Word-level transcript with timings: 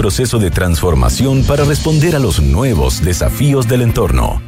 proceso 0.00 0.38
de 0.38 0.52
transformación 0.52 1.42
para 1.42 1.64
responder 1.64 2.14
a 2.14 2.20
los 2.20 2.40
nuevos 2.40 3.04
desafíos 3.04 3.66
del 3.66 3.82
entorno. 3.82 4.40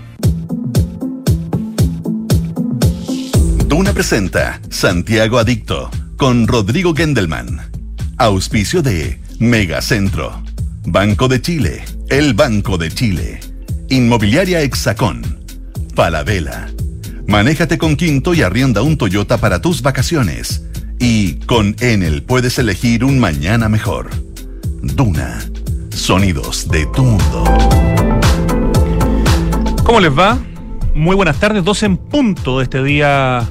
Duna 3.66 3.92
presenta 3.92 4.60
Santiago 4.70 5.40
Adicto 5.40 5.90
con 6.16 6.46
Rodrigo 6.46 6.94
Gendelman. 6.94 7.68
Auspicio 8.16 8.80
de 8.80 9.20
Megacentro, 9.40 10.40
Banco 10.86 11.26
de 11.26 11.42
Chile, 11.42 11.84
el 12.10 12.34
Banco 12.34 12.78
de 12.78 12.92
Chile, 12.92 13.40
Inmobiliaria 13.88 14.62
Hexacón, 14.62 15.40
Falabella. 15.96 16.68
Manéjate 17.26 17.76
con 17.76 17.96
Quinto 17.96 18.34
y 18.34 18.42
arrienda 18.42 18.82
un 18.82 18.96
Toyota 18.96 19.38
para 19.38 19.60
tus 19.60 19.82
vacaciones. 19.82 20.64
Y 21.00 21.40
con 21.46 21.74
Enel 21.80 22.22
puedes 22.22 22.56
elegir 22.60 23.04
un 23.04 23.18
mañana 23.18 23.68
mejor. 23.68 24.29
Duna. 24.82 25.38
Sonidos 25.90 26.68
de 26.68 26.86
tu 26.86 27.02
mundo. 27.02 27.44
¿Cómo 29.84 30.00
les 30.00 30.16
va? 30.16 30.38
Muy 30.94 31.16
buenas 31.16 31.38
tardes, 31.38 31.64
12 31.64 31.86
en 31.86 31.96
punto 31.96 32.58
de 32.58 32.64
este 32.64 32.82
día 32.82 33.48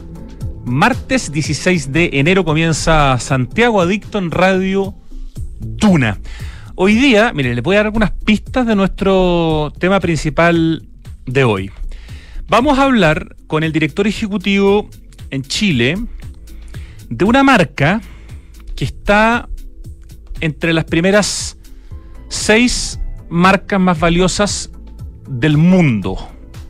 martes 0.66 1.32
16 1.32 1.92
de 1.92 2.10
enero 2.14 2.46
comienza 2.46 3.18
Santiago 3.20 3.82
Adicto 3.82 4.18
en 4.18 4.32
Radio 4.32 4.94
Duna. 5.60 6.20
Hoy 6.76 6.96
día, 6.96 7.34
mire, 7.34 7.56
le 7.56 7.62
voy 7.62 7.76
a 7.76 7.80
dar 7.80 7.88
algunas 7.88 8.12
pistas 8.12 8.66
de 8.66 8.76
nuestro 8.76 9.74
tema 9.80 10.00
principal 10.00 10.88
de 11.26 11.44
hoy. 11.44 11.72
Vamos 12.48 12.80
a 12.80 12.84
hablar 12.84 13.36
con 13.48 13.64
el 13.64 13.72
director 13.72 14.08
ejecutivo 14.08 14.90
en 15.30 15.44
Chile 15.44 15.98
de 17.10 17.26
una 17.26 17.44
marca 17.44 18.02
que 18.76 18.86
está 18.86 19.50
entre 20.42 20.74
las 20.74 20.86
primeras 20.86 21.58
seis 22.28 23.00
marcas 23.30 23.80
más 23.80 24.00
valiosas 24.00 24.72
del 25.28 25.58
mundo. 25.58 26.18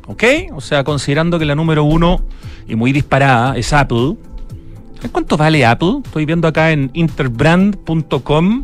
¿Ok? 0.08 0.24
O 0.54 0.62
sea, 0.62 0.84
considerando 0.84 1.38
que 1.38 1.46
la 1.46 1.56
número 1.56 1.84
uno 1.84 2.26
y 2.68 2.76
muy 2.76 2.92
disparada 2.92 3.56
es 3.58 3.74
Apple. 3.74 4.16
¿Cuánto 5.12 5.38
vale 5.38 5.66
Apple? 5.66 6.02
Estoy 6.04 6.26
viendo 6.26 6.48
acá 6.48 6.72
en 6.72 6.90
interbrand.com 6.94 8.64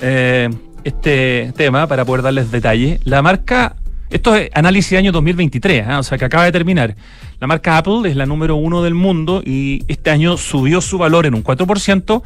eh, 0.00 0.48
este 0.84 1.52
tema 1.56 1.86
para 1.86 2.04
poder 2.04 2.22
darles 2.22 2.50
detalle. 2.50 3.00
La 3.04 3.22
marca, 3.22 3.76
esto 4.10 4.34
es 4.36 4.50
análisis 4.54 4.92
de 4.92 4.98
año 4.98 5.12
2023, 5.12 5.86
¿eh? 5.86 5.94
o 5.94 6.02
sea 6.02 6.16
que 6.16 6.24
acaba 6.24 6.44
de 6.44 6.52
terminar. 6.52 6.96
La 7.40 7.46
marca 7.46 7.76
Apple 7.76 8.08
es 8.08 8.16
la 8.16 8.26
número 8.26 8.56
uno 8.56 8.82
del 8.82 8.94
mundo 8.94 9.42
y 9.44 9.82
este 9.88 10.10
año 10.10 10.36
subió 10.36 10.80
su 10.80 10.98
valor 10.98 11.26
en 11.26 11.34
un 11.34 11.44
4% 11.44 12.22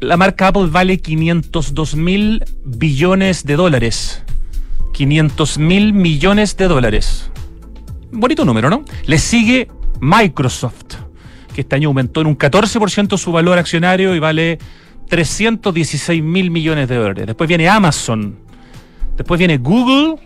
la 0.00 0.16
marca 0.16 0.48
Apple 0.48 0.68
vale 0.70 0.98
502 0.98 1.96
mil 1.96 2.44
billones 2.64 3.44
de 3.44 3.56
dólares. 3.56 4.22
500 4.92 5.58
mil 5.58 5.92
millones 5.92 6.56
de 6.56 6.68
dólares. 6.68 7.30
Bonito 8.12 8.44
número, 8.44 8.70
¿no? 8.70 8.84
Le 9.06 9.18
sigue 9.18 9.68
Microsoft, 10.00 10.96
que 11.54 11.62
este 11.62 11.76
año 11.76 11.88
aumentó 11.88 12.20
en 12.20 12.28
un 12.28 12.38
14% 12.38 13.18
su 13.18 13.32
valor 13.32 13.58
accionario 13.58 14.14
y 14.14 14.18
vale 14.18 14.58
316 15.08 16.22
mil 16.22 16.50
millones 16.50 16.88
de 16.88 16.96
dólares. 16.96 17.26
Después 17.26 17.48
viene 17.48 17.68
Amazon. 17.68 18.36
Después 19.16 19.38
viene 19.38 19.58
Google. 19.58 20.16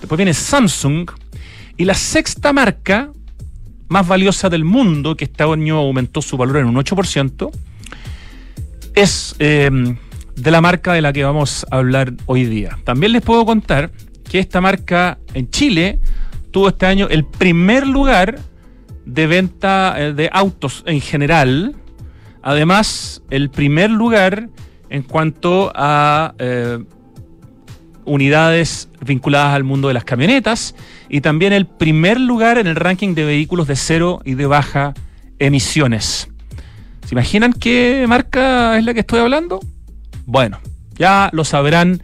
Después 0.00 0.16
viene 0.16 0.34
Samsung. 0.34 1.10
Y 1.76 1.84
la 1.84 1.94
sexta 1.94 2.52
marca 2.52 3.10
más 3.88 4.06
valiosa 4.06 4.48
del 4.48 4.64
mundo, 4.64 5.16
que 5.16 5.24
este 5.24 5.44
año 5.44 5.78
aumentó 5.78 6.22
su 6.22 6.36
valor 6.36 6.56
en 6.58 6.66
un 6.66 6.76
8%, 6.76 7.50
es 8.96 9.36
eh, 9.38 9.70
de 10.34 10.50
la 10.50 10.60
marca 10.60 10.94
de 10.94 11.02
la 11.02 11.12
que 11.12 11.22
vamos 11.22 11.64
a 11.70 11.76
hablar 11.76 12.14
hoy 12.24 12.46
día. 12.46 12.78
También 12.82 13.12
les 13.12 13.22
puedo 13.22 13.44
contar 13.46 13.92
que 14.28 14.40
esta 14.40 14.60
marca 14.60 15.18
en 15.34 15.48
Chile 15.50 16.00
tuvo 16.50 16.68
este 16.68 16.86
año 16.86 17.06
el 17.08 17.24
primer 17.24 17.86
lugar 17.86 18.40
de 19.04 19.26
venta 19.26 19.94
eh, 19.98 20.12
de 20.14 20.30
autos 20.32 20.82
en 20.86 21.00
general. 21.00 21.76
Además, 22.42 23.22
el 23.30 23.50
primer 23.50 23.90
lugar 23.90 24.48
en 24.88 25.02
cuanto 25.02 25.70
a 25.74 26.34
eh, 26.38 26.78
unidades 28.06 28.88
vinculadas 29.04 29.54
al 29.54 29.64
mundo 29.64 29.88
de 29.88 29.94
las 29.94 30.04
camionetas 30.04 30.74
y 31.10 31.20
también 31.20 31.52
el 31.52 31.66
primer 31.66 32.18
lugar 32.18 32.56
en 32.56 32.66
el 32.66 32.76
ranking 32.76 33.14
de 33.14 33.24
vehículos 33.24 33.68
de 33.68 33.76
cero 33.76 34.22
y 34.24 34.34
de 34.34 34.46
baja 34.46 34.94
emisiones. 35.38 36.30
¿Se 37.06 37.14
imaginan 37.14 37.52
qué 37.52 38.04
marca 38.08 38.76
es 38.76 38.84
la 38.84 38.92
que 38.92 39.00
estoy 39.00 39.20
hablando? 39.20 39.60
Bueno, 40.24 40.58
ya 40.98 41.30
lo 41.32 41.44
sabrán 41.44 42.02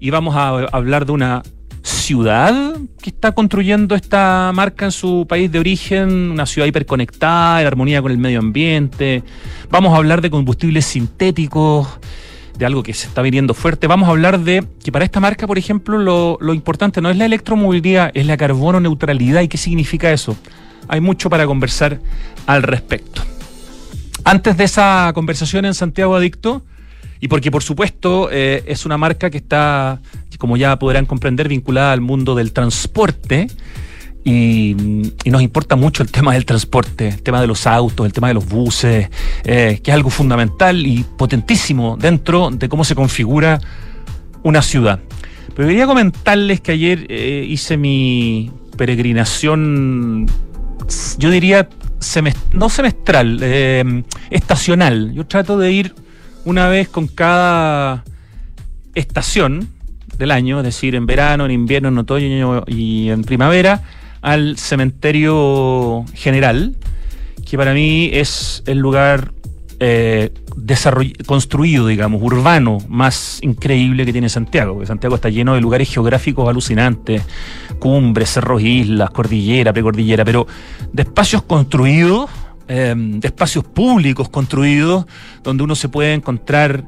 y 0.00 0.10
vamos 0.10 0.34
a 0.34 0.48
hablar 0.72 1.06
de 1.06 1.12
una 1.12 1.42
ciudad 1.82 2.74
que 3.00 3.10
está 3.10 3.30
construyendo 3.30 3.94
esta 3.94 4.50
marca 4.52 4.86
en 4.86 4.90
su 4.90 5.24
país 5.28 5.52
de 5.52 5.60
origen, 5.60 6.32
una 6.32 6.46
ciudad 6.46 6.66
hiperconectada, 6.66 7.60
en 7.60 7.66
armonía 7.68 8.02
con 8.02 8.10
el 8.10 8.18
medio 8.18 8.40
ambiente. 8.40 9.22
Vamos 9.70 9.94
a 9.94 9.98
hablar 9.98 10.20
de 10.20 10.30
combustibles 10.30 10.84
sintéticos, 10.84 11.86
de 12.58 12.66
algo 12.66 12.82
que 12.82 12.92
se 12.92 13.06
está 13.06 13.22
viniendo 13.22 13.54
fuerte. 13.54 13.86
Vamos 13.86 14.08
a 14.08 14.10
hablar 14.10 14.40
de 14.40 14.66
que 14.82 14.90
para 14.90 15.04
esta 15.04 15.20
marca, 15.20 15.46
por 15.46 15.58
ejemplo, 15.58 15.96
lo, 15.96 16.38
lo 16.40 16.54
importante 16.54 17.00
no 17.00 17.08
es 17.08 17.16
la 17.16 17.26
electromovilidad, 17.26 18.10
es 18.14 18.26
la 18.26 18.36
carbono 18.36 18.80
neutralidad 18.80 19.42
y 19.42 19.48
qué 19.48 19.58
significa 19.58 20.10
eso. 20.10 20.36
Hay 20.88 21.00
mucho 21.00 21.30
para 21.30 21.46
conversar 21.46 22.00
al 22.48 22.64
respecto. 22.64 23.22
Antes 24.24 24.56
de 24.56 24.64
esa 24.64 25.10
conversación 25.14 25.64
en 25.64 25.74
Santiago 25.74 26.14
Adicto, 26.14 26.62
y 27.20 27.28
porque 27.28 27.50
por 27.50 27.62
supuesto 27.62 28.28
eh, 28.30 28.62
es 28.66 28.86
una 28.86 28.96
marca 28.96 29.30
que 29.30 29.38
está, 29.38 30.00
como 30.38 30.56
ya 30.56 30.78
podrán 30.78 31.06
comprender, 31.06 31.48
vinculada 31.48 31.92
al 31.92 32.00
mundo 32.00 32.34
del 32.34 32.52
transporte, 32.52 33.48
y, 34.24 34.76
nos 35.24 35.42
importa 35.42 35.76
mucho 35.76 36.02
el 36.02 36.10
tema 36.10 36.34
del 36.34 36.44
transporte, 36.44 37.08
el 37.08 37.22
tema 37.22 37.40
de 37.40 37.46
los 37.46 37.66
autos, 37.66 38.04
el 38.06 38.12
tema 38.12 38.28
de 38.28 38.34
los 38.34 38.46
buses, 38.46 39.08
eh, 39.44 39.80
que 39.82 39.90
es 39.90 39.94
algo 39.94 40.10
fundamental 40.10 40.86
y 40.86 41.04
potentísimo 41.04 41.96
dentro 41.98 42.50
de 42.50 42.68
cómo 42.68 42.84
se 42.84 42.94
configura 42.94 43.60
una 44.42 44.62
ciudad. 44.62 45.00
Pero 45.54 45.68
quería 45.68 45.86
comentarles 45.86 46.60
que 46.60 46.72
ayer 46.72 47.06
eh, 47.08 47.44
hice 47.48 47.76
mi 47.76 48.50
peregrinación, 48.76 50.26
yo 51.18 51.30
diría 51.30 51.68
no 52.52 52.68
semestral, 52.68 53.38
eh, 53.42 54.02
estacional. 54.30 55.12
Yo 55.12 55.26
trato 55.26 55.58
de 55.58 55.72
ir 55.72 55.94
una 56.44 56.68
vez 56.68 56.88
con 56.88 57.06
cada 57.06 58.04
estación 58.94 59.68
del 60.16 60.30
año, 60.30 60.58
es 60.58 60.64
decir, 60.64 60.94
en 60.94 61.06
verano, 61.06 61.44
en 61.44 61.50
invierno, 61.50 61.88
en 61.88 61.98
otoño 61.98 62.64
y 62.66 63.10
en 63.10 63.24
primavera, 63.24 63.82
al 64.22 64.58
cementerio 64.58 66.04
general, 66.14 66.76
que 67.48 67.56
para 67.56 67.72
mí 67.72 68.10
es 68.12 68.62
el 68.66 68.78
lugar 68.78 69.32
eh, 69.82 70.30
construido, 71.26 71.86
digamos, 71.86 72.22
urbano 72.22 72.78
más 72.88 73.38
increíble 73.42 74.04
que 74.04 74.12
tiene 74.12 74.28
Santiago, 74.28 74.74
porque 74.74 74.86
Santiago 74.86 75.14
está 75.14 75.30
lleno 75.30 75.54
de 75.54 75.62
lugares 75.62 75.90
geográficos 75.90 76.48
alucinantes, 76.48 77.22
cumbres, 77.78 78.30
cerros, 78.30 78.62
islas, 78.62 79.10
cordillera, 79.10 79.72
precordillera, 79.72 80.22
pero 80.24 80.46
de 80.92 81.02
espacios 81.02 81.42
construidos, 81.42 82.28
eh, 82.68 82.94
de 82.94 83.26
espacios 83.26 83.64
públicos 83.64 84.28
construidos, 84.28 85.06
donde 85.42 85.64
uno 85.64 85.74
se 85.74 85.88
puede 85.88 86.12
encontrar 86.12 86.84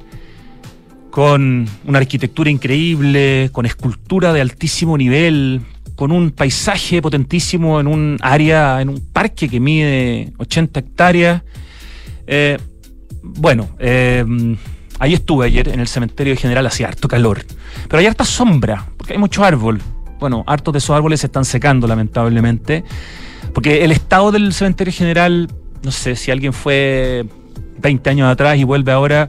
con 1.11 1.67
una 1.87 1.99
arquitectura 1.99 2.51
increíble, 2.51 3.49
con 3.53 3.65
escultura 3.65 4.35
de 4.35 4.43
altísimo 4.43 4.99
nivel, 4.99 5.63
con 5.97 6.13
un 6.13 6.31
paisaje 6.31 7.01
potentísimo 7.01 7.81
en 7.81 7.87
un 7.87 8.19
área, 8.21 8.81
en 8.83 8.91
un 8.91 9.01
parque 9.13 9.49
que 9.49 9.61
mide 9.61 10.33
80 10.39 10.81
hectáreas. 10.81 11.43
Eh, 12.27 12.59
bueno, 13.23 13.71
eh, 13.79 14.25
ahí 14.99 15.15
estuve 15.15 15.47
ayer 15.47 15.69
en 15.69 15.81
el 15.81 15.89
cementerio 15.89 16.37
general, 16.37 16.67
hacía 16.67 16.89
harto 16.89 17.09
calor. 17.09 17.45
Pero 17.89 17.99
hay 17.99 18.07
harta 18.07 18.25
sombra, 18.25 18.87
porque 18.97 19.15
hay 19.15 19.19
mucho 19.19 19.45
árbol. 19.45 19.81
Bueno, 20.21 20.45
hartos 20.47 20.73
de 20.73 20.79
esos 20.79 20.95
árboles 20.95 21.21
se 21.21 21.27
están 21.27 21.45
secando, 21.45 21.87
lamentablemente. 21.87 22.85
Porque 23.53 23.85
el 23.85 23.93
estado 23.93 24.31
del 24.31 24.53
cementerio 24.53 24.93
general, 24.93 25.49
no 25.83 25.91
sé, 25.91 26.17
si 26.17 26.31
alguien 26.31 26.53
fue 26.53 27.27
20 27.81 28.11
años 28.11 28.31
atrás 28.31 28.57
y 28.59 28.65
vuelve 28.65 28.93
ahora, 28.93 29.29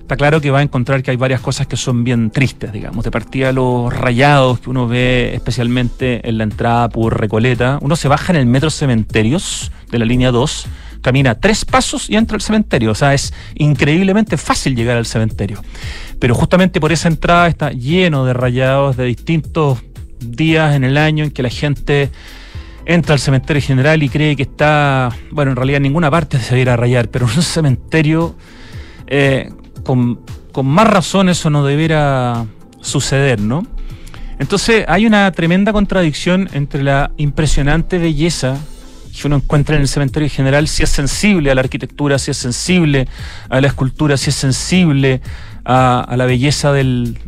está 0.00 0.16
claro 0.16 0.40
que 0.40 0.50
va 0.50 0.58
a 0.58 0.62
encontrar 0.62 1.02
que 1.02 1.10
hay 1.10 1.16
varias 1.16 1.40
cosas 1.40 1.66
que 1.66 1.76
son 1.76 2.04
bien 2.04 2.30
tristes, 2.30 2.72
digamos. 2.72 3.04
De 3.04 3.10
partida 3.10 3.52
los 3.52 3.92
rayados 3.92 4.60
que 4.60 4.70
uno 4.70 4.88
ve 4.88 5.32
especialmente 5.34 6.28
en 6.28 6.38
la 6.38 6.44
entrada 6.44 6.88
por 6.88 7.18
Recoleta. 7.18 7.78
Uno 7.80 7.96
se 7.96 8.08
baja 8.08 8.32
en 8.32 8.40
el 8.40 8.46
metro 8.46 8.70
cementerios 8.70 9.70
de 9.90 9.98
la 9.98 10.04
línea 10.04 10.32
2 10.32 10.66
camina 11.02 11.34
tres 11.34 11.64
pasos 11.64 12.08
y 12.08 12.16
entra 12.16 12.36
al 12.36 12.40
cementerio. 12.40 12.92
O 12.92 12.94
sea, 12.94 13.12
es 13.12 13.34
increíblemente 13.54 14.36
fácil 14.36 14.74
llegar 14.74 14.96
al 14.96 15.06
cementerio. 15.06 15.62
Pero 16.18 16.34
justamente 16.34 16.80
por 16.80 16.92
esa 16.92 17.08
entrada 17.08 17.48
está 17.48 17.70
lleno 17.70 18.24
de 18.24 18.32
rayados 18.32 18.96
de 18.96 19.04
distintos 19.04 19.82
días 20.20 20.74
en 20.74 20.84
el 20.84 20.96
año 20.96 21.24
en 21.24 21.30
que 21.30 21.42
la 21.42 21.50
gente 21.50 22.10
entra 22.86 23.12
al 23.12 23.20
cementerio 23.20 23.60
general 23.60 24.02
y 24.02 24.08
cree 24.08 24.36
que 24.36 24.44
está, 24.44 25.10
bueno, 25.30 25.50
en 25.50 25.56
realidad 25.56 25.80
ninguna 25.80 26.10
parte 26.10 26.38
se 26.38 26.64
va 26.64 26.76
rayar, 26.76 27.08
pero 27.08 27.28
en 27.28 27.36
un 27.36 27.42
cementerio 27.42 28.34
eh, 29.06 29.50
con 29.84 30.20
con 30.52 30.66
más 30.66 30.86
razón 30.86 31.28
eso 31.28 31.50
no 31.50 31.64
debiera 31.64 32.46
suceder, 32.80 33.40
¿no? 33.40 33.66
Entonces 34.38 34.84
hay 34.86 35.06
una 35.06 35.30
tremenda 35.32 35.72
contradicción 35.72 36.48
entre 36.52 36.82
la 36.82 37.12
impresionante 37.16 37.98
belleza 37.98 38.58
que 39.12 39.26
uno 39.26 39.36
encuentra 39.36 39.76
en 39.76 39.82
el 39.82 39.88
cementerio 39.88 40.28
general, 40.28 40.68
si 40.68 40.82
es 40.82 40.90
sensible 40.90 41.50
a 41.50 41.54
la 41.54 41.60
arquitectura, 41.60 42.18
si 42.18 42.30
es 42.30 42.36
sensible 42.36 43.08
a 43.48 43.60
la 43.60 43.66
escultura, 43.66 44.16
si 44.16 44.30
es 44.30 44.36
sensible 44.36 45.20
a, 45.64 46.14
la 46.16 46.26
belleza 46.26 46.72
del, 46.72 47.18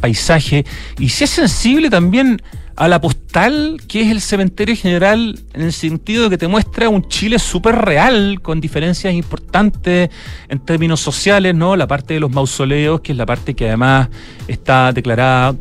paisaje 0.00 0.64
y 0.98 1.08
si 1.08 1.24
es 1.24 1.30
sensible 1.30 1.90
también 1.90 2.42
a 2.76 2.88
la 2.88 3.00
postal 3.00 3.80
que 3.86 4.02
es 4.02 4.10
el 4.10 4.20
cementerio 4.20 4.74
general 4.74 5.38
en 5.52 5.62
el 5.62 5.72
sentido 5.72 6.24
de 6.24 6.30
que 6.30 6.38
te 6.38 6.48
muestra 6.48 6.88
un 6.88 7.06
Chile 7.08 7.38
súper 7.38 7.76
real, 7.76 8.40
con 8.40 8.60
diferencias 8.60 9.12
importantes 9.14 10.10
en 10.48 10.58
términos 10.58 11.00
sociales, 11.00 11.54
¿no? 11.54 11.76
La 11.76 11.86
parte 11.86 12.14
de 12.14 12.20
los 12.20 12.30
mausoleos, 12.30 13.00
que 13.00 13.12
es 13.12 13.18
la 13.18 13.26
parte 13.26 13.54
que 13.54 13.68
además 13.68 14.08
está 14.48 14.92
declarada 14.92 15.54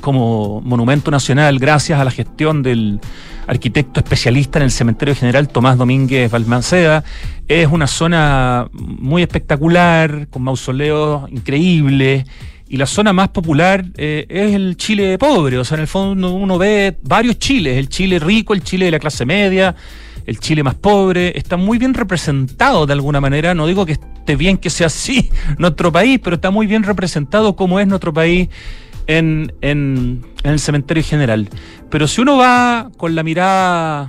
como 0.00 0.60
monumento 0.60 1.10
nacional 1.10 1.58
gracias 1.58 2.00
a 2.00 2.04
la 2.04 2.10
gestión 2.10 2.62
del 2.62 3.00
arquitecto 3.46 4.00
especialista 4.00 4.58
en 4.58 4.64
el 4.64 4.70
cementerio 4.70 5.14
general 5.14 5.48
Tomás 5.48 5.78
Domínguez 5.78 6.30
Balmanceda. 6.30 7.02
Es 7.48 7.66
una 7.66 7.86
zona 7.86 8.68
muy 8.72 9.22
espectacular, 9.22 10.28
con 10.28 10.42
mausoleos 10.42 11.30
increíbles. 11.30 12.24
Y 12.68 12.76
la 12.76 12.86
zona 12.86 13.14
más 13.14 13.30
popular 13.30 13.86
eh, 13.96 14.26
es 14.28 14.54
el 14.54 14.76
Chile 14.76 15.16
pobre, 15.16 15.56
o 15.56 15.64
sea, 15.64 15.76
en 15.76 15.80
el 15.80 15.86
fondo 15.86 16.32
uno 16.32 16.58
ve 16.58 16.98
varios 17.02 17.38
Chiles, 17.38 17.78
el 17.78 17.88
Chile 17.88 18.18
rico, 18.18 18.52
el 18.52 18.62
Chile 18.62 18.84
de 18.84 18.90
la 18.90 18.98
clase 18.98 19.24
media, 19.24 19.74
el 20.26 20.38
Chile 20.38 20.62
más 20.62 20.74
pobre, 20.74 21.32
está 21.38 21.56
muy 21.56 21.78
bien 21.78 21.94
representado 21.94 22.84
de 22.84 22.92
alguna 22.92 23.22
manera, 23.22 23.54
no 23.54 23.66
digo 23.66 23.86
que 23.86 23.92
esté 23.92 24.36
bien 24.36 24.58
que 24.58 24.68
sea 24.68 24.88
así 24.88 25.30
nuestro 25.58 25.90
país, 25.90 26.20
pero 26.22 26.36
está 26.36 26.50
muy 26.50 26.66
bien 26.66 26.82
representado 26.82 27.56
como 27.56 27.80
es 27.80 27.86
nuestro 27.86 28.12
país 28.12 28.50
en, 29.08 29.52
en, 29.62 30.24
el 30.44 30.60
cementerio 30.60 31.02
general. 31.02 31.48
Pero 31.90 32.06
si 32.06 32.20
uno 32.20 32.36
va 32.36 32.90
con 32.96 33.16
la 33.16 33.24
mirada 33.24 34.08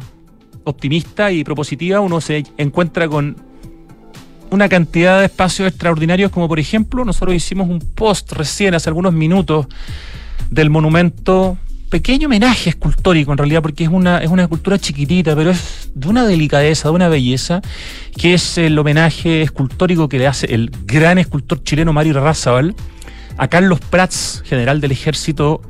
optimista 0.66 1.32
y 1.32 1.44
propositiva, 1.44 2.00
uno 2.02 2.22
se 2.22 2.44
encuentra 2.58 3.08
con 3.08 3.36
una 4.52 4.70
cantidad 4.70 5.20
de 5.20 5.26
espacios 5.26 5.70
extraordinarios, 5.70 6.32
como 6.32 6.48
por 6.48 6.60
ejemplo, 6.60 7.04
nosotros 7.06 7.36
hicimos 7.36 7.70
un 7.70 7.80
post 7.80 8.32
recién, 8.34 8.76
hace 8.76 8.90
algunos 8.90 9.14
minutos, 9.14 9.68
del 10.52 10.70
monumento, 10.70 11.58
pequeño 11.90 12.28
homenaje 12.28 12.72
escultórico 12.72 13.32
en 13.32 13.38
realidad, 13.38 13.62
porque 13.62 13.84
es 13.84 13.90
una, 13.90 14.20
es 14.20 14.30
una 14.30 14.44
escultura 14.44 14.78
chiquitita, 14.78 15.36
pero 15.36 15.52
es 15.52 15.92
de 15.94 16.08
una 16.08 16.26
delicadeza, 16.26 16.90
de 16.90 16.96
una 16.96 17.10
belleza, 17.10 17.62
que 18.16 18.34
es 18.34 18.58
el 18.58 18.78
homenaje 18.78 19.42
escultórico 19.42 20.10
que 20.10 20.20
le 20.20 20.28
hace 20.28 20.54
el 20.54 20.72
gran 20.86 21.18
escultor 21.18 21.64
chileno 21.64 21.94
Mario 21.94 22.14
Razabal 22.14 22.76
a 23.40 23.48
Carlos 23.48 23.80
Prats, 23.80 24.44
general 24.46 24.82
del 24.82 24.92
ejército, 24.92 25.62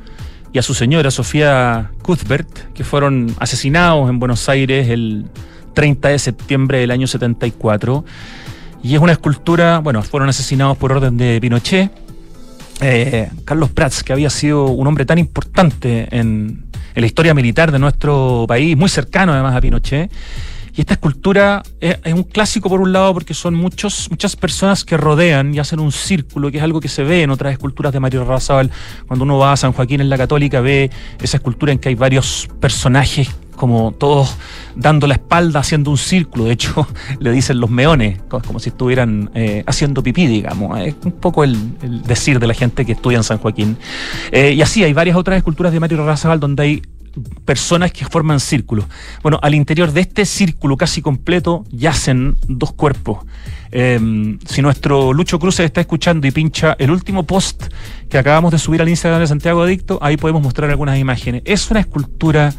y 0.52 0.58
a 0.58 0.64
su 0.64 0.74
señora 0.74 1.12
Sofía 1.12 1.92
Cuthbert, 2.02 2.74
que 2.74 2.84
fueron 2.84 3.36
asesinados 3.40 4.10
en 4.10 4.18
Buenos 4.18 4.50
Aires 4.50 4.90
el 4.90 5.28
30 5.76 6.10
de 6.10 6.18
septiembre 6.20 6.80
del 6.80 6.90
año 6.90 7.06
74. 7.06 8.04
Y 8.82 8.96
es 8.96 9.00
una 9.00 9.12
escultura, 9.12 9.80
bueno, 9.80 10.02
fueron 10.02 10.30
asesinados 10.30 10.78
por 10.78 10.92
orden 10.92 11.16
de 11.18 11.40
Pinochet. 11.40 11.92
Eh, 12.82 13.30
Carlos 13.46 13.70
Prats, 13.70 14.04
que 14.04 14.14
había 14.14 14.32
sido 14.32 14.66
un 14.66 14.88
hombre 14.88 15.06
tan 15.06 15.20
importante 15.20 16.08
en, 16.10 16.66
en 16.96 17.02
la 17.02 17.06
historia 17.06 17.36
militar 17.36 17.72
de 17.72 17.78
nuestro 17.78 18.46
país, 18.48 18.76
muy 18.76 18.90
cercano 18.90 19.34
además 19.34 19.56
a 19.56 19.62
Pinochet, 19.62 20.12
y 20.76 20.82
esta 20.82 20.94
escultura 20.94 21.64
es, 21.80 21.98
un 22.14 22.24
clásico 22.24 22.70
por 22.70 22.82
un 22.82 22.92
lado 22.92 23.14
porque 23.14 23.34
son 23.34 23.56
muchos, 23.56 24.10
muchas 24.10 24.36
personas 24.36 24.84
que 24.86 24.98
rodean 24.98 25.54
y 25.54 25.60
hacen 25.60 25.80
un 25.80 25.92
círculo, 25.92 26.52
que 26.52 26.58
es 26.58 26.64
algo 26.64 26.80
que 26.80 26.90
se 26.90 27.04
ve 27.04 27.24
en 27.24 27.30
otras 27.30 27.54
esculturas 27.54 27.94
de 27.94 28.00
Mario 28.00 28.26
Razabal. 28.26 28.72
Cuando 29.08 29.24
uno 29.24 29.38
va 29.38 29.54
a 29.54 29.58
San 29.58 29.74
Joaquín 29.74 30.02
en 30.02 30.10
la 30.10 30.18
Católica 30.18 30.62
ve 30.62 30.90
esa 31.22 31.38
escultura 31.38 31.72
en 31.72 31.80
que 31.80 31.90
hay 31.90 31.96
varios 31.96 32.48
personajes 32.60 33.30
como 33.60 33.92
todos 33.92 34.38
dando 34.76 35.06
la 35.06 35.16
espalda, 35.16 35.60
haciendo 35.60 35.92
un 35.92 35.98
círculo. 35.98 36.46
De 36.46 36.54
hecho, 36.54 36.88
le 37.20 37.32
dicen 37.32 37.60
los 37.60 37.70
meones, 37.70 38.20
como 38.30 38.58
si 38.60 38.70
estuvieran 38.70 39.30
eh, 39.36 39.64
haciendo 39.68 40.02
pipí, 40.02 40.28
digamos. 40.28 40.80
Es 40.80 40.96
un 41.04 41.12
poco 41.12 41.44
el, 41.44 41.78
decir 42.04 42.40
de 42.40 42.48
la 42.48 42.54
gente 42.54 42.86
que 42.86 42.94
estudia 42.94 43.18
en 43.18 43.24
San 43.26 43.38
Joaquín. 43.38 43.78
Eh, 44.32 44.54
y 44.54 44.62
así, 44.62 44.84
hay 44.84 44.94
varias 44.94 45.18
otras 45.18 45.38
esculturas 45.38 45.74
de 45.74 45.80
Mario 45.82 46.06
Razabal 46.06 46.40
donde 46.40 46.64
hay 46.64 46.82
personas 47.46 47.92
que 47.92 48.06
forman 48.06 48.40
círculos. 48.40 48.86
Bueno, 49.22 49.40
al 49.42 49.56
interior 49.56 49.92
de 49.92 50.02
este 50.02 50.26
círculo 50.26 50.78
casi 50.78 51.02
completo 51.02 51.66
yacen 51.72 52.36
dos 52.48 52.74
cuerpos. 52.74 53.20
Em, 53.72 54.40
si 54.46 54.62
nuestro 54.62 55.14
Lucho 55.14 55.40
Cruz 55.40 55.60
está 55.60 55.82
escuchando 55.82 56.26
y 56.26 56.32
pincha 56.32 56.76
el 56.80 56.90
último 56.90 57.24
post 57.24 57.66
que 58.10 58.18
acabamos 58.18 58.52
de 58.52 58.58
subir 58.58 58.82
al 58.82 58.90
Instagram 58.90 59.22
de 59.22 59.28
Santiago 59.28 59.62
Adicto, 59.62 60.00
ahí 60.02 60.18
podemos 60.18 60.42
mostrar 60.42 60.70
algunas 60.70 60.98
imágenes. 60.98 61.44
Es 61.46 61.70
una 61.70 61.80
escultura 61.80 62.54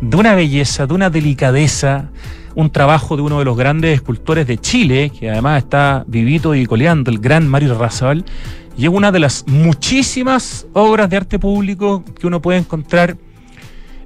de 0.00 0.16
una 0.16 0.34
belleza, 0.34 0.86
de 0.86 0.94
una 0.94 1.08
delicadeza, 1.08 2.10
un 2.54 2.70
trabajo 2.70 3.16
de 3.16 3.22
uno 3.22 3.38
de 3.38 3.44
los 3.44 3.56
grandes 3.56 3.94
escultores 3.94 4.46
de 4.46 4.58
Chile, 4.58 5.10
que 5.18 5.30
además 5.30 5.62
está 5.62 6.04
vivito 6.06 6.54
y 6.54 6.66
coleando, 6.66 7.10
el 7.10 7.18
gran 7.18 7.48
Mario 7.48 7.78
Razabal, 7.78 8.24
y 8.76 8.84
es 8.84 8.90
una 8.90 9.12
de 9.12 9.20
las 9.20 9.44
muchísimas 9.46 10.66
obras 10.72 11.10
de 11.10 11.16
arte 11.16 11.38
público 11.38 12.04
que 12.18 12.26
uno 12.26 12.40
puede 12.40 12.58
encontrar 12.58 13.16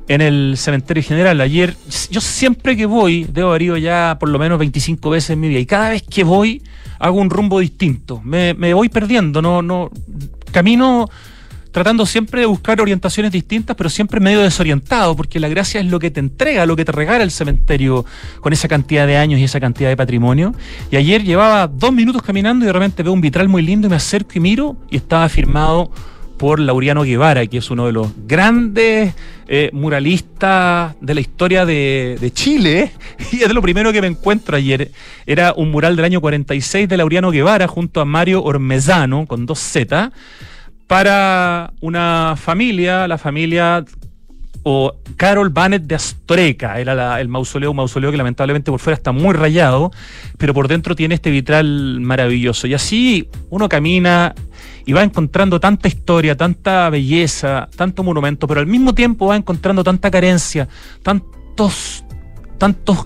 en 0.09 0.21
el 0.21 0.55
cementerio 0.57 1.03
general. 1.03 1.41
Ayer, 1.41 1.77
yo 2.11 2.21
siempre 2.21 2.77
que 2.77 2.87
voy, 2.87 3.25
debo 3.25 3.51
haber 3.51 3.63
ido 3.63 3.77
ya 3.77 4.17
por 4.21 4.29
lo 4.29 4.39
menos 4.39 4.59
25 4.59 5.11
veces 5.11 5.31
en 5.31 5.41
mi 5.41 5.49
vida, 5.49 5.61
y 5.61 5.67
cada 5.67 5.91
vez 5.91 6.03
que 6.03 6.25
voy 6.25 6.63
hago 6.99 7.21
un 7.21 7.31
rumbo 7.31 7.61
distinto. 7.61 8.21
Me, 8.25 8.53
voy 8.75 8.89
perdiendo, 8.89 9.43
no, 9.43 9.63
no, 9.63 9.91
camino 10.53 11.09
tratando 11.71 12.07
siempre 12.07 12.43
de 12.43 12.47
buscar 12.47 12.81
orientaciones 12.81 13.33
distintas, 13.33 13.75
pero 13.75 13.91
siempre 13.91 14.21
medio 14.21 14.41
desorientado, 14.41 15.17
porque 15.17 15.41
la 15.41 15.49
gracia 15.49 15.81
es 15.81 15.87
lo 15.87 15.99
que 15.99 16.13
te 16.13 16.21
entrega, 16.21 16.67
lo 16.67 16.77
que 16.77 16.85
te 16.85 16.93
regala 16.93 17.25
el 17.25 17.33
cementerio 17.33 18.05
con 18.41 18.53
esa 18.53 18.69
cantidad 18.69 19.09
de 19.09 19.17
años 19.17 19.41
y 19.41 19.45
esa 19.45 19.59
cantidad 19.59 19.89
de 19.89 19.97
patrimonio. 19.97 20.55
Y 20.93 20.97
ayer 20.97 21.25
llevaba 21.25 21.67
dos 21.67 21.93
minutos 21.93 22.23
caminando 22.23 22.65
y 22.65 22.67
de 22.69 22.73
repente 22.73 23.03
veo 23.03 23.13
un 23.13 23.21
vitral 23.21 23.49
muy 23.49 23.63
lindo 23.63 23.89
y 23.89 23.91
me 23.91 23.97
acerco 23.97 24.31
y 24.37 24.41
miro 24.41 24.77
y 24.89 24.97
estaba 24.97 25.29
firmado 25.29 25.91
por 26.39 26.61
Lauriano 26.61 27.03
Guevara, 27.03 27.45
que 27.47 27.59
es 27.59 27.69
uno 27.71 27.87
de 27.87 27.93
los 27.93 28.09
grandes 28.25 29.15
eh, 29.47 29.71
muralistas 29.73 30.95
de 31.01 31.15
la 31.15 31.21
historia 31.21 31.67
de, 31.67 32.31
Chile. 32.35 32.93
Y 33.33 33.43
es 33.43 33.53
lo 33.53 33.63
primero 33.63 33.93
que 33.93 34.01
me 34.01 34.07
encuentro 34.07 34.57
ayer. 34.57 34.91
Era 35.27 35.53
un 35.57 35.71
mural 35.71 35.97
del 35.97 36.05
año 36.05 36.21
46 36.21 36.89
de 36.89 36.97
Lauriano 36.97 37.31
Guevara 37.31 37.67
junto 37.67 38.01
a 38.01 38.05
Mario 38.05 38.43
Ormezano, 38.43 39.27
con 39.27 39.47
dos 39.47 39.59
Z, 39.59 40.13
para 40.87 41.73
una 41.81 42.35
familia, 42.37 43.09
la 43.09 43.19
familia 43.19 43.85
o 44.65 44.95
Carol 45.17 45.51
Bannett 45.51 45.83
de 45.83 45.95
Astoreca, 45.95 46.81
era 46.81 47.21
el 47.21 47.29
mausoleo, 47.29 47.71
un 47.71 47.77
mausoleo 47.77 48.11
que 48.11 48.17
lamentablemente 48.17 48.71
por 48.71 48.81
fuera 48.81 48.97
está 48.97 49.13
muy 49.13 49.35
rayado, 49.35 49.93
pero 50.39 50.55
por 50.55 50.69
dentro 50.69 50.97
tiene 50.97 51.15
este 51.15 51.31
vitral 51.31 52.01
maravilloso. 52.01 52.67
Y 52.67 52.75
así 52.75 53.29
uno 53.51 53.69
camina 53.69 54.35
y 54.87 54.93
va 54.93 55.03
encontrando 55.03 55.61
tanta 55.61 55.89
historia, 55.89 56.37
tanta 56.37 56.91
belleza, 56.91 57.69
tanto 57.77 58.03
monumento, 58.03 58.47
pero 58.47 58.61
al 58.61 58.67
mismo 58.67 58.95
tiempo 58.95 59.27
va 59.27 59.37
encontrando 59.37 59.83
tanta 59.83 60.11
carencia, 60.11 60.69
tantos, 61.03 62.05
tantos, 62.59 62.99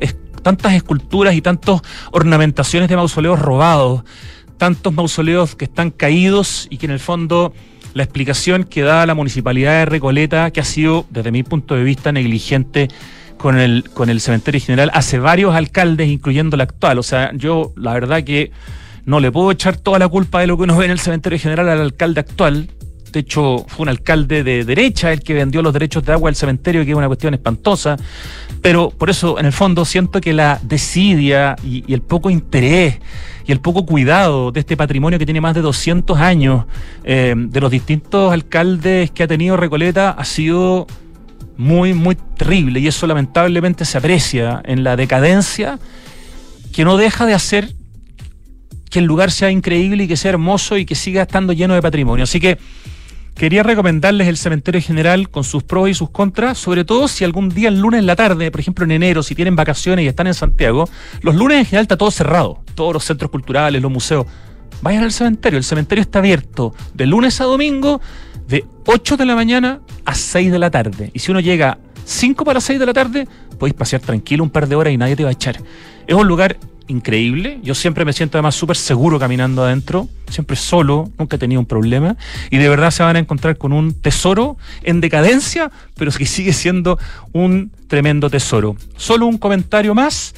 tantas 0.43 0.75
esculturas 0.75 1.35
y 1.35 1.43
tantas 1.43 1.81
ornamentaciones 2.11 2.89
de 2.89 2.97
mausoleos 2.97 3.39
robados, 3.39 4.03
tantos 4.57 4.93
mausoleos 4.93 5.55
que 5.55 5.67
están 5.67 5.91
caídos 5.91 6.67
y 6.71 6.79
que 6.79 6.87
en 6.87 6.93
el 6.93 7.01
fondo 7.01 7.53
la 7.95 8.03
explicación 8.03 8.65
que 8.65 8.83
da 8.83 9.07
la 9.07 9.15
municipalidad 9.15 9.79
de 9.79 9.85
Recoleta, 9.87 10.51
que 10.51 10.61
ha 10.61 10.65
sido, 10.65 11.07
desde 11.11 11.31
mi 11.31 11.43
punto 11.43 11.75
de 11.75 11.85
vista, 11.85 12.13
negligente 12.13 12.89
con 13.39 13.59
el, 13.59 13.89
con 13.91 14.11
el 14.11 14.21
cementerio 14.21 14.61
general, 14.61 14.91
hace 14.95 15.19
varios 15.19 15.55
alcaldes, 15.55 16.09
incluyendo 16.09 16.57
el 16.57 16.61
actual. 16.61 16.99
O 16.99 17.03
sea, 17.03 17.33
yo 17.35 17.73
la 17.77 17.95
verdad 17.95 18.25
que 18.25 18.51
no 19.09 19.21
le 19.21 19.33
puedo 19.33 19.51
echar 19.51 19.79
toda 19.79 19.99
la 19.99 20.07
culpa 20.07 20.41
de 20.41 20.47
lo 20.47 20.59
que 20.59 20.65
uno 20.65 20.77
ve 20.77 20.85
en 20.85 20.91
el 20.91 21.01
cementerio 21.01 21.39
general 21.39 21.71
al 21.71 21.81
alcalde 21.81 22.21
actual. 22.21 22.69
De 23.11 23.21
hecho, 23.21 23.65
fue 23.67 23.85
un 23.85 23.89
alcalde 23.89 24.45
de 24.45 24.67
derecha 24.67 25.11
el 25.11 25.21
que 25.21 25.33
vendió 25.33 25.63
los 25.63 25.73
derechos 25.73 26.05
de 26.05 26.13
agua 26.13 26.29
al 26.29 26.37
cementerio, 26.37 26.85
que 26.85 26.91
es 26.91 26.97
una 26.97 27.07
cuestión 27.07 27.33
espantosa. 27.33 27.97
Pero 28.61 28.91
por 28.91 29.09
eso, 29.09 29.39
en 29.39 29.47
el 29.47 29.55
fondo, 29.55 29.87
siento 29.87 30.21
que 30.21 30.35
la 30.35 30.61
desidia 30.63 31.57
y, 31.65 31.91
el 31.91 32.03
poco 32.03 32.29
interés 32.29 32.99
y 33.47 33.53
el 33.53 33.61
poco 33.61 33.87
cuidado 33.87 34.53
de 34.53 34.61
este 34.61 34.77
patrimonio 34.77 35.19
que 35.19 35.25
tiene 35.25 35.41
más 35.41 35.55
de 35.55 35.63
200 35.63 36.19
años 36.19 36.67
eh, 37.03 37.35
de 37.35 37.61
los 37.63 37.71
distintos 37.71 38.31
alcaldes 38.31 39.11
que 39.11 39.23
ha 39.23 39.27
tenido 39.27 39.57
Recoleta 39.57 40.11
ha 40.11 40.25
sido 40.27 40.87
muy, 41.57 41.95
muy 41.95 42.15
terrible. 42.37 42.79
Y 42.79 42.89
eso 42.89 43.07
lamentablemente 43.07 43.87
se 43.87 43.97
aprecia 43.97 44.61
en 44.67 44.85
la 44.85 44.97
decadencia 44.97 45.79
que 46.75 46.85
no 46.85 46.99
deja 46.99 47.25
de 47.25 47.33
hacer 47.33 47.78
que 48.89 48.99
el 48.99 49.05
lugar 49.05 49.31
sea 49.31 49.51
increíble 49.51 50.05
y 50.05 50.09
que 50.09 50.17
sea 50.17 50.31
hermoso 50.31 50.77
y 50.77 50.85
que 50.85 50.95
siga 50.95 51.23
estando 51.23 51.53
lleno 51.53 51.75
de 51.75 51.83
patrimonio. 51.83 52.25
Así 52.25 52.41
que 52.41 52.59
quería 53.35 53.63
recomendarles 53.63 54.29
el 54.29 54.37
cementerio 54.37 54.81
general 54.81 55.31
con 55.31 55.45
sus 55.45 55.63
pros 55.63 55.89
y 55.89 55.95
sus 55.95 56.11
contras, 56.11 56.59
sobre 56.59 56.85
todo 56.85 57.09
si 57.09 57.25
algún 57.25 57.49
día 57.49 57.69
el 57.69 57.81
lunes 57.81 58.01
en 58.01 58.07
la 58.07 58.17
tarde, 58.17 58.51
por 58.51 58.61
ejemplo 58.61 58.85
en 58.85 58.91
enero, 58.91 59.23
si 59.23 59.35
tienen 59.35 59.57
vacaciones 59.57 60.05
y 60.05 60.09
están 60.09 60.27
en 60.27 60.35
Santiago, 60.35 60.89
los 61.23 61.35
lunes 61.35 61.59
en 61.59 61.65
general 61.65 61.83
está 61.83 61.97
todo 61.97 62.11
cerrado, 62.11 62.63
todos 62.75 62.93
los 62.93 63.05
centros 63.05 63.31
culturales, 63.31 63.81
los 63.81 63.93
museos. 63.93 64.27
vayan 64.83 65.05
al 65.05 65.13
cementerio. 65.13 65.59
El 65.59 65.65
cementerio 65.65 66.03
está 66.03 66.19
abierto 66.19 66.75
de 66.95 67.07
lunes 67.07 67.41
a 67.41 67.45
domingo, 67.45 68.01
de 68.49 68.65
8 68.87 69.17
de 69.17 69.27
la 69.27 69.35
mañana 69.35 69.81
a 70.05 70.15
6 70.15 70.51
de 70.51 70.59
la 70.59 70.71
tarde. 70.71 71.11
Y 71.13 71.19
si 71.19 71.31
uno 71.31 71.41
llega 71.41 71.79
5 72.09 72.43
para 72.43 72.61
6 72.61 72.79
de 72.79 72.87
la 72.87 72.95
tarde, 72.95 73.29
podéis 73.59 73.75
pasear 73.75 74.01
tranquilo 74.01 74.43
un 74.43 74.49
par 74.49 74.67
de 74.67 74.75
horas 74.75 74.95
y 74.95 74.97
nadie 74.97 75.15
te 75.15 75.25
va 75.25 75.29
a 75.29 75.33
echar. 75.33 75.61
Es 76.07 76.15
un 76.15 76.27
lugar 76.27 76.57
increíble. 76.87 77.61
Yo 77.63 77.75
siempre 77.75 78.07
me 78.07 78.15
siento 78.15 78.39
además 78.39 78.55
súper 78.55 78.77
seguro 78.77 79.19
caminando 79.19 79.63
adentro, 79.63 80.09
siempre 80.27 80.57
solo, 80.57 81.11
nunca 81.19 81.37
he 81.37 81.39
tenido 81.39 81.61
un 81.61 81.67
problema. 81.67 82.17
Y 82.51 82.57
de 82.57 82.67
verdad 82.71 82.93
se 82.93 83.03
van 83.03 83.17
a 83.17 83.19
encontrar 83.19 83.59
con 83.59 83.75
un 83.75 83.93
tesoro 83.93 84.57
en 84.85 85.03
decadencia, 85.03 85.71
pero 85.97 86.11
que 86.11 86.25
sigue 86.25 86.55
siendo 86.55 86.99
un 87.33 87.71
tremendo 87.89 88.31
tesoro. 88.31 88.75
Solo 88.97 89.27
un 89.27 89.37
comentario 89.37 89.95
más. 89.95 90.35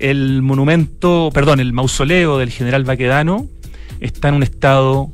El 0.00 0.42
monumento, 0.42 1.30
perdón, 1.32 1.60
el 1.60 1.72
mausoleo 1.72 2.38
del 2.38 2.50
general 2.50 2.82
Baquedano 2.82 3.46
está 4.00 4.28
en 4.28 4.34
un 4.34 4.42
estado 4.42 5.12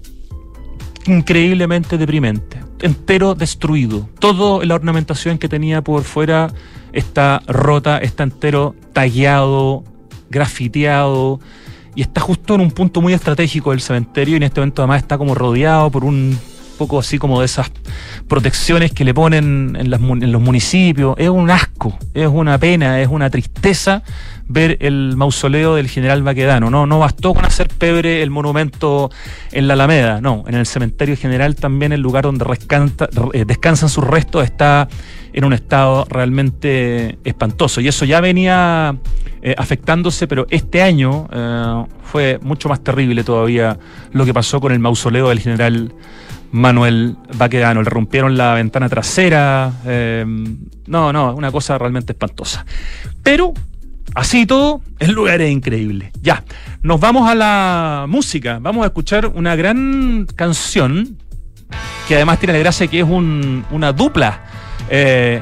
increíblemente 1.09 1.99
deprimente, 1.99 2.61
entero 2.81 3.35
destruido. 3.35 4.09
Toda 4.19 4.65
la 4.65 4.75
ornamentación 4.75 5.39
que 5.39 5.49
tenía 5.49 5.83
por 5.83 6.03
fuera 6.05 6.53
está 6.93 7.43
rota, 7.47 7.99
está 7.99 8.23
entero 8.23 8.75
tallado, 8.93 9.85
grafiteado 10.31 11.41
y 11.95 12.03
está 12.03 12.21
justo 12.21 12.55
en 12.55 12.61
un 12.61 12.71
punto 12.71 13.01
muy 13.01 13.13
estratégico 13.13 13.71
del 13.71 13.81
cementerio 13.81 14.35
y 14.35 14.37
en 14.37 14.43
este 14.45 14.61
momento 14.61 14.83
además 14.83 15.03
está 15.03 15.19
como 15.19 15.35
rodeado 15.35 15.91
por 15.91 16.05
un 16.05 16.39
poco 16.79 16.99
así 16.99 17.19
como 17.19 17.41
de 17.41 17.47
esas 17.47 17.71
protecciones 18.29 18.93
que 18.93 19.05
le 19.05 19.13
ponen 19.13 19.77
en, 19.77 19.93
en 19.93 20.33
los 20.33 20.41
municipios. 20.41 21.15
Es 21.19 21.29
un 21.29 21.51
asco, 21.51 21.99
es 22.15 22.29
una 22.29 22.57
pena, 22.59 23.01
es 23.01 23.09
una 23.09 23.29
tristeza 23.29 24.03
ver 24.49 24.79
el 24.81 25.15
mausoleo 25.17 25.75
del 25.75 25.89
general 25.89 26.23
Baquedano. 26.23 26.71
No, 26.71 26.87
no 26.87 26.99
bastó 26.99 27.35
con 27.35 27.45
hacer 27.45 27.69
pebre 27.69 28.23
el 28.23 28.31
monumento 28.31 29.11
en 29.53 29.69
la 29.69 29.75
Alameda, 29.75 30.21
no, 30.21 30.45
en 30.49 30.55
el 30.55 30.67
cementerio 30.67 31.17
general 31.17 31.55
también 31.55 31.93
el 31.93 32.01
lugar 32.01 32.25
donde 32.25 32.45
eh, 33.35 33.45
descansan 33.47 33.89
sus 33.89 34.05
restos 34.05 34.45
está 34.45 34.89
en 35.33 35.45
un 35.45 35.53
estado 35.53 36.07
realmente 36.09 37.19
espantoso. 37.25 37.81
Y 37.81 37.89
eso 37.89 38.05
ya 38.05 38.21
venía 38.21 38.97
eh, 39.43 39.55
afectándose, 39.57 40.27
pero 40.27 40.47
este 40.51 40.83
año 40.83 41.29
eh, 41.31 41.85
fue 42.03 42.39
mucho 42.43 42.69
más 42.69 42.83
terrible 42.83 43.23
todavía 43.25 43.79
lo 44.13 44.25
que 44.25 44.33
pasó 44.33 44.61
con 44.61 44.73
el 44.73 44.79
mausoleo 44.79 45.29
del 45.29 45.41
general 45.41 45.93
Manuel 46.53 47.17
Baquedano. 47.37 47.83
Le 47.83 47.91
rompieron 47.91 48.37
la 48.37 48.55
ventana 48.55 48.89
trasera. 48.89 49.73
Eh, 49.87 50.25
no, 50.87 51.13
no, 51.13 51.35
una 51.35 51.51
cosa 51.51 51.79
realmente 51.79 52.13
espantosa. 52.13 52.65
Pero 53.23 53.55
Así 54.15 54.47
todo, 54.47 54.81
el 54.99 55.13
lugar 55.13 55.43
es 55.43 55.51
increíble. 55.51 56.13
Ya, 56.23 56.43
nos 56.83 56.99
vamos 56.99 57.31
a 57.31 57.35
la 57.35 58.07
música. 58.09 58.59
Vamos 58.59 58.85
a 58.85 58.87
escuchar 58.87 59.27
una 59.27 59.55
gran 59.55 60.27
canción 60.35 61.19
que 62.09 62.17
además 62.17 62.39
tiene 62.39 62.55
la 62.55 62.59
gracia 62.59 62.87
que 62.87 63.01
es 63.01 63.07
una 63.07 63.93
dupla. 63.93 64.43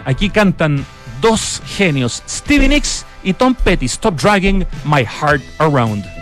aquí 0.04 0.30
cantan 0.30 0.84
dos 1.20 1.62
genios, 1.66 2.22
Stevie 2.28 2.68
Nicks 2.68 3.06
y 3.22 3.32
Tom 3.32 3.54
Petty, 3.54 3.86
Stop 3.86 4.20
Dragging 4.20 4.66
My 4.84 5.04
Heart 5.04 5.42
Around. 5.58 6.15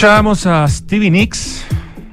Escuchábamos 0.00 0.46
a 0.46 0.66
Stevie 0.66 1.10
Nicks, 1.10 1.62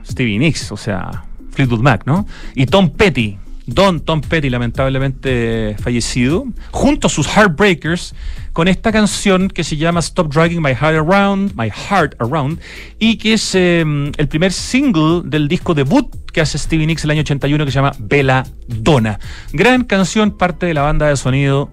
Stevie 0.05 0.37
Nicks, 0.37 0.73
o 0.73 0.75
sea, 0.75 1.23
Fleetwood 1.51 1.79
Mac, 1.79 2.03
¿no? 2.05 2.27
Y 2.53 2.65
Tom 2.65 2.89
Petty, 2.89 3.37
Don 3.65 4.01
Tom 4.01 4.19
Petty, 4.19 4.49
lamentablemente 4.49 5.73
fallecido, 5.79 6.47
junto 6.71 7.07
a 7.07 7.09
sus 7.09 7.27
Heartbreakers, 7.27 8.13
con 8.51 8.67
esta 8.67 8.91
canción 8.91 9.47
que 9.47 9.63
se 9.63 9.77
llama 9.77 10.01
Stop 10.01 10.33
Dragging 10.33 10.61
My 10.61 10.71
Heart 10.71 10.97
Around, 10.97 11.53
My 11.55 11.69
Heart 11.69 12.15
Around, 12.19 12.59
y 12.99 13.15
que 13.19 13.35
es 13.35 13.55
em, 13.55 14.11
el 14.17 14.27
primer 14.27 14.51
single 14.51 15.21
del 15.23 15.47
disco 15.47 15.73
debut 15.73 16.13
que 16.33 16.41
hace 16.41 16.57
Stevie 16.57 16.87
Nicks 16.87 17.05
el 17.05 17.11
año 17.11 17.21
81 17.21 17.63
que 17.63 17.71
se 17.71 17.75
llama 17.75 17.93
Bella 17.99 18.43
Donna. 18.67 19.17
Gran 19.53 19.85
canción, 19.85 20.31
parte 20.31 20.65
de 20.65 20.73
la 20.73 20.81
banda 20.81 21.07
de 21.07 21.15
sonido 21.15 21.71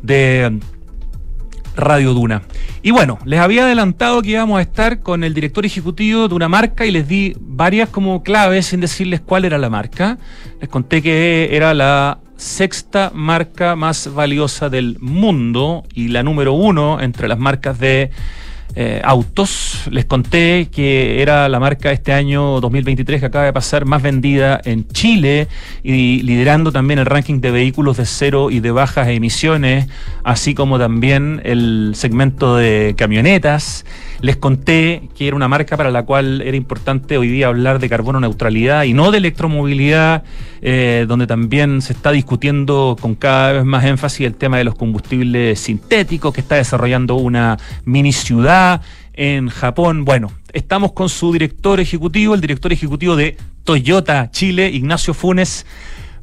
de 0.00 0.60
Radio 1.76 2.14
Duna. 2.14 2.42
Y 2.82 2.90
bueno, 2.90 3.18
les 3.24 3.40
había 3.40 3.64
adelantado 3.64 4.22
que 4.22 4.30
íbamos 4.30 4.58
a 4.58 4.62
estar 4.62 5.00
con 5.00 5.24
el 5.24 5.34
director 5.34 5.64
ejecutivo 5.66 6.28
de 6.28 6.34
una 6.34 6.48
marca 6.48 6.86
y 6.86 6.90
les 6.90 7.06
di 7.06 7.36
varias 7.40 7.88
como 7.88 8.22
claves 8.22 8.66
sin 8.66 8.80
decirles 8.80 9.20
cuál 9.20 9.44
era 9.44 9.58
la 9.58 9.70
marca. 9.70 10.18
Les 10.60 10.68
conté 10.68 11.02
que 11.02 11.50
era 11.52 11.74
la 11.74 12.18
sexta 12.36 13.10
marca 13.14 13.76
más 13.76 14.12
valiosa 14.12 14.68
del 14.68 14.98
mundo 15.00 15.84
y 15.94 16.08
la 16.08 16.22
número 16.22 16.52
uno 16.52 17.00
entre 17.00 17.28
las 17.28 17.38
marcas 17.38 17.78
de 17.78 18.10
eh, 18.78 19.00
autos. 19.02 19.88
Les 19.90 20.04
conté 20.04 20.68
que 20.70 21.22
era 21.22 21.48
la 21.48 21.58
marca 21.58 21.92
este 21.92 22.12
año 22.12 22.60
2023 22.60 23.20
que 23.20 23.26
acaba 23.26 23.46
de 23.46 23.52
pasar 23.54 23.86
más 23.86 24.02
vendida 24.02 24.60
en 24.64 24.86
Chile 24.88 25.48
y 25.82 26.20
liderando 26.22 26.70
también 26.72 26.98
el 26.98 27.06
ranking 27.06 27.40
de 27.40 27.50
vehículos 27.50 27.96
de 27.96 28.04
cero 28.04 28.50
y 28.50 28.60
de 28.60 28.70
bajas 28.72 29.08
emisiones, 29.08 29.88
así 30.24 30.54
como 30.54 30.78
también 30.78 31.40
el 31.44 31.92
segmento 31.94 32.56
de 32.56 32.94
camionetas. 32.98 33.86
Les 34.26 34.36
conté 34.36 35.08
que 35.16 35.28
era 35.28 35.36
una 35.36 35.46
marca 35.46 35.76
para 35.76 35.92
la 35.92 36.04
cual 36.04 36.42
era 36.42 36.56
importante 36.56 37.16
hoy 37.16 37.28
día 37.28 37.46
hablar 37.46 37.78
de 37.78 37.88
carbono 37.88 38.18
neutralidad 38.18 38.82
y 38.82 38.92
no 38.92 39.12
de 39.12 39.18
electromovilidad, 39.18 40.24
eh, 40.62 41.04
donde 41.06 41.28
también 41.28 41.80
se 41.80 41.92
está 41.92 42.10
discutiendo 42.10 42.96
con 43.00 43.14
cada 43.14 43.52
vez 43.52 43.64
más 43.64 43.84
énfasis 43.84 44.26
el 44.26 44.34
tema 44.34 44.58
de 44.58 44.64
los 44.64 44.74
combustibles 44.74 45.60
sintéticos, 45.60 46.34
que 46.34 46.40
está 46.40 46.56
desarrollando 46.56 47.14
una 47.14 47.56
mini 47.84 48.12
ciudad 48.12 48.82
en 49.12 49.48
Japón. 49.48 50.04
Bueno, 50.04 50.32
estamos 50.52 50.90
con 50.90 51.08
su 51.08 51.32
director 51.32 51.78
ejecutivo, 51.78 52.34
el 52.34 52.40
director 52.40 52.72
ejecutivo 52.72 53.14
de 53.14 53.36
Toyota 53.62 54.32
Chile, 54.32 54.70
Ignacio 54.70 55.14
Funes. 55.14 55.66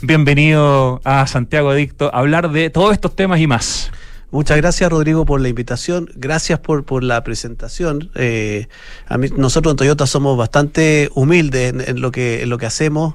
Bienvenido 0.02 1.00
a 1.06 1.26
Santiago 1.26 1.70
Adicto 1.70 2.14
a 2.14 2.20
hablar 2.20 2.52
de 2.52 2.70
todos 2.70 2.92
estos 2.92 3.16
temas 3.16 3.40
y 3.40 3.48
más. 3.48 3.94
Muchas 4.34 4.58
gracias, 4.58 4.90
Rodrigo, 4.90 5.28
por 5.28 5.40
la 5.42 5.50
invitación. 5.50 6.10
Gracias 6.16 6.58
por, 6.58 6.86
por 6.86 7.04
la 7.04 7.24
presentación. 7.24 8.10
Eh, 8.16 8.68
a 9.08 9.20
mí, 9.20 9.28
nosotros 9.38 9.74
en 9.74 9.78
Toyota 9.78 10.08
somos 10.08 10.36
bastante 10.36 11.12
humildes 11.14 11.72
en, 11.88 12.02
lo, 12.02 12.12
que, 12.12 12.48
lo 12.48 12.58
que 12.58 12.66
hacemos. 12.66 13.14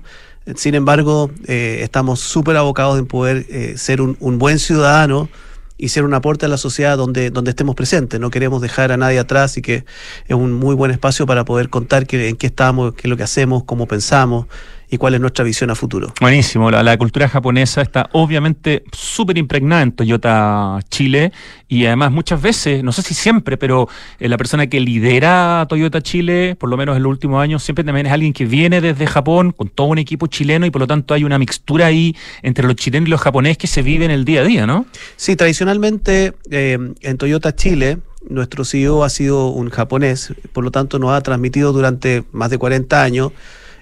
Sin 0.55 0.77
embargo, 0.77 1.33
eh, 1.49 1.81
estamos 1.83 2.21
súper 2.21 2.57
abocados 2.57 3.01
en 3.01 3.07
poder 3.07 3.47
eh, 3.49 3.75
ser 3.77 4.01
un, 4.01 4.17
un, 4.21 4.39
buen 4.39 4.61
ciudadano 4.61 5.29
y 5.77 5.89
ser 5.89 6.05
un 6.05 6.15
aporte 6.15 6.47
a 6.47 6.49
la 6.49 6.57
sociedad 6.57 6.97
donde, 6.97 7.31
donde 7.31 7.51
estemos 7.51 7.75
presentes. 7.75 8.21
No 8.21 8.31
queremos 8.31 8.63
dejar 8.63 8.93
a 8.93 8.97
nadie 8.97 9.19
atrás 9.19 9.57
y 9.57 9.63
que 9.63 9.85
es 10.29 10.37
un 10.37 10.53
muy 10.53 10.77
buen 10.77 10.93
espacio 10.93 11.27
para 11.27 11.45
poder 11.45 11.69
contar 11.69 12.07
que, 12.07 12.29
en 12.29 12.37
qué 12.37 12.47
estamos, 12.47 12.95
qué 12.95 13.09
es 13.09 13.11
lo 13.11 13.17
que 13.17 13.25
hacemos, 13.25 13.65
cómo 13.65 13.89
pensamos 13.89 14.47
y 14.91 14.97
cuál 14.97 15.15
es 15.15 15.21
nuestra 15.21 15.45
visión 15.45 15.71
a 15.71 15.75
futuro. 15.75 16.13
Buenísimo, 16.21 16.71
la, 16.71 16.83
la 16.83 16.97
cultura 16.97 17.29
japonesa 17.29 17.83
está 17.83 18.09
obviamente 18.13 18.85
súper 18.93 19.39
impregnada 19.39 19.83
en 19.83 19.93
Toyota 19.93 20.79
Chile 20.91 21.33
y 21.69 21.87
además 21.87 22.13
muchas 22.13 22.41
veces, 22.41 22.83
no 22.83 22.93
sé 22.93 23.03
si 23.03 23.15
siempre, 23.15 23.57
pero 23.57 23.89
eh, 24.19 24.29
la 24.29 24.37
persona 24.39 24.67
que 24.67 24.81
lidera 24.81 25.67
Toyota 25.69 26.01
Chile, 26.01 26.57
por 26.59 26.71
lo 26.71 26.77
menos 26.77 26.97
en 26.97 27.03
los 27.03 27.11
últimos 27.11 27.43
años, 27.43 27.63
siempre 27.63 27.85
también 27.85 28.07
es 28.07 28.13
alguien 28.13 28.33
que 28.33 28.47
viene 28.47 28.81
desde 28.81 29.07
Japón 29.07 29.53
con 29.53 29.69
todo 29.69 29.89
un 29.89 29.99
equipo 29.99 30.27
chileno 30.27 30.67
y 30.67 30.71
por 30.71 30.81
lo 30.81 30.87
tanto 30.87 31.15
hay 31.15 31.25
una 31.25 31.39
mixtura 31.39 31.87
ahí 31.87 32.17
entre 32.43 32.67
los 32.67 32.77
chilenos 32.77 33.09
y 33.09 33.11
los 33.11 33.21
japoneses 33.21 33.59
que 33.59 33.67
se 33.67 33.83
vive 33.83 34.05
en 34.05 34.11
el 34.11 34.25
día 34.25 34.41
a 34.41 34.45
día, 34.45 34.67
¿no? 34.67 34.87
Sí, 35.17 35.37
tradicionalmente 35.37 36.35
eh, 36.51 36.79
en 37.01 37.19
Toyota 37.19 37.55
Chile 37.55 37.99
nuestro 38.29 38.65
CEO 38.65 39.05
ha 39.05 39.09
sido 39.09 39.49
un 39.49 39.71
japonés, 39.71 40.35
por 40.53 40.65
lo 40.65 40.71
tanto 40.71 40.99
nos 40.99 41.13
ha 41.13 41.21
transmitido 41.23 41.73
durante 41.73 42.25
más 42.33 42.51
de 42.51 42.59
40 42.59 43.03
años 43.03 43.33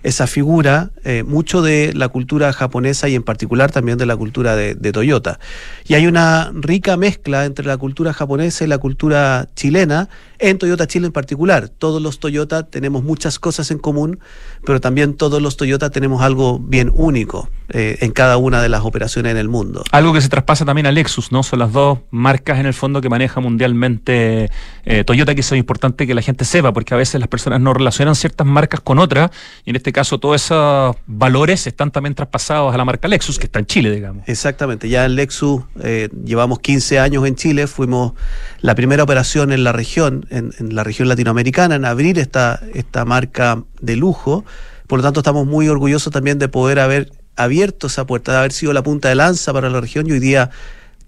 esa 0.07 0.29
figura 0.29 0.90
eh, 1.03 1.25
mucho 1.25 1.62
de 1.62 1.92
la 1.92 2.09
cultura 2.09 2.53
japonesa 2.53 3.09
y 3.09 3.16
en 3.16 3.25
particular 3.25 3.73
también 3.73 3.99
de 3.99 4.07
la 4.07 4.16
cultura 4.16 4.55
de, 4.55 4.77
de, 4.77 4.92
Toyota. 4.92 5.40
Y 5.85 5.95
hay 5.95 6.07
una 6.07 6.53
rica 6.55 6.97
mezcla 6.97 7.45
entre 7.45 7.66
la 7.66 7.77
cultura 7.77 8.12
japonesa 8.12 8.64
y 8.64 8.69
la 8.69 8.79
cultura 8.79 9.49
chilena, 9.57 10.09
en 10.38 10.59
Toyota 10.59 10.87
Chile 10.87 11.07
en 11.07 11.12
particular. 11.12 11.68
Todos 11.68 12.01
los 12.03 12.18
Toyota 12.18 12.64
tenemos 12.64 13.03
muchas 13.03 13.38
cosas 13.38 13.70
en 13.70 13.79
común, 13.79 14.18
pero 14.64 14.81
también 14.81 15.14
todos 15.14 15.40
los 15.42 15.57
Toyota 15.57 15.90
tenemos 15.90 16.22
algo 16.22 16.59
bien 16.59 16.90
único 16.94 17.49
eh, 17.68 17.99
en 18.01 18.12
cada 18.12 18.37
una 18.37 18.62
de 18.62 18.68
las 18.68 18.83
operaciones 18.83 19.33
en 19.33 19.38
el 19.38 19.49
mundo. 19.49 19.85
Algo 19.90 20.12
que 20.12 20.20
se 20.20 20.29
traspasa 20.29 20.64
también 20.64 20.87
a 20.87 20.92
Lexus, 20.92 21.33
¿no? 21.33 21.42
Son 21.42 21.59
las 21.59 21.72
dos 21.72 21.99
marcas 22.11 22.61
en 22.61 22.66
el 22.66 22.75
fondo 22.75 23.01
que 23.01 23.09
maneja 23.09 23.40
mundialmente 23.40 24.51
eh, 24.85 25.05
Toyota, 25.05 25.35
que 25.35 25.40
es 25.40 25.53
importante 25.53 26.07
que 26.07 26.14
la 26.14 26.22
gente 26.22 26.44
sepa, 26.44 26.72
porque 26.72 26.94
a 26.94 26.96
veces 26.96 27.20
las 27.20 27.29
personas 27.29 27.61
no 27.61 27.75
relacionan 27.75 28.14
ciertas 28.14 28.46
marcas 28.46 28.81
con 28.81 28.99
otras, 28.99 29.31
y 29.64 29.70
en 29.70 29.77
este 29.77 29.92
caso 29.92 30.18
todos 30.18 30.37
esos 30.37 30.96
valores 31.07 31.66
están 31.66 31.90
también 31.90 32.14
traspasados 32.14 32.75
a 32.75 32.77
la 32.77 32.85
marca 32.85 33.09
Lexus, 33.09 33.38
que 33.38 33.46
está 33.46 33.59
en 33.59 33.66
Chile, 33.66 33.90
digamos. 33.90 34.29
Exactamente, 34.29 34.88
ya 34.88 35.05
en 35.05 35.16
Lexus 35.16 35.62
eh, 35.83 36.09
llevamos 36.25 36.61
15 36.61 36.99
años 36.99 37.27
en 37.27 37.35
Chile, 37.35 37.66
fuimos 37.66 38.12
la 38.61 38.75
primera 38.75 39.03
operación 39.03 39.53
en 39.53 39.64
la 39.64 39.72
región, 39.72 40.26
en, 40.31 40.53
la 40.75 40.85
región 40.85 41.09
latinoamericana, 41.09 41.77
en 41.77 41.85
abrir 41.85 42.19
esta, 42.19 42.61
esta 42.75 43.05
marca 43.05 43.62
de 43.81 43.97
lujo. 43.97 44.45
Por 44.87 44.99
lo 44.99 45.03
tanto, 45.03 45.21
estamos 45.21 45.47
muy 45.47 45.69
orgullosos 45.69 46.12
también 46.12 46.39
de 46.39 46.49
poder 46.49 46.79
haber 46.79 47.12
abierto 47.37 47.87
esa 47.87 48.07
puerta, 48.07 48.33
de 48.33 48.39
haber 48.39 48.53
sido 48.53 48.73
la 48.73 48.83
punta 48.83 49.09
de 49.09 49.15
lanza 49.15 49.53
para 49.53 49.71
la 49.71 49.81
región 49.81 50.07
y 50.07 50.12
hoy 50.12 50.21
día 50.21 50.51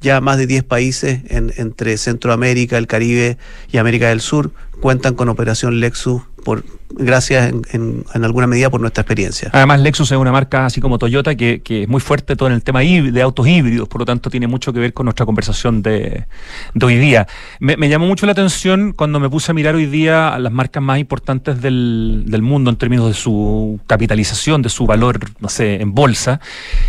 ya 0.01 0.21
más 0.21 0.39
de 0.39 0.47
10 0.47 0.65
países 0.65 1.21
en, 1.29 1.53
entre 1.57 1.97
Centroamérica, 1.97 2.79
el 2.79 2.87
Caribe 2.87 3.39
y 3.73 3.79
América 3.79 4.09
del 4.09 4.21
Sur 4.21 4.53
cuentan 4.81 5.15
con 5.15 5.29
operación 5.29 5.81
Lexus 5.81 6.23
por 6.45 6.65
gracias 6.91 7.53
en, 7.73 8.05
en, 8.13 8.25
alguna 8.25 8.47
medida 8.47 8.71
por 8.71 8.81
nuestra 8.81 9.03
experiencia. 9.03 9.51
Además, 9.53 9.81
Lexus 9.81 10.11
es 10.11 10.19
una 10.19 10.33
marca 10.33 10.67
así 10.67 10.81
como 10.81 10.99
Toyota 10.99 11.35
que, 11.35 11.61
que 11.63 11.83
es 11.83 11.89
muy 11.89 12.01
fuerte 12.01 12.37
todo 12.37 12.49
en 12.49 12.55
el 12.55 12.63
tema 12.63 12.81
de 12.81 13.23
autos 13.23 13.47
híbridos, 13.47 13.89
por 13.89 14.01
lo 14.01 14.05
tanto 14.05 14.31
tiene 14.31 14.47
mucho 14.47 14.73
que 14.73 14.81
ver 14.81 14.93
con 14.93 15.05
nuestra 15.05 15.27
conversación 15.27 15.83
de, 15.83 16.27
de 16.75 16.87
hoy 16.87 16.97
día. 16.97 17.27
Me, 17.61 17.77
me, 17.77 17.89
llamó 17.89 18.07
mucho 18.07 18.27
la 18.27 18.33
atención 18.33 18.93
cuando 18.93 19.21
me 19.21 19.29
puse 19.29 19.53
a 19.53 19.55
mirar 19.55 19.75
hoy 19.75 19.87
día 19.87 20.29
a 20.29 20.39
las 20.39 20.53
marcas 20.53 20.83
más 20.83 20.99
importantes 20.99 21.61
del, 21.61 22.25
del, 22.27 22.43
mundo 22.43 22.71
en 22.71 22.77
términos 22.77 23.09
de 23.09 23.15
su 23.15 23.81
capitalización, 23.87 24.63
de 24.63 24.69
su 24.69 24.87
valor, 24.87 25.21
no 25.41 25.49
sé, 25.49 25.81
en 25.81 25.95
bolsa, 25.95 26.41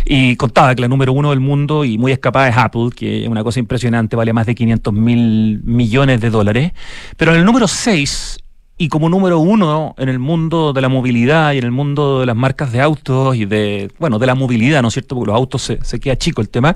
y 0.04 0.36
contaba 0.36 0.74
que 0.74 0.82
la 0.82 0.88
número 0.88 1.12
uno 1.12 1.30
del 1.30 1.40
mundo 1.40 1.84
y 1.84 1.98
muy 1.98 2.12
escapada 2.12 2.48
es 2.48 2.56
Apple, 2.56 2.90
que 2.94 3.22
es 3.22 3.28
una 3.28 3.44
cosa 3.44 3.60
impresionante, 3.60 4.16
vale 4.16 4.32
más 4.32 4.46
de 4.46 4.54
500 4.54 4.94
mil 4.94 5.60
millones 5.64 6.20
de 6.20 6.30
dólares, 6.30 6.72
pero 7.16 7.32
en 7.32 7.38
el 7.38 7.44
número 7.44 7.68
6 7.68 8.38
y 8.80 8.88
como 8.88 9.10
número 9.10 9.38
uno 9.40 9.94
en 9.98 10.08
el 10.08 10.18
mundo 10.18 10.72
de 10.72 10.80
la 10.80 10.88
movilidad 10.88 11.52
y 11.52 11.58
en 11.58 11.64
el 11.64 11.70
mundo 11.70 12.20
de 12.20 12.24
las 12.24 12.34
marcas 12.34 12.72
de 12.72 12.80
autos 12.80 13.36
y 13.36 13.44
de, 13.44 13.92
bueno, 13.98 14.18
de 14.18 14.26
la 14.26 14.34
movilidad, 14.34 14.80
¿no 14.80 14.88
es 14.88 14.94
cierto? 14.94 15.16
Porque 15.16 15.28
los 15.28 15.36
autos 15.36 15.70
se, 15.82 16.00
queda 16.00 16.16
chico 16.16 16.40
el 16.40 16.48
tema, 16.48 16.74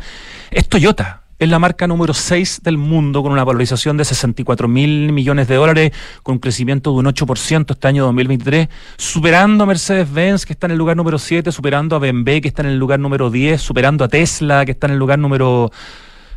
es 0.51 0.69
Toyota. 0.69 1.23
Es 1.39 1.49
la 1.49 1.59
marca 1.59 1.87
número 1.87 2.13
6 2.13 2.61
del 2.63 2.77
mundo 2.77 3.23
con 3.23 3.33
una 3.33 3.43
valorización 3.43 3.97
de 3.97 4.05
64 4.05 4.69
mil 4.69 5.13
millones 5.13 5.49
de 5.49 5.55
dólares, 5.55 5.93
con 6.23 6.35
un 6.35 6.39
crecimiento 6.41 6.93
de 6.93 6.99
un 6.99 7.07
8% 7.07 7.71
este 7.71 7.89
año 7.89 8.05
2023, 8.05 8.69
superando 8.99 9.65
a 9.65 9.67
Mercedes-Benz, 9.67 10.45
que 10.45 10.53
está 10.53 10.67
en 10.67 10.73
el 10.73 10.79
lugar 10.79 10.99
número 10.99 11.19
7, 11.19 11.51
superando 11.53 11.97
a 11.97 12.01
BMW, 12.01 12.41
que 12.43 12.49
está 12.49 12.61
en 12.61 12.69
el 12.69 12.79
lugar 12.79 13.01
número 13.01 13.31
10, 13.31 13.63
superando 13.63 14.05
a 14.05 14.09
Tesla, 14.09 14.67
que 14.67 14.73
está 14.73 14.89
en 14.89 14.93
el 14.93 14.99
lugar 14.99 15.19
número 15.19 15.73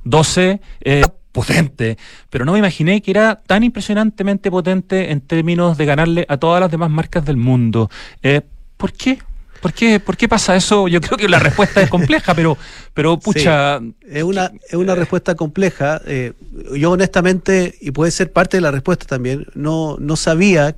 12. 0.06 0.62
Eh, 0.80 1.04
potente, 1.38 2.00
pero 2.32 2.46
no 2.46 2.54
me 2.54 2.58
imaginé 2.58 3.00
que 3.04 3.12
era 3.12 3.44
tan 3.46 3.64
impresionantemente 3.64 4.50
potente 4.50 5.12
en 5.12 5.22
términos 5.22 5.78
de 5.78 5.86
ganarle 5.86 6.26
a 6.30 6.38
todas 6.38 6.60
las 6.60 6.72
demás 6.72 6.90
marcas 6.90 7.26
del 7.26 7.38
mundo. 7.38 7.92
Eh, 8.24 8.42
¿Por 8.76 8.92
qué? 8.92 9.20
¿Por 9.62 9.72
qué, 9.72 10.00
¿Por 10.00 10.18
qué 10.18 10.28
pasa 10.28 10.56
eso? 10.56 10.88
Yo 10.88 11.00
creo 11.00 11.16
que 11.16 11.30
la 11.30 11.38
respuesta 11.38 11.80
es 11.80 11.90
compleja, 11.92 12.34
pero, 12.34 12.58
pero 12.96 13.20
pucha. 13.20 13.80
Sí, 13.80 13.94
es, 14.10 14.24
una, 14.24 14.52
es 14.68 14.74
una 14.74 14.96
respuesta 14.96 15.36
compleja. 15.36 16.02
Eh, 16.08 16.34
yo 16.76 16.90
honestamente, 16.90 17.76
y 17.82 17.92
puede 17.92 18.10
ser 18.10 18.32
parte 18.32 18.58
de 18.58 18.62
la 18.62 18.72
respuesta 18.72 19.06
también, 19.06 19.46
no, 19.54 19.96
no 20.00 20.16
sabía 20.16 20.76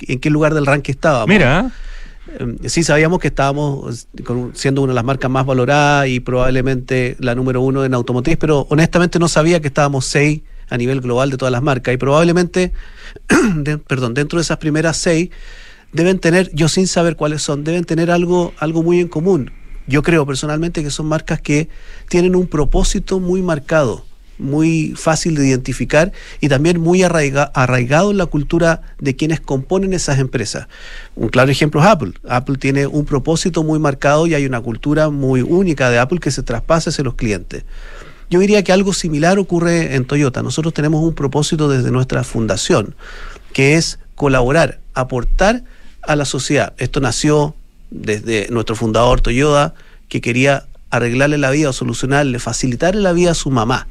en 0.00 0.18
qué 0.18 0.30
lugar 0.30 0.52
del 0.52 0.66
ranking 0.66 0.94
estábamos. 0.94 1.28
Mira. 1.28 1.70
Eh, 2.28 2.68
sí 2.68 2.82
sabíamos 2.82 3.18
que 3.18 3.28
estábamos 3.28 4.06
siendo 4.54 4.82
una 4.82 4.92
de 4.92 4.94
las 4.94 5.04
marcas 5.04 5.30
más 5.30 5.44
valoradas 5.44 6.08
y 6.08 6.20
probablemente 6.20 7.16
la 7.18 7.34
número 7.34 7.60
uno 7.60 7.84
en 7.84 7.94
automotriz, 7.94 8.36
pero 8.36 8.66
honestamente 8.70 9.18
no 9.18 9.28
sabía 9.28 9.60
que 9.60 9.68
estábamos 9.68 10.04
seis 10.04 10.42
a 10.68 10.76
nivel 10.76 11.00
global 11.00 11.30
de 11.30 11.36
todas 11.36 11.52
las 11.52 11.62
marcas 11.62 11.94
y 11.94 11.96
probablemente, 11.96 12.72
perdón, 13.86 14.14
dentro 14.14 14.38
de 14.38 14.42
esas 14.42 14.58
primeras 14.58 14.96
seis 14.96 15.30
deben 15.92 16.18
tener, 16.18 16.50
yo 16.54 16.68
sin 16.68 16.86
saber 16.86 17.16
cuáles 17.16 17.42
son, 17.42 17.64
deben 17.64 17.84
tener 17.84 18.10
algo, 18.10 18.54
algo 18.58 18.82
muy 18.82 19.00
en 19.00 19.08
común. 19.08 19.50
Yo 19.86 20.02
creo 20.02 20.24
personalmente 20.24 20.82
que 20.82 20.90
son 20.90 21.06
marcas 21.06 21.40
que 21.40 21.68
tienen 22.08 22.36
un 22.36 22.46
propósito 22.46 23.18
muy 23.18 23.42
marcado 23.42 24.04
muy 24.42 24.94
fácil 24.96 25.36
de 25.36 25.46
identificar 25.46 26.12
y 26.40 26.48
también 26.48 26.80
muy 26.80 27.02
arraigado 27.02 28.10
en 28.10 28.16
la 28.18 28.26
cultura 28.26 28.82
de 28.98 29.16
quienes 29.16 29.40
componen 29.40 29.92
esas 29.92 30.18
empresas. 30.18 30.68
Un 31.16 31.28
claro 31.28 31.50
ejemplo 31.50 31.80
es 31.80 31.86
Apple. 31.86 32.12
Apple 32.28 32.56
tiene 32.58 32.86
un 32.86 33.04
propósito 33.04 33.62
muy 33.62 33.78
marcado 33.78 34.26
y 34.26 34.34
hay 34.34 34.44
una 34.44 34.60
cultura 34.60 35.08
muy 35.10 35.42
única 35.42 35.90
de 35.90 35.98
Apple 35.98 36.18
que 36.18 36.30
se 36.30 36.42
traspasa 36.42 36.90
hacia 36.90 37.04
los 37.04 37.14
clientes. 37.14 37.64
Yo 38.28 38.40
diría 38.40 38.64
que 38.64 38.72
algo 38.72 38.92
similar 38.92 39.38
ocurre 39.38 39.94
en 39.94 40.06
Toyota. 40.06 40.42
Nosotros 40.42 40.72
tenemos 40.72 41.02
un 41.02 41.14
propósito 41.14 41.68
desde 41.68 41.90
nuestra 41.90 42.24
fundación, 42.24 42.94
que 43.52 43.76
es 43.76 43.98
colaborar, 44.14 44.80
aportar 44.94 45.64
a 46.02 46.16
la 46.16 46.24
sociedad. 46.24 46.72
Esto 46.78 47.00
nació 47.00 47.54
desde 47.90 48.48
nuestro 48.50 48.74
fundador 48.74 49.20
Toyota, 49.20 49.74
que 50.08 50.20
quería 50.20 50.64
arreglarle 50.88 51.38
la 51.38 51.50
vida 51.50 51.70
o 51.70 51.72
solucionarle, 51.72 52.38
facilitarle 52.38 53.00
la 53.00 53.12
vida 53.12 53.32
a 53.32 53.34
su 53.34 53.50
mamá, 53.50 53.86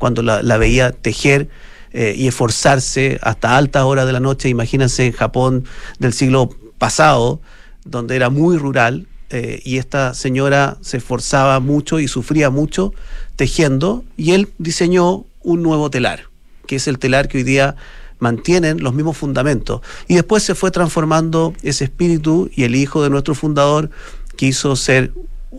cuando 0.00 0.22
la, 0.22 0.56
veía 0.56 0.92
tejer 0.92 1.50
eh, 1.92 2.14
y 2.16 2.26
esforzarse 2.26 3.18
hasta 3.20 3.58
altas 3.58 3.84
horas 3.84 4.06
de 4.06 4.14
la 4.14 4.18
noche. 4.18 4.48
Imagínense 4.48 5.04
en 5.04 5.12
Japón 5.12 5.66
del 5.98 6.14
siglo 6.14 6.48
pasado, 6.78 7.42
donde 7.84 8.16
era 8.16 8.30
muy 8.30 8.56
rural, 8.56 9.06
eh, 9.28 9.60
y 9.62 9.76
esta 9.76 10.14
señora 10.14 10.78
se 10.80 10.96
esforzaba 10.96 11.60
mucho 11.60 12.00
y 12.00 12.08
sufría 12.08 12.48
mucho 12.48 12.94
tejiendo, 13.36 14.04
y 14.16 14.32
él 14.32 14.48
diseñó 14.56 15.26
un 15.42 15.62
nuevo 15.62 15.90
telar, 15.90 16.24
que 16.66 16.76
es 16.76 16.88
el 16.88 16.98
telar 16.98 17.28
que 17.28 17.38
hoy 17.38 17.44
día 17.44 17.76
mantienen 18.20 18.82
los 18.82 18.94
mismos 18.94 19.18
fundamentos. 19.18 19.82
Y 20.08 20.14
después 20.14 20.42
se 20.42 20.54
fue 20.54 20.70
transformando 20.70 21.52
ese 21.62 21.84
espíritu 21.84 22.50
y 22.54 22.64
el 22.64 22.74
hijo 22.74 23.02
de 23.02 23.10
nuestro 23.10 23.34
fundador 23.34 23.90
quiso 24.36 24.76
ser 24.76 25.12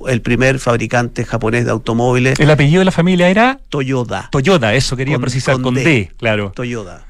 el 0.07 0.21
primer 0.21 0.59
fabricante 0.59 1.25
japonés 1.25 1.65
de 1.65 1.71
automóviles. 1.71 2.39
¿El 2.39 2.49
apellido 2.49 2.79
de 2.79 2.85
la 2.85 2.91
familia 2.91 3.29
era? 3.29 3.59
Toyoda. 3.69 4.29
Toyoda, 4.31 4.73
eso 4.73 4.95
quería 4.95 5.19
precisar, 5.19 5.59
con, 5.61 5.75
D, 5.75 6.11
claro. 6.17 6.51
Toyoda. 6.55 7.05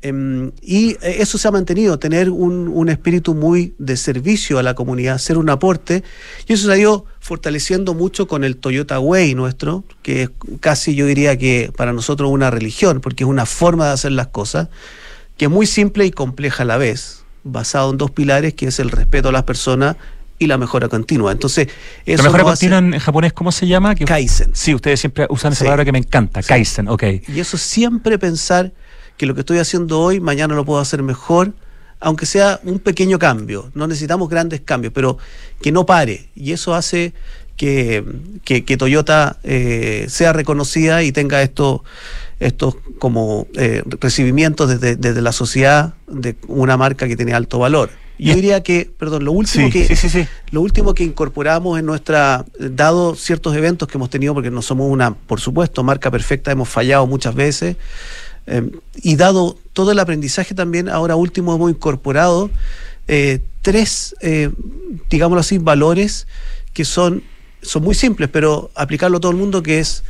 Em, 0.00 0.52
y 0.62 0.90
eh, 1.02 1.16
eso 1.18 1.38
se 1.38 1.48
ha 1.48 1.50
mantenido, 1.50 1.98
tener 1.98 2.30
un, 2.30 2.88
espíritu 2.88 3.34
muy 3.34 3.74
de 3.78 3.96
servicio 3.96 4.58
a 4.58 4.62
la 4.62 4.74
comunidad, 4.74 5.18
ser 5.18 5.38
un 5.38 5.50
aporte, 5.50 6.04
y 6.46 6.52
eso 6.52 6.66
se 6.66 6.72
ha 6.72 6.78
ido 6.78 7.04
fortaleciendo 7.18 7.94
mucho 7.94 8.28
con 8.28 8.44
el 8.44 8.56
Toyota 8.56 9.00
Way 9.00 9.34
nuestro, 9.34 9.84
que 10.02 10.22
es 10.22 10.30
casi 10.60 10.94
yo 10.94 11.06
diría 11.06 11.36
que 11.36 11.72
para 11.76 11.92
nosotros 11.92 12.30
una 12.30 12.50
religión, 12.50 13.00
porque 13.00 13.24
es 13.24 13.28
una 13.28 13.44
forma 13.44 13.86
de 13.86 13.92
hacer 13.92 14.12
las 14.12 14.28
cosas, 14.28 14.68
que 15.36 15.46
es 15.46 15.50
muy 15.50 15.66
simple 15.66 16.06
y 16.06 16.12
compleja 16.12 16.62
a 16.62 16.66
la 16.66 16.76
vez, 16.76 17.24
basado 17.42 17.90
en 17.90 17.98
dos 17.98 18.12
pilares, 18.12 18.54
que 18.54 18.66
es 18.66 18.78
el 18.78 18.90
respeto 18.90 19.30
a 19.30 19.32
las 19.32 19.42
personas 19.42 19.96
y 20.38 20.46
la 20.46 20.58
mejora 20.58 20.88
continua. 20.88 21.32
Entonces, 21.32 21.68
eso 22.06 22.22
la 22.22 22.28
mejora 22.28 22.44
continua 22.44 22.78
en 22.78 22.98
japonés, 22.98 23.32
¿cómo 23.32 23.52
se 23.52 23.66
llama? 23.66 23.94
Kaizen. 23.94 24.50
Sí, 24.54 24.74
ustedes 24.74 25.00
siempre 25.00 25.26
usan 25.28 25.52
esa 25.52 25.64
palabra 25.64 25.84
que 25.84 25.92
me 25.92 25.98
encanta, 25.98 26.42
Kaizen, 26.42 26.88
ok. 26.88 27.02
Y 27.28 27.40
eso 27.40 27.56
siempre 27.56 28.18
pensar 28.18 28.72
que 29.16 29.26
lo 29.26 29.34
que 29.34 29.40
estoy 29.40 29.58
haciendo 29.58 30.00
hoy, 30.00 30.20
mañana 30.20 30.54
lo 30.54 30.64
puedo 30.64 30.80
hacer 30.80 31.02
mejor, 31.02 31.52
aunque 32.00 32.26
sea 32.26 32.60
un 32.62 32.78
pequeño 32.78 33.18
cambio. 33.18 33.70
No 33.74 33.86
necesitamos 33.88 34.28
grandes 34.28 34.60
cambios, 34.60 34.92
pero 34.92 35.18
que 35.60 35.72
no 35.72 35.84
pare. 35.84 36.28
Y 36.36 36.52
eso 36.52 36.74
hace 36.74 37.12
que, 37.56 38.04
Toyota 38.78 39.38
eh, 39.42 40.06
sea 40.08 40.32
reconocida 40.32 41.02
y 41.02 41.10
tenga 41.10 41.42
estos 41.42 41.80
estos 42.40 42.76
como 43.00 43.48
eh, 43.54 43.82
recibimientos 44.00 44.68
desde, 44.68 44.94
desde, 44.94 45.20
la 45.20 45.32
sociedad 45.32 45.94
de 46.06 46.36
una 46.46 46.76
marca 46.76 47.08
que 47.08 47.16
tiene 47.16 47.34
alto 47.34 47.58
valor. 47.58 47.90
Yo 48.18 48.34
diría 48.34 48.62
que, 48.62 48.90
perdón, 48.98 49.24
lo 49.24 49.32
último 49.32 49.70
que 49.70 50.26
lo 50.50 50.60
último 50.60 50.92
que 50.92 51.04
incorporamos 51.04 51.78
en 51.78 51.86
nuestra, 51.86 52.44
dado 52.58 53.14
ciertos 53.14 53.54
eventos 53.56 53.86
que 53.86 53.96
hemos 53.96 54.10
tenido, 54.10 54.34
porque 54.34 54.50
no 54.50 54.60
somos 54.60 54.90
una, 54.90 55.14
por 55.14 55.40
supuesto, 55.40 55.84
marca 55.84 56.10
perfecta, 56.10 56.50
hemos 56.50 56.68
fallado 56.68 57.06
muchas 57.06 57.34
veces, 57.34 57.76
Em, 58.48 58.70
y 59.02 59.16
dado 59.16 59.58
todo 59.74 59.92
el 59.92 59.98
aprendizaje 59.98 60.54
también, 60.54 60.88
ahora 60.88 61.16
último 61.16 61.54
hemos 61.54 61.70
incorporado 61.70 62.50
eh, 63.06 63.40
tres, 63.60 64.16
eh, 64.22 64.50
digámoslo 65.10 65.40
así, 65.40 65.58
valores 65.58 66.26
que 66.72 66.86
son, 66.86 67.22
son 67.60 67.82
muy 67.82 67.94
simples, 67.94 68.30
pero 68.32 68.70
aplicarlo 68.74 69.18
a 69.18 69.20
todo 69.20 69.32
el 69.32 69.36
mundo, 69.36 69.62
que 69.62 69.80
es 69.80 70.02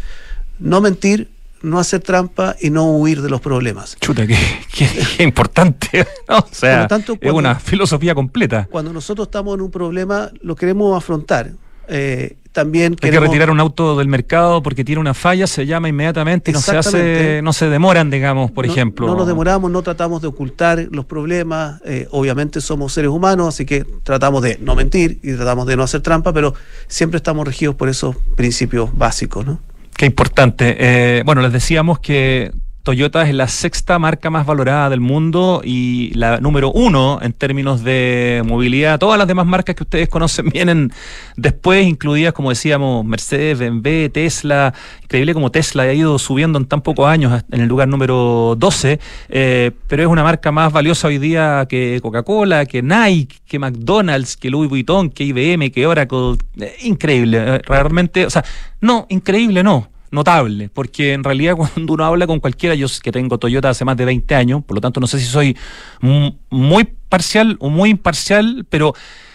no 0.60 0.80
mentir, 0.80 1.28
no 1.62 1.78
hacer 1.78 2.00
trampa 2.00 2.56
y 2.60 2.70
no 2.70 2.90
huir 2.90 3.22
de 3.22 3.30
los 3.30 3.40
problemas. 3.40 3.96
Chuta, 4.00 4.26
qué, 4.26 4.36
importante. 5.24 6.06
O 6.28 6.44
sea, 6.50 6.88
es 7.20 7.32
una 7.32 7.56
filosofía 7.56 8.14
completa. 8.14 8.68
Cuando 8.70 8.92
nosotros 8.92 9.28
estamos 9.28 9.54
en 9.54 9.62
un 9.62 9.70
problema, 9.70 10.30
lo 10.40 10.56
queremos 10.56 10.96
afrontar. 10.96 11.52
Eh, 11.88 12.36
también 12.52 12.96
Hay 13.02 13.10
que 13.10 13.20
retirar 13.20 13.50
un 13.50 13.60
auto 13.60 13.96
del 13.96 14.08
mercado 14.08 14.62
porque 14.62 14.84
tiene 14.84 15.00
una 15.00 15.14
falla, 15.14 15.46
se 15.46 15.64
llama 15.64 15.88
inmediatamente 15.88 16.50
y 16.50 16.54
no 16.54 16.60
se 16.60 16.76
hace, 16.76 17.40
no 17.42 17.52
se 17.52 17.68
demoran, 17.68 18.10
digamos, 18.10 18.50
por 18.50 18.66
ejemplo. 18.66 19.06
No 19.06 19.14
nos 19.14 19.28
demoramos, 19.28 19.70
no 19.70 19.82
tratamos 19.82 20.22
de 20.22 20.28
ocultar 20.28 20.88
los 20.90 21.04
problemas. 21.04 21.80
Eh, 21.84 22.08
obviamente 22.10 22.60
somos 22.60 22.92
seres 22.92 23.10
humanos, 23.10 23.48
así 23.48 23.64
que 23.64 23.84
tratamos 24.02 24.42
de 24.42 24.58
no 24.60 24.74
mentir 24.74 25.20
y 25.22 25.34
tratamos 25.34 25.66
de 25.66 25.76
no 25.76 25.84
hacer 25.84 26.00
trampa, 26.00 26.32
pero 26.32 26.52
siempre 26.88 27.18
estamos 27.18 27.46
regidos 27.46 27.76
por 27.76 27.88
esos 27.88 28.16
principios 28.34 28.90
básicos, 28.96 29.46
¿no? 29.46 29.60
Qué 29.98 30.06
importante. 30.06 30.76
Eh, 30.78 31.22
bueno, 31.24 31.42
les 31.42 31.52
decíamos 31.52 31.98
que 31.98 32.52
Toyota 32.88 33.28
es 33.28 33.34
la 33.34 33.48
sexta 33.48 33.98
marca 33.98 34.30
más 34.30 34.46
valorada 34.46 34.88
del 34.88 35.00
mundo 35.00 35.60
y 35.62 36.10
la 36.14 36.40
número 36.40 36.72
uno 36.72 37.18
en 37.20 37.34
términos 37.34 37.84
de 37.84 38.42
movilidad. 38.46 38.98
Todas 38.98 39.18
las 39.18 39.28
demás 39.28 39.44
marcas 39.44 39.76
que 39.76 39.82
ustedes 39.82 40.08
conocen 40.08 40.48
vienen 40.48 40.90
después, 41.36 41.86
incluidas, 41.86 42.32
como 42.32 42.48
decíamos, 42.48 43.04
Mercedes, 43.04 43.58
BMW, 43.58 44.08
Tesla. 44.10 44.72
Increíble 45.02 45.34
como 45.34 45.50
Tesla 45.50 45.82
ha 45.82 45.92
ido 45.92 46.18
subiendo 46.18 46.58
en 46.58 46.64
tan 46.64 46.80
pocos 46.80 47.06
años 47.06 47.44
en 47.52 47.60
el 47.60 47.68
lugar 47.68 47.88
número 47.88 48.54
12, 48.56 48.98
eh, 49.28 49.70
pero 49.86 50.04
es 50.04 50.08
una 50.08 50.22
marca 50.22 50.50
más 50.50 50.72
valiosa 50.72 51.08
hoy 51.08 51.18
día 51.18 51.66
que 51.68 51.98
Coca-Cola, 52.00 52.64
que 52.64 52.80
Nike, 52.80 53.36
que 53.46 53.58
McDonald's, 53.58 54.34
que 54.34 54.48
Louis 54.48 54.70
Vuitton, 54.70 55.10
que 55.10 55.24
IBM, 55.24 55.70
que 55.70 55.86
Oracle. 55.86 56.38
Eh, 56.58 56.74
increíble, 56.84 57.36
eh, 57.38 57.60
realmente, 57.66 58.24
o 58.24 58.30
sea, 58.30 58.42
no, 58.80 59.04
increíble 59.10 59.62
no 59.62 59.90
notable, 60.10 60.68
porque 60.68 61.12
en 61.12 61.24
realidad 61.24 61.56
cuando 61.74 61.94
uno 61.94 62.04
habla 62.04 62.26
con 62.26 62.40
cualquiera, 62.40 62.74
yo 62.74 62.86
que 63.02 63.12
tengo 63.12 63.38
Toyota 63.38 63.70
hace 63.70 63.84
más 63.84 63.96
de 63.96 64.04
20 64.04 64.34
años, 64.34 64.64
por 64.64 64.76
lo 64.76 64.80
tanto 64.80 65.00
no 65.00 65.06
sé 65.06 65.18
si 65.18 65.26
soy 65.26 65.56
muy 66.50 66.84
parcial 67.08 67.56
o 67.60 67.70
muy 67.70 67.90
imparcial, 67.90 68.66
pero 68.68 68.94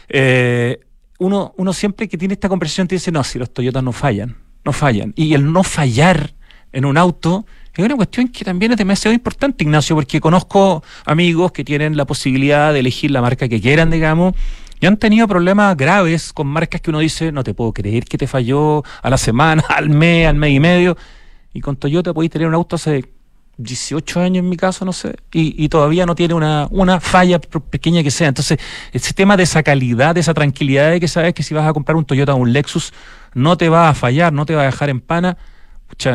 eh, 0.09 0.79
uno, 1.19 1.53
uno 1.57 1.73
siempre 1.73 2.07
que 2.07 2.17
tiene 2.17 2.33
esta 2.33 2.49
conversación 2.49 2.88
te 2.88 2.95
dice, 2.95 3.12
no, 3.12 3.23
si 3.23 3.39
los 3.39 3.53
Toyotas 3.53 3.83
no 3.83 3.91
fallan, 3.91 4.38
no 4.65 4.73
fallan. 4.73 5.13
Y 5.15 5.33
el 5.33 5.51
no 5.51 5.63
fallar 5.63 6.33
en 6.71 6.86
un 6.86 6.97
auto 6.97 7.45
es 7.75 7.83
una 7.83 7.95
cuestión 7.95 8.27
que 8.27 8.45
también 8.45 8.71
es 8.71 8.77
demasiado 8.77 9.15
importante, 9.15 9.63
Ignacio, 9.63 9.95
porque 9.95 10.21
conozco 10.21 10.83
amigos 11.05 11.51
que 11.51 11.63
tienen 11.63 11.97
la 11.97 12.05
posibilidad 12.05 12.71
de 12.71 12.79
elegir 12.79 13.09
la 13.09 13.21
marca 13.21 13.47
que 13.47 13.59
quieran, 13.59 13.89
digamos, 13.89 14.36
y 14.84 14.86
han 14.86 14.98
tenido 14.98 15.30
problemas 15.30 15.78
graves 15.78 16.34
con 16.34 16.46
marcas 16.48 16.82
que 16.82 16.89
uno 16.89 17.00
dice, 17.00 17.32
no 17.32 17.41
te 17.41 17.54
puedo 17.54 17.72
creer 17.72 18.04
que 18.04 18.17
te 18.17 18.28
falló 18.28 18.84
a 19.02 19.10
la 19.10 19.17
semana, 19.17 19.63
al 19.69 19.89
mes, 19.89 20.28
al 20.28 20.36
mes 20.36 20.52
y 20.52 20.60
medio. 20.60 20.98
Y 21.54 21.62
con 21.62 21.78
Toyota 21.78 22.13
podéis 22.13 22.34
tener 22.34 22.50
un 22.50 22.54
auto 22.54 22.76
hace 22.76 23.06
18 23.56 24.19
años 24.19 24.43
en 24.43 24.50
mi 24.50 24.58
caso, 24.58 24.84
no 24.84 24.91
sé, 24.91 25.15
y, 25.32 25.69
todavía 25.69 26.06
no 26.06 26.15
tiene 26.15 26.34
una, 26.34 26.67
una 26.69 27.00
falla 27.00 27.39
pequeña 27.39 28.04
que 28.04 28.12
sea. 28.12 28.28
Entonces, 28.28 28.60
ese 28.91 29.13
tema 29.13 29.38
de 29.38 29.43
esa 29.43 29.63
calidad, 29.63 30.15
de 30.15 30.19
esa 30.19 30.34
tranquilidad 30.34 30.91
de 30.91 31.00
que 31.00 31.08
sabes 31.08 31.34
que 31.34 31.43
si 31.43 31.54
vas 31.54 31.65
a 31.65 31.72
comprar 31.72 31.96
un 31.96 32.04
Toyota 32.04 32.34
o 32.34 32.38
un 32.39 32.52
Lexus, 32.52 32.91
no 33.34 33.56
te 33.56 33.69
va 33.69 33.88
a 33.88 33.93
fallar, 33.93 34.34
no 34.34 34.46
te 34.46 34.54
va 34.54 34.63
a 34.63 34.65
dejar 34.65 34.89
en 34.89 35.00
pana 35.00 35.38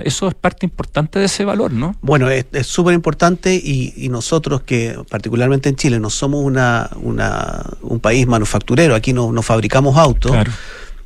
eso 0.04 0.28
es 0.28 0.34
parte 0.34 0.66
importante 0.66 1.18
de 1.18 1.26
ese 1.26 1.44
valor, 1.44 1.72
¿no? 1.72 1.96
Bueno, 2.02 2.28
es 2.28 2.46
súper 2.66 2.94
importante 2.94 3.54
y, 3.54 4.08
nosotros 4.08 4.62
que 4.62 4.98
particularmente 5.08 5.68
en 5.68 5.76
Chile 5.76 6.00
no 6.00 6.10
somos 6.10 6.44
una, 6.44 6.90
un 6.94 8.00
país 8.00 8.26
manufacturero, 8.26 8.94
aquí 8.94 9.12
no, 9.12 9.32
no 9.32 9.42
fabricamos 9.42 9.96
autos, 9.96 10.32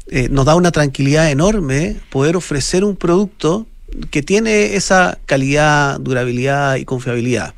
eh, 0.08 0.28
nos 0.30 0.44
da 0.44 0.54
una 0.54 0.70
tranquilidad 0.70 1.30
enorme 1.30 1.96
poder 2.10 2.36
ofrecer 2.36 2.84
un 2.84 2.96
producto 2.96 3.66
que 4.10 4.22
tiene 4.22 4.74
esa 4.74 5.18
calidad, 5.26 6.00
durabilidad 6.00 6.76
y 6.76 6.84
confiabilidad. 6.84 7.54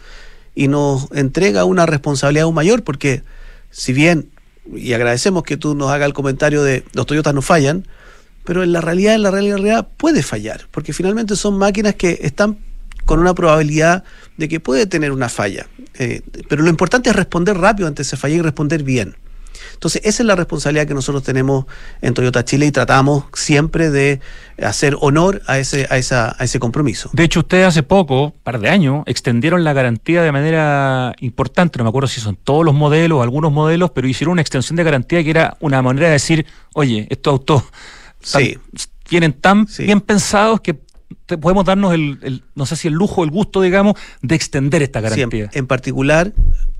Y 0.55 0.69
nos 0.69 1.11
entrega 1.13 1.65
una 1.65 1.87
responsabilidad 1.87 2.45
aún 2.45 2.55
mayor 2.55 2.85
porque 2.85 3.23
si 3.71 3.93
bien, 3.93 4.31
y 4.73 4.93
agradecemos 4.93 5.43
que 5.43 5.57
tú 5.57 5.75
nos 5.75 5.91
hagas 5.91 6.07
el 6.07 6.15
comentario 6.15 6.63
de 6.63 6.85
los 6.93 7.07
Toyotas 7.07 7.35
no 7.35 7.43
fallan, 7.43 7.87
pero 8.45 8.63
en 8.63 8.73
la 8.73 8.81
realidad, 8.81 9.15
en 9.15 9.23
la 9.23 9.31
realidad 9.31 9.89
puede 9.97 10.23
fallar, 10.23 10.69
porque 10.71 10.93
finalmente 10.93 11.37
son 11.37 11.59
máquinas 11.59 11.95
que 11.95 12.19
están 12.23 12.59
con 13.05 13.21
una 13.21 13.35
probabilidad 13.35 14.05
de 14.37 14.49
que 14.49 14.61
puede 14.61 14.87
tener 14.87 15.13
una 15.13 15.29
falla. 15.29 15.67
Eh, 15.99 16.23
pero 16.49 16.63
lo 16.63 16.71
importante 16.71 17.11
es 17.11 17.17
responder 17.17 17.57
rápido 17.57 17.89
ante 17.89 18.03
esa 18.03 18.17
falla 18.17 18.37
y 18.37 18.43
responder 18.43 18.83
bien. 18.83 19.17
Entonces, 19.73 20.03
esa 20.05 20.23
es 20.23 20.27
la 20.27 20.37
responsabilidad 20.37 20.87
que 20.87 20.95
nosotros 20.95 21.23
tenemos 21.23 21.67
en 22.01 22.15
Toyota 22.15 22.45
Chile 22.45 22.67
y 22.67 22.73
tratamos 22.73 23.25
siempre 23.35 23.91
de 23.91 24.21
hacer 24.63 24.97
honor 25.01 25.43
a 25.47 25.59
ese, 25.59 25.87
a 25.91 25.99
esa, 25.99 26.35
a 26.39 26.45
ese 26.45 26.59
compromiso. 26.59 27.11
De 27.13 27.25
hecho, 27.25 27.41
ustedes 27.41 27.67
hace 27.67 27.83
poco, 27.83 28.27
un 28.27 28.33
par 28.43 28.61
de 28.61 28.69
años, 28.69 29.03
extendieron 29.07 29.65
la 29.65 29.73
garantía 29.73 30.23
de 30.23 30.33
manera 30.33 31.15
importante. 31.21 31.79
No 31.79 31.85
me 31.85 31.89
acuerdo 31.89 32.09
si 32.09 32.21
son 32.21 32.37
todos 32.37 32.65
los 32.65 32.75
modelos 32.75 33.23
algunos 33.23 33.53
modelos, 33.53 33.91
pero 33.91 34.09
hicieron 34.09 34.33
una 34.33 34.43
extensión 34.43 34.77
de 34.77 34.85
garantía 34.85 35.23
que 35.23 35.31
era 35.31 35.57
una 35.61 35.83
manera 35.83 36.07
de 36.07 36.15
decir, 36.15 36.47
oye, 36.75 37.07
estos 37.11 37.33
autos 37.33 37.65
sí. 38.25 38.59
tienen 39.05 39.33
tan 39.33 39.67
bien 39.79 40.01
pensados 40.01 40.61
que 40.61 40.81
podemos 41.27 41.65
darnos 41.65 41.95
el, 41.95 42.43
no 42.55 42.67
sé 42.67 42.77
si 42.77 42.89
el 42.89 42.95
lujo, 42.95 43.25
el 43.25 43.31
gusto, 43.31 43.63
digamos, 43.63 43.95
de 44.23 44.35
extender 44.35 44.83
esta 44.83 45.01
garantía. 45.01 45.49
en 45.53 45.67
particular, 45.67 46.33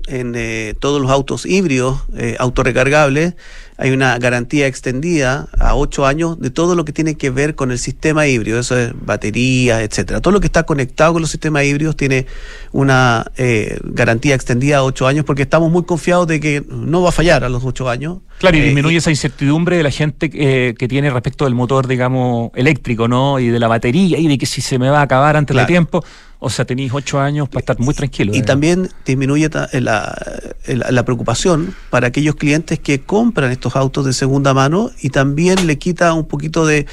en 0.07 0.33
eh, 0.35 0.75
todos 0.79 1.01
los 1.01 1.09
autos 1.09 1.45
híbridos 1.45 2.03
eh, 2.15 2.35
autorrecargables 2.39 3.35
hay 3.77 3.91
una 3.91 4.17
garantía 4.19 4.67
extendida 4.67 5.49
a 5.59 5.75
ocho 5.75 6.05
años 6.05 6.39
de 6.39 6.49
todo 6.49 6.75
lo 6.75 6.85
que 6.85 6.93
tiene 6.93 7.15
que 7.15 7.29
ver 7.29 7.55
con 7.55 7.71
el 7.71 7.79
sistema 7.79 8.25
híbrido, 8.25 8.57
eso 8.57 8.77
es 8.77 8.93
baterías, 8.95 9.81
etcétera. 9.81 10.21
Todo 10.21 10.31
lo 10.31 10.39
que 10.39 10.47
está 10.47 10.63
conectado 10.63 11.11
con 11.11 11.21
los 11.21 11.29
sistemas 11.29 11.65
híbridos 11.65 11.97
tiene 11.97 12.25
una 12.71 13.29
eh, 13.35 13.77
garantía 13.83 14.33
extendida 14.33 14.77
a 14.77 14.83
ocho 14.83 15.07
años 15.07 15.25
porque 15.25 15.41
estamos 15.41 15.69
muy 15.71 15.83
confiados 15.83 16.25
de 16.27 16.39
que 16.39 16.63
no 16.69 17.01
va 17.01 17.09
a 17.09 17.11
fallar 17.11 17.43
a 17.43 17.49
los 17.49 17.65
ocho 17.65 17.89
años. 17.89 18.19
Claro, 18.39 18.55
y 18.55 18.61
disminuye 18.61 18.97
esa 18.97 19.09
incertidumbre 19.09 19.77
de 19.77 19.83
la 19.83 19.91
gente 19.91 20.29
que 20.29 20.87
tiene 20.89 21.09
respecto 21.09 21.45
del 21.45 21.55
motor, 21.55 21.87
digamos, 21.87 22.51
eléctrico, 22.55 23.07
¿no? 23.07 23.39
Y 23.39 23.47
de 23.47 23.59
la 23.59 23.67
batería 23.67 24.17
y 24.17 24.27
de 24.27 24.34
que 24.37 24.45
si 24.45 24.61
se 24.61 24.79
me 24.79 24.89
va 24.89 24.99
a 24.99 25.03
acabar 25.03 25.35
antes 25.35 25.55
de 25.55 25.65
tiempo. 25.65 26.03
O 26.39 26.49
sea, 26.49 26.65
tenéis 26.65 26.91
ocho 26.93 27.19
años 27.19 27.49
para 27.49 27.59
estar 27.59 27.79
muy 27.79 27.93
tranquilo. 27.93 28.33
Y, 28.35 28.41
también 28.41 28.89
disminuye 29.05 29.49
eh, 29.71 29.81
la, 29.81 30.15
la, 30.67 31.05
preocupación 31.05 31.73
para 31.89 32.07
aquellos 32.07 32.35
clientes 32.35 32.79
que 32.79 33.01
compran 33.01 33.51
estos 33.51 33.75
autos 33.75 34.05
de 34.05 34.13
segunda 34.13 34.53
mano 34.53 34.91
y 35.01 35.09
también 35.09 35.65
le 35.67 35.77
quita 35.77 36.13
un 36.13 36.25
poquito 36.25 36.65
de, 36.65 36.85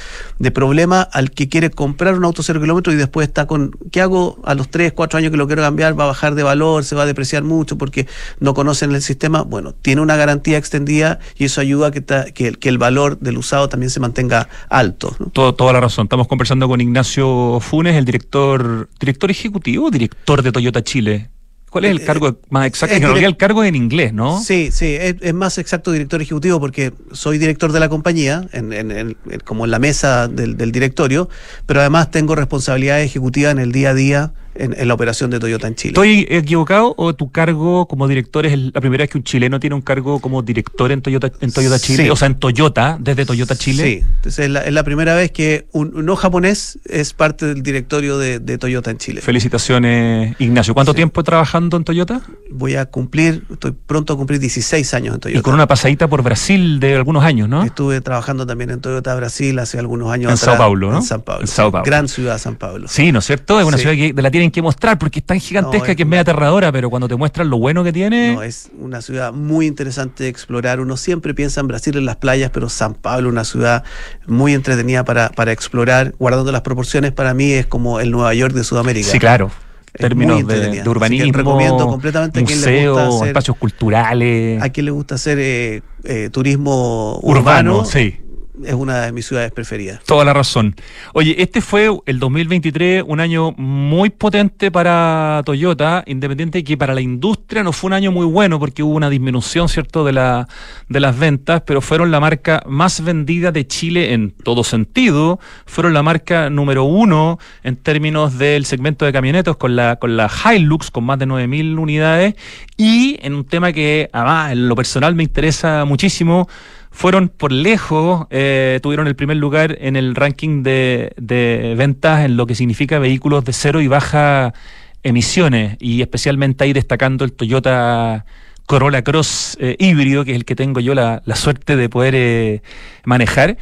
problema 0.53 1.01
al 1.01 1.31
que 1.31 1.49
quiere 1.49 1.69
comprar 1.69 2.15
un 2.15 2.25
auto 2.25 2.43
cero 2.43 2.61
kilómetros 2.61 2.93
y 2.95 2.97
después 2.97 3.27
está 3.27 3.47
con, 3.47 3.71
¿qué 3.91 4.01
hago 4.01 4.39
a 4.43 4.53
los 4.55 4.69
tres, 4.69 4.93
cuatro 4.93 5.17
años 5.17 5.31
que 5.31 5.37
lo 5.37 5.47
quiero 5.47 5.61
cambiar? 5.61 5.99
Va 5.99 6.05
a 6.05 6.07
bajar 6.07 6.35
de 6.35 6.43
valor, 6.43 6.83
se 6.83 6.95
va 6.95 7.03
a 7.03 7.05
depreciar 7.05 7.43
mucho 7.43 7.77
porque 7.77 8.07
no 8.39 8.53
conocen 8.53 8.93
el 8.93 9.01
sistema. 9.01 9.41
Bueno, 9.41 9.73
tiene 9.73 10.01
una 10.01 10.15
garantía 10.15 10.57
extendida 10.57 11.19
y 11.37 11.45
eso 11.45 11.61
ayuda 11.61 11.87
a 11.87 11.91
que, 11.91 12.03
que, 12.33 12.53
que 12.53 12.69
el 12.69 12.77
valor 12.77 13.19
del 13.19 13.37
usado 13.37 13.69
también 13.69 13.89
se 13.89 13.99
mantenga 13.99 14.47
alto. 14.69 15.15
Todo, 15.33 15.53
toda 15.53 15.73
la 15.73 15.81
razón. 15.81 16.05
Estamos 16.05 16.27
conversando 16.27 16.67
con 16.67 16.81
Ignacio 16.81 17.59
Funes, 17.59 17.95
el 17.95 18.05
director, 18.05 18.89
director 18.99 19.31
ejecutivo 19.33 19.87
o 19.87 19.91
director 19.91 20.41
de 20.41 20.51
Toyota 20.51 20.83
Chile? 20.83 21.29
¿Cuál 21.69 21.85
es 21.85 21.91
el 21.91 22.01
eh, 22.01 22.05
cargo 22.05 22.39
más 22.49 22.67
exacto? 22.67 22.95
En 22.95 23.01
realidad 23.01 23.29
el 23.29 23.37
cargo 23.37 23.63
en 23.63 23.75
inglés, 23.75 24.13
¿no? 24.13 24.39
Sí, 24.39 24.69
sí, 24.71 24.95
es, 24.95 25.33
más 25.33 25.57
exacto 25.57 25.91
director 25.91 26.21
ejecutivo 26.21 26.59
porque 26.59 26.93
soy 27.11 27.39
director 27.39 27.71
de 27.71 27.79
la 27.79 27.89
compañía, 27.89 28.47
en, 28.51 29.17
como 29.43 29.65
en 29.65 29.71
la 29.71 29.79
mesa 29.79 30.27
del, 30.27 30.55
del, 30.55 30.71
directorio, 30.71 31.29
pero 31.65 31.79
además 31.79 32.11
tengo 32.11 32.35
responsabilidad 32.35 33.01
ejecutiva 33.01 33.49
en 33.49 33.57
el 33.57 33.71
día 33.71 33.89
a 33.89 33.93
día 33.95 34.33
en, 34.55 34.87
la 34.87 34.93
operación 34.93 35.29
de 35.29 35.39
Toyota 35.39 35.67
en 35.67 35.75
Chile. 35.75 35.91
¿Estoy 35.91 36.27
equivocado 36.29 36.93
o 36.97 37.13
tu 37.13 37.31
cargo 37.31 37.87
como 37.87 38.07
director 38.07 38.45
es 38.45 38.57
la 38.57 38.81
primera 38.81 39.03
vez 39.03 39.09
que 39.09 39.17
un 39.17 39.23
chileno 39.23 39.59
tiene 39.59 39.75
un 39.75 39.81
cargo 39.81 40.19
como 40.19 40.41
director 40.41 40.91
en 40.91 41.01
Toyota, 41.01 41.31
en 41.41 41.51
Toyota 41.51 41.79
Chile? 41.79 42.11
O 42.11 42.15
sea, 42.15 42.27
en 42.27 42.35
Toyota, 42.35 42.97
desde 42.99 43.25
Toyota 43.25 43.55
Chile. 43.55 43.83
Sí, 43.83 44.05
Entonces, 44.15 44.45
es, 44.45 44.73
la, 44.73 44.83
primera 44.83 45.15
vez 45.15 45.31
que 45.31 45.67
un, 45.71 46.05
no 46.05 46.15
japonés 46.15 46.79
es 46.85 47.13
parte 47.13 47.45
del 47.45 47.63
directorio 47.63 48.17
de, 48.17 48.39
Toyota 48.57 48.91
en 48.91 48.97
Chile. 48.97 49.21
Felicitaciones, 49.21 50.35
Ignacio. 50.39 50.73
¿Cuánto 50.73 50.93
tiempo 50.93 51.23
trabajando 51.23 51.77
en 51.77 51.83
Toyota? 51.83 52.21
Voy 52.51 52.75
a 52.75 52.85
cumplir, 52.85 53.43
estoy 53.51 53.71
pronto 53.71 54.13
a 54.13 54.17
cumplir 54.17 54.39
16 54.39 54.93
años 54.93 55.15
en 55.15 55.19
Toyota. 55.19 55.39
Y 55.39 55.41
con 55.41 55.53
una 55.53 55.67
pasadita 55.67 56.07
por 56.07 56.21
Brasil 56.21 56.79
de 56.79 56.95
algunos 56.95 57.23
años, 57.23 57.49
¿no? 57.49 57.63
Estuve 57.63 58.01
trabajando 58.01 58.45
también 58.45 58.69
en 58.69 58.79
Toyota 58.79 59.15
Brasil 59.15 59.57
hace 59.59 59.79
algunos 59.79 60.11
años. 60.11 60.31
En 60.31 60.37
Sao 60.37 60.57
Paulo, 60.57 60.91
¿no? 60.91 60.97
En 60.97 61.03
Sao 61.03 61.23
Paulo. 61.23 61.41
En 61.41 61.47
Sao 61.47 61.71
Paulo. 61.71 61.85
Gran 61.85 62.07
ciudad, 62.07 62.37
San 62.37 62.55
Paulo. 62.55 62.87
Sí, 62.87 63.11
¿no 63.11 63.19
es 63.19 63.25
cierto? 63.25 63.59
Es 63.59 63.65
una 63.65 63.77
ciudad 63.77 63.95
que 63.95 64.13
de 64.13 64.21
la 64.21 64.31
tienen 64.43 64.51
que 64.51 64.61
mostrar 64.61 64.97
porque 64.97 65.19
es 65.19 65.25
tan 65.25 65.39
gigantesca 65.39 65.95
que 65.95 66.03
es 66.03 66.07
media 66.07 66.21
aterradora, 66.21 66.71
pero 66.71 66.89
cuando 66.89 67.07
te 67.07 67.15
muestran 67.15 67.49
lo 67.49 67.57
bueno 67.57 67.81
que 67.83 67.93
tiene. 67.93 68.33
No, 68.33 68.43
es 68.43 68.69
una 68.77 69.01
ciudad 69.01 69.31
muy 69.31 69.67
interesante 69.67 70.25
de 70.25 70.29
explorar. 70.29 70.81
Uno 70.81 70.97
siempre 70.97 71.33
piensa 71.33 71.61
en 71.61 71.67
Brasil 71.67 71.95
en 71.95 72.05
las 72.05 72.17
playas, 72.17 72.51
pero 72.51 72.67
San 72.67 72.93
Pablo, 72.93 73.29
una 73.29 73.45
ciudad 73.45 73.83
muy 74.27 74.53
entretenida 74.53 75.05
para, 75.05 75.29
para 75.29 75.53
explorar, 75.53 76.13
guardando 76.19 76.51
las 76.51 76.61
proporciones, 76.61 77.13
para 77.13 77.33
mí 77.33 77.53
es 77.53 77.65
como 77.65 78.01
el 78.01 78.11
Nueva 78.11 78.33
York 78.33 78.53
de 78.53 78.65
Sudamérica. 78.65 79.07
Sí, 79.07 79.19
claro 79.19 79.49
términos 79.93 80.47
de, 80.47 80.81
urbanismo, 80.89 81.31
recomiendo 81.31 81.87
completamente 81.87 82.41
museo, 82.41 83.23
espacios 83.25 83.55
culturales. 83.57 84.59
A 84.59 84.69
quien 84.69 84.87
le 84.87 84.91
gusta 84.91 85.15
hacer 85.15 85.37
eh, 85.39 85.83
eh, 86.03 86.29
turismo 86.31 87.19
urbano, 87.21 87.73
urbano 87.73 87.85
sí 87.85 88.22
es 88.65 88.73
una 88.73 89.05
de 89.05 89.11
mis 89.11 89.25
ciudades 89.25 89.51
preferidas. 89.51 90.03
Toda 90.03 90.25
la 90.25 90.33
razón. 90.33 90.75
Oye, 91.13 91.35
este 91.41 91.61
fue 91.61 91.89
el 92.05 92.19
2023, 92.19 93.03
un 93.05 93.19
año 93.19 93.51
muy 93.57 94.09
potente 94.09 94.71
para 94.71 95.41
Toyota, 95.45 96.03
independiente 96.07 96.59
de 96.59 96.63
que 96.63 96.77
para 96.77 96.93
la 96.93 97.01
industria 97.01 97.63
no 97.63 97.71
fue 97.71 97.87
un 97.87 97.93
año 97.93 98.11
muy 98.11 98.25
bueno 98.25 98.59
porque 98.59 98.83
hubo 98.83 98.95
una 98.95 99.09
disminución, 99.09 99.69
¿cierto?, 99.69 100.03
de, 100.03 100.13
la, 100.13 100.47
de 100.89 100.99
las 100.99 101.17
ventas, 101.17 101.63
pero 101.65 101.81
fueron 101.81 102.11
la 102.11 102.19
marca 102.19 102.63
más 102.67 103.03
vendida 103.03 103.51
de 103.51 103.67
Chile 103.67 104.13
en 104.13 104.31
todo 104.31 104.63
sentido, 104.63 105.39
fueron 105.65 105.93
la 105.93 106.03
marca 106.03 106.49
número 106.49 106.83
uno 106.83 107.39
en 107.63 107.75
términos 107.75 108.37
del 108.37 108.65
segmento 108.65 109.05
de 109.05 109.13
camionetos 109.13 109.57
con 109.57 109.75
la, 109.75 109.97
con 109.97 110.17
la 110.17 110.29
Hilux, 110.29 110.91
con 110.91 111.03
más 111.03 111.19
de 111.19 111.27
9.000 111.27 111.77
unidades, 111.77 112.35
y 112.77 113.17
en 113.21 113.33
un 113.35 113.45
tema 113.45 113.71
que, 113.71 114.09
además, 114.11 114.51
en 114.51 114.67
lo 114.67 114.75
personal 114.75 115.15
me 115.15 115.23
interesa 115.23 115.85
muchísimo, 115.85 116.47
fueron 116.93 117.27
por 117.27 117.51
lejos, 117.51 118.27
eh, 118.29 118.79
tuvieron 118.81 119.07
el 119.07 119.15
primer 119.15 119.37
lugar 119.37 119.77
en 119.81 119.95
el 119.95 120.15
ranking 120.15 120.61
de, 120.61 121.73
ventas 121.75 122.23
en 122.23 122.37
lo 122.37 122.45
que 122.45 122.53
significa 122.55 122.99
vehículos 122.99 123.43
de 123.43 123.51
cero 123.51 123.81
y 123.81 123.87
baja 123.87 124.53
emisiones, 125.01 125.75
y 125.79 126.01
especialmente 126.01 126.63
ahí 126.63 126.71
destacando 126.71 127.25
el 127.25 127.33
Toyota 127.33 128.25
Corolla 128.67 129.03
Cross 129.03 129.57
eh, 129.59 129.75
híbrido, 129.79 130.23
que 130.23 130.31
es 130.31 130.37
el 130.37 130.45
que 130.45 130.55
tengo 130.55 130.79
yo 130.79 130.93
la, 130.93 131.21
suerte 131.35 131.75
de 131.75 131.89
poder 131.89 132.13
eh, 132.15 132.61
manejar. 133.03 133.57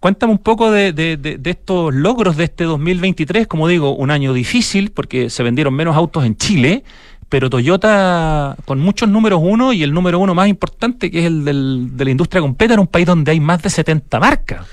Cuéntame 0.00 0.32
un 0.32 0.38
poco 0.38 0.70
de, 0.70 0.92
de, 0.92 1.38
estos 1.44 1.94
logros 1.94 2.36
de 2.36 2.44
este 2.44 2.64
2023, 2.64 3.46
como 3.46 3.68
digo, 3.68 3.94
un 3.94 4.10
año 4.10 4.32
difícil 4.32 4.90
porque 4.90 5.30
se 5.30 5.42
vendieron 5.42 5.74
menos 5.74 5.94
autos 5.94 6.24
en 6.24 6.36
Chile, 6.36 6.84
pero 7.30 7.48
Toyota 7.48 8.56
con 8.66 8.80
muchos 8.80 9.08
números 9.08 9.40
uno 9.42 9.72
y 9.72 9.82
el 9.82 9.94
número 9.94 10.18
uno 10.18 10.34
más 10.34 10.48
importante 10.48 11.10
que 11.10 11.20
es 11.20 11.26
el 11.26 11.44
del, 11.44 11.96
de 11.96 12.04
la 12.04 12.10
industria 12.10 12.42
completa 12.42 12.74
en 12.74 12.80
un 12.80 12.88
país 12.88 13.06
donde 13.06 13.30
hay 13.30 13.40
más 13.40 13.62
de 13.62 13.70
70 13.70 14.20
marcas. 14.20 14.66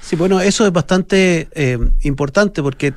sí, 0.00 0.16
bueno, 0.16 0.40
eso 0.40 0.64
es 0.64 0.72
bastante 0.72 1.48
eh, 1.52 1.78
importante 2.02 2.62
porque 2.62 2.94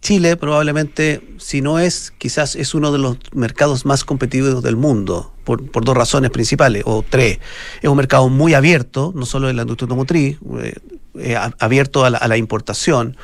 Chile 0.00 0.36
probablemente, 0.36 1.22
si 1.38 1.60
no 1.60 1.78
es, 1.78 2.12
quizás 2.18 2.56
es 2.56 2.74
uno 2.74 2.92
de 2.92 2.98
los 2.98 3.18
mercados 3.32 3.84
más 3.84 4.04
competitivos 4.04 4.62
del 4.62 4.76
mundo, 4.76 5.32
por, 5.44 5.84
dos 5.84 5.96
razones 5.96 6.30
principales, 6.30 6.82
o 6.86 7.04
tres. 7.08 7.40
Es 7.82 7.88
un 7.88 7.96
mercado 7.96 8.28
muy 8.30 8.54
abierto, 8.54 9.12
no 9.14 9.26
solo 9.26 9.50
en 9.50 9.56
la 9.56 9.62
industria 9.62 9.84
automotriz, 9.84 10.38
eh, 10.60 10.74
eh, 11.18 11.36
abierto 11.58 12.04
a 12.04 12.10
la 12.10 12.36
importación, 12.36 13.16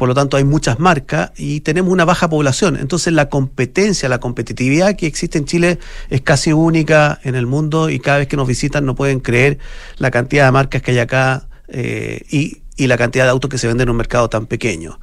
por 0.00 0.08
lo 0.08 0.14
tanto 0.14 0.38
hay 0.38 0.44
muchas 0.44 0.78
marcas 0.78 1.30
y 1.36 1.60
tenemos 1.60 1.92
una 1.92 2.06
baja 2.06 2.30
población. 2.30 2.78
Entonces 2.78 3.12
la 3.12 3.28
competencia, 3.28 4.08
la 4.08 4.18
competitividad 4.18 4.96
que 4.96 5.06
existe 5.06 5.36
en 5.36 5.44
Chile 5.44 5.78
es 6.08 6.22
casi 6.22 6.54
única 6.54 7.20
en 7.22 7.34
el 7.34 7.44
mundo 7.44 7.90
y 7.90 8.00
cada 8.00 8.16
vez 8.16 8.26
que 8.26 8.38
nos 8.38 8.48
visitan 8.48 8.86
no 8.86 8.94
pueden 8.94 9.20
creer 9.20 9.58
la 9.98 10.10
cantidad 10.10 10.46
de 10.46 10.52
marcas 10.52 10.80
que 10.80 10.92
hay 10.92 11.00
acá 11.00 11.48
eh, 11.68 12.22
y, 12.30 12.62
la 12.86 12.96
cantidad 12.96 13.24
de 13.24 13.30
autos 13.30 13.50
que 13.50 13.58
se 13.58 13.66
venden 13.66 13.88
en 13.88 13.90
un 13.90 13.98
mercado 13.98 14.30
tan 14.30 14.46
pequeño. 14.46 14.98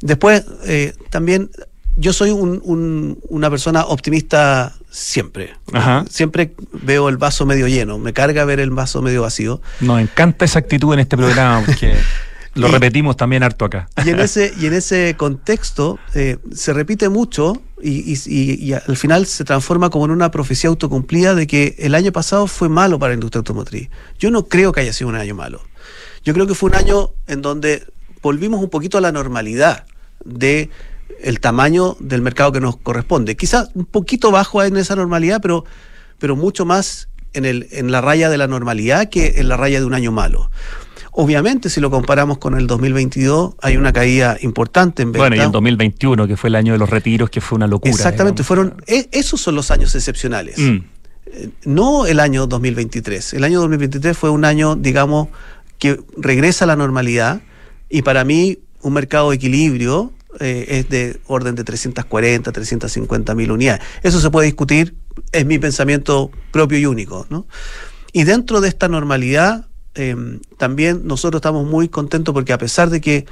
Después, 0.00 0.44
eh, 0.66 0.94
también 1.10 1.52
yo 1.96 2.12
soy 2.12 2.32
una 2.32 3.50
persona 3.50 3.84
optimista 3.86 4.74
siempre. 4.90 5.54
Siempre 6.10 6.54
veo 6.72 7.08
el 7.08 7.18
vaso 7.18 7.46
medio 7.46 7.68
lleno. 7.68 7.98
Me 7.98 8.12
carga 8.12 8.44
ver 8.44 8.58
el 8.58 8.70
vaso 8.70 9.00
medio 9.00 9.22
vacío. 9.22 9.60
Nos 9.78 10.00
encanta 10.00 10.44
esa 10.44 10.58
actitud 10.58 10.92
en 10.94 10.98
este 10.98 11.16
programa 11.16 11.62
porque 11.64 11.94
Lo 12.58 12.68
repetimos 12.68 13.16
también 13.16 13.42
harto 13.42 13.64
acá. 13.64 13.88
Y 14.04 14.10
en 14.10 14.20
ese, 14.20 14.52
y 14.58 14.66
en 14.66 14.74
ese 14.74 15.14
contexto 15.16 15.98
eh, 16.14 16.38
se 16.52 16.72
repite 16.72 17.08
mucho 17.08 17.62
y, 17.80 18.18
y, 18.26 18.72
al 18.72 18.96
final 18.96 19.26
se 19.26 19.44
transforma 19.44 19.88
como 19.88 20.06
en 20.06 20.10
una 20.10 20.30
profecía 20.30 20.68
autocumplida 20.68 21.34
de 21.34 21.46
que 21.46 21.76
el 21.78 21.94
año 21.94 22.10
pasado 22.10 22.48
fue 22.48 22.68
malo 22.68 22.98
para 22.98 23.10
la 23.10 23.14
industria 23.14 23.38
automotriz. 23.38 23.88
Yo 24.18 24.30
no 24.30 24.46
creo 24.46 24.72
que 24.72 24.80
haya 24.80 24.92
sido 24.92 25.08
un 25.08 25.14
año 25.14 25.34
malo. 25.34 25.62
Yo 26.24 26.34
creo 26.34 26.46
que 26.46 26.54
fue 26.54 26.70
un 26.70 26.76
año 26.76 27.10
en 27.28 27.40
donde 27.40 27.86
volvimos 28.20 28.60
un 28.60 28.68
poquito 28.68 28.98
a 28.98 29.00
la 29.00 29.12
normalidad 29.12 29.86
de 30.24 30.70
el 31.20 31.40
tamaño 31.40 31.96
del 32.00 32.22
mercado 32.22 32.52
que 32.52 32.60
nos 32.60 32.76
corresponde. 32.76 33.36
Quizás 33.36 33.70
un 33.74 33.84
poquito 33.84 34.30
bajo 34.30 34.62
en 34.62 34.76
esa 34.76 34.96
normalidad, 34.96 35.40
pero, 35.40 35.64
pero 36.18 36.36
mucho 36.36 36.64
más 36.64 37.08
en, 37.32 37.44
el, 37.44 37.68
en 37.70 37.90
la 37.92 38.00
raya 38.00 38.28
de 38.28 38.38
la 38.38 38.46
normalidad 38.46 39.08
que 39.08 39.34
en 39.36 39.48
la 39.48 39.56
raya 39.56 39.80
de 39.80 39.86
un 39.86 39.94
año 39.94 40.12
malo. 40.12 40.50
Obviamente, 41.20 41.68
si 41.68 41.80
lo 41.80 41.90
comparamos 41.90 42.38
con 42.38 42.56
el 42.56 42.68
2022, 42.68 43.54
hay 43.60 43.76
una 43.76 43.92
caída 43.92 44.38
importante 44.40 45.02
en 45.02 45.10
ventas. 45.10 45.28
Bueno, 45.28 45.34
y 45.34 45.44
el 45.44 45.50
2021, 45.50 46.28
que 46.28 46.36
fue 46.36 46.46
el 46.46 46.54
año 46.54 46.74
de 46.74 46.78
los 46.78 46.88
retiros, 46.88 47.28
que 47.28 47.40
fue 47.40 47.56
una 47.56 47.66
locura. 47.66 47.90
Exactamente, 47.90 48.44
fueron 48.44 48.76
e, 48.86 49.08
esos 49.10 49.40
son 49.40 49.56
los 49.56 49.72
años 49.72 49.92
excepcionales. 49.96 50.56
Mm. 50.58 50.76
Eh, 51.26 51.50
no 51.64 52.06
el 52.06 52.20
año 52.20 52.46
2023. 52.46 53.34
El 53.34 53.42
año 53.42 53.58
2023 53.58 54.16
fue 54.16 54.30
un 54.30 54.44
año, 54.44 54.76
digamos, 54.76 55.26
que 55.80 56.00
regresa 56.16 56.66
a 56.66 56.68
la 56.68 56.76
normalidad 56.76 57.40
y 57.88 58.02
para 58.02 58.22
mí 58.22 58.60
un 58.82 58.92
mercado 58.92 59.30
de 59.30 59.36
equilibrio 59.36 60.12
eh, 60.38 60.66
es 60.68 60.88
de 60.88 61.18
orden 61.26 61.56
de 61.56 61.64
340, 61.64 62.52
350 62.52 63.34
mil 63.34 63.50
unidades. 63.50 63.82
Eso 64.04 64.20
se 64.20 64.30
puede 64.30 64.46
discutir, 64.46 64.94
es 65.32 65.44
mi 65.44 65.58
pensamiento 65.58 66.30
propio 66.52 66.78
y 66.78 66.86
único. 66.86 67.26
¿no? 67.28 67.48
Y 68.12 68.22
dentro 68.22 68.60
de 68.60 68.68
esta 68.68 68.86
normalidad 68.86 69.67
Em, 69.98 70.38
también 70.58 71.02
nosotros 71.04 71.40
estamos 71.40 71.66
muy 71.66 71.88
contentos 71.88 72.32
porque 72.32 72.52
a 72.52 72.58
pesar 72.58 72.88
de 72.88 73.00
que 73.00 73.26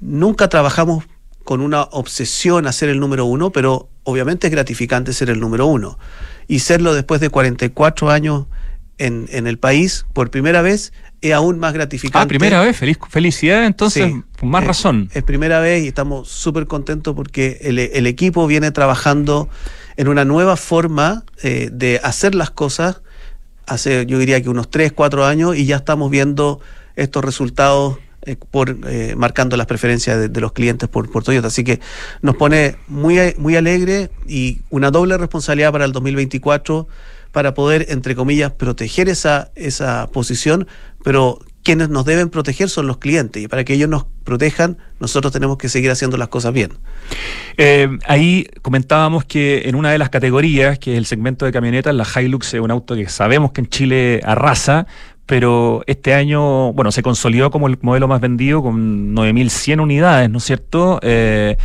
nunca 0.00 0.48
trabajamos 0.48 1.04
con 1.44 1.60
una 1.60 1.82
obsesión 1.82 2.66
a 2.66 2.72
ser 2.72 2.88
el 2.88 3.00
número 3.00 3.24
uno, 3.24 3.50
pero 3.50 3.88
obviamente 4.04 4.46
es 4.46 4.50
gratificante 4.52 5.12
ser 5.12 5.30
el 5.30 5.40
número 5.40 5.66
uno. 5.66 5.98
Y 6.48 6.60
serlo 6.60 6.94
después 6.94 7.20
de 7.20 7.28
44 7.30 8.10
años 8.10 8.46
en, 8.98 9.26
en 9.30 9.46
el 9.46 9.58
país, 9.58 10.06
por 10.12 10.30
primera 10.30 10.62
vez, 10.62 10.92
es 11.20 11.32
aún 11.32 11.58
más 11.58 11.72
gratificante. 11.74 12.24
Ah, 12.24 12.28
primera 12.28 12.60
vez, 12.62 12.76
feliz, 12.76 12.98
felicidad, 13.10 13.64
entonces, 13.66 14.06
Sí. 14.12 14.22
con 14.40 14.48
más 14.48 14.62
Es- 14.62 14.68
razón. 14.68 15.10
Es 15.12 15.22
primera 15.22 15.60
vez 15.60 15.84
y 15.84 15.88
estamos 15.88 16.28
súper 16.28 16.66
contentos 16.66 17.14
porque 17.14 17.58
el, 17.62 17.78
el 17.78 18.06
equipo 18.06 18.46
viene 18.46 18.70
trabajando 18.70 19.48
en 19.96 20.08
una 20.08 20.24
nueva 20.24 20.56
forma 20.56 21.24
eh, 21.42 21.68
de 21.72 22.00
hacer 22.02 22.34
las 22.34 22.50
cosas 22.50 23.02
hace, 23.66 24.06
yo 24.06 24.18
diría 24.18 24.40
que 24.42 24.48
unos 24.48 24.70
3, 24.70 24.92
4 24.92 25.24
años 25.24 25.56
y 25.56 25.66
ya 25.66 25.76
estamos 25.76 26.10
viendo 26.10 26.60
estos 26.94 27.24
resultados 27.24 27.98
eh, 28.22 28.36
por 28.50 28.76
eh, 28.88 29.14
marcando 29.16 29.56
las 29.56 29.66
preferencias 29.66 30.32
de, 30.32 30.40
los 30.40 30.52
clientes 30.52 30.88
por, 30.88 31.10
por 31.10 31.22
Toyota. 31.22 31.48
Así 31.48 31.62
que 31.62 31.80
nos 32.22 32.36
pone 32.36 32.76
muy, 32.88 33.18
muy 33.38 33.56
alegre 33.56 34.10
y 34.26 34.60
una 34.70 34.90
doble 34.90 35.16
responsabilidad 35.18 35.72
para 35.72 35.84
el 35.84 35.92
2024 35.92 36.88
para 37.30 37.54
poder, 37.54 37.86
entre 37.90 38.16
comillas, 38.16 38.50
proteger 38.52 39.08
esa, 39.08 39.50
esa 39.54 40.08
posición, 40.08 40.66
pero 41.04 41.38
quienes 41.66 41.88
nos 41.88 42.04
deben 42.04 42.30
proteger 42.30 42.68
son 42.68 42.86
los 42.86 42.98
clientes 42.98 43.42
y 43.42 43.48
para 43.48 43.64
que 43.64 43.74
ellos 43.74 43.88
nos 43.88 44.06
protejan, 44.22 44.78
nosotros 45.00 45.32
tenemos 45.32 45.56
que 45.58 45.68
seguir 45.68 45.90
haciendo 45.90 46.16
las 46.16 46.28
cosas 46.28 46.52
bien. 46.52 46.70
Eh, 47.56 47.88
ahí 48.06 48.46
comentábamos 48.62 49.24
que 49.24 49.62
en 49.68 49.74
una 49.74 49.90
de 49.90 49.98
las 49.98 50.08
categorías, 50.08 50.78
que 50.78 50.92
es 50.92 50.98
el 50.98 51.06
segmento 51.06 51.44
de 51.44 51.50
camionetas, 51.50 51.92
la 51.92 52.06
Hilux 52.06 52.54
es 52.54 52.60
un 52.60 52.70
auto 52.70 52.94
que 52.94 53.08
sabemos 53.08 53.50
que 53.50 53.62
en 53.62 53.66
Chile 53.66 54.20
arrasa, 54.24 54.86
pero 55.26 55.82
este 55.88 56.14
año, 56.14 56.72
bueno, 56.72 56.92
se 56.92 57.02
consolidó 57.02 57.50
como 57.50 57.66
el 57.66 57.78
modelo 57.82 58.06
más 58.06 58.20
vendido 58.20 58.62
con 58.62 59.12
9.100 59.16 59.80
unidades, 59.80 60.30
¿no 60.30 60.38
es 60.38 60.44
cierto? 60.44 61.00
Eh, 61.02 61.56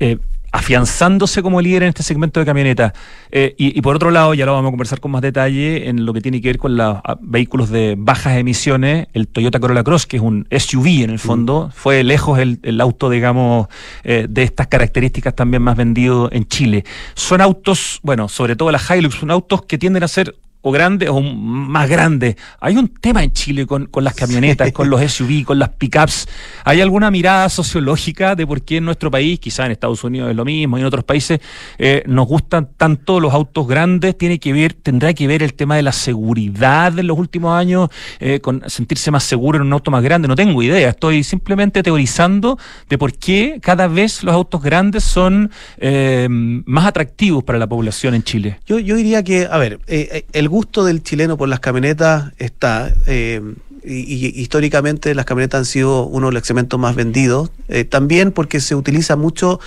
eh, 0.00 0.18
afianzándose 0.56 1.42
como 1.42 1.60
líder 1.60 1.82
en 1.82 1.90
este 1.90 2.02
segmento 2.02 2.40
de 2.40 2.46
camionetas. 2.46 2.92
Eh, 3.30 3.54
y, 3.58 3.78
y 3.78 3.82
por 3.82 3.94
otro 3.94 4.10
lado, 4.10 4.32
ya 4.32 4.46
lo 4.46 4.54
vamos 4.54 4.70
a 4.70 4.72
conversar 4.72 5.00
con 5.00 5.10
más 5.10 5.20
detalle 5.20 5.88
en 5.88 6.06
lo 6.06 6.14
que 6.14 6.22
tiene 6.22 6.40
que 6.40 6.48
ver 6.48 6.58
con 6.58 6.76
los 6.76 6.98
vehículos 7.20 7.68
de 7.70 7.94
bajas 7.98 8.38
emisiones, 8.38 9.08
el 9.12 9.28
Toyota 9.28 9.60
Corolla 9.60 9.84
Cross, 9.84 10.06
que 10.06 10.16
es 10.16 10.22
un 10.22 10.46
SUV 10.50 11.04
en 11.04 11.10
el 11.10 11.18
fondo, 11.18 11.70
fue 11.74 12.02
lejos 12.04 12.38
el, 12.38 12.58
el 12.62 12.80
auto, 12.80 13.10
digamos, 13.10 13.68
eh, 14.02 14.26
de 14.28 14.42
estas 14.44 14.68
características 14.68 15.34
también 15.34 15.62
más 15.62 15.76
vendido 15.76 16.30
en 16.32 16.46
Chile. 16.46 16.84
Son 17.14 17.40
autos, 17.42 18.00
bueno, 18.02 18.28
sobre 18.28 18.56
todo 18.56 18.70
la 18.70 18.80
Hilux, 18.80 19.16
son 19.16 19.30
autos 19.30 19.62
que 19.62 19.76
tienden 19.76 20.04
a 20.04 20.08
ser 20.08 20.36
o 20.66 20.72
grandes 20.72 21.08
o 21.10 21.20
más 21.20 21.88
grandes. 21.88 22.34
Hay 22.58 22.76
un 22.76 22.88
tema 22.88 23.22
en 23.22 23.32
Chile 23.32 23.66
con, 23.66 23.86
con 23.86 24.02
las 24.02 24.14
camionetas, 24.14 24.72
con 24.72 24.90
los 24.90 25.00
SUV, 25.00 25.44
con 25.44 25.60
las 25.60 25.68
pickups. 25.68 26.26
¿Hay 26.64 26.80
alguna 26.80 27.08
mirada 27.12 27.48
sociológica 27.48 28.34
de 28.34 28.44
por 28.48 28.62
qué 28.62 28.78
en 28.78 28.84
nuestro 28.84 29.08
país, 29.08 29.38
quizá 29.38 29.64
en 29.64 29.70
Estados 29.70 30.02
Unidos 30.02 30.28
es 30.28 30.34
lo 30.34 30.44
mismo 30.44 30.76
y 30.76 30.80
en 30.80 30.86
otros 30.88 31.04
países, 31.04 31.38
eh, 31.78 32.02
nos 32.06 32.26
gustan 32.26 32.68
tanto 32.76 33.20
los 33.20 33.32
autos 33.32 33.68
grandes? 33.68 34.18
¿Tiene 34.18 34.40
que 34.40 34.52
ver, 34.52 34.72
tendrá 34.72 35.14
que 35.14 35.28
ver 35.28 35.44
el 35.44 35.54
tema 35.54 35.76
de 35.76 35.82
la 35.82 35.92
seguridad 35.92 36.98
en 36.98 37.06
los 37.06 37.16
últimos 37.16 37.56
años, 37.56 37.88
eh, 38.18 38.40
con 38.40 38.64
sentirse 38.66 39.12
más 39.12 39.22
seguro 39.22 39.58
en 39.58 39.66
un 39.66 39.72
auto 39.72 39.92
más 39.92 40.02
grande? 40.02 40.26
No 40.26 40.34
tengo 40.34 40.60
idea. 40.64 40.88
Estoy 40.88 41.22
simplemente 41.22 41.84
teorizando 41.84 42.58
de 42.88 42.98
por 42.98 43.12
qué 43.12 43.60
cada 43.62 43.86
vez 43.86 44.24
los 44.24 44.34
autos 44.34 44.60
grandes 44.64 45.04
son 45.04 45.52
eh, 45.76 46.26
más 46.28 46.86
atractivos 46.86 47.44
para 47.44 47.60
la 47.60 47.68
población 47.68 48.14
en 48.14 48.24
Chile. 48.24 48.58
Yo, 48.66 48.80
yo 48.80 48.96
diría 48.96 49.22
que, 49.22 49.46
a 49.48 49.58
ver, 49.58 49.78
el 49.86 50.55
gusto 50.56 50.84
del 50.86 51.02
chileno 51.02 51.36
por 51.36 51.48
las 51.50 51.60
camionetas 51.60 52.32
está. 52.38 52.90
eh, 53.06 53.42
y, 53.84 54.40
históricamente 54.40 55.14
las 55.14 55.26
camionetas 55.26 55.58
han 55.60 55.64
sido 55.66 56.06
uno 56.06 56.26
de 56.28 56.32
los 56.32 56.46
segmentos 56.46 56.80
más 56.80 56.94
vendidos. 56.96 57.50
eh, 57.68 57.84
también 57.84 58.32
porque 58.32 58.58
se 58.60 58.74
utiliza 58.74 59.16
mucho 59.16 59.60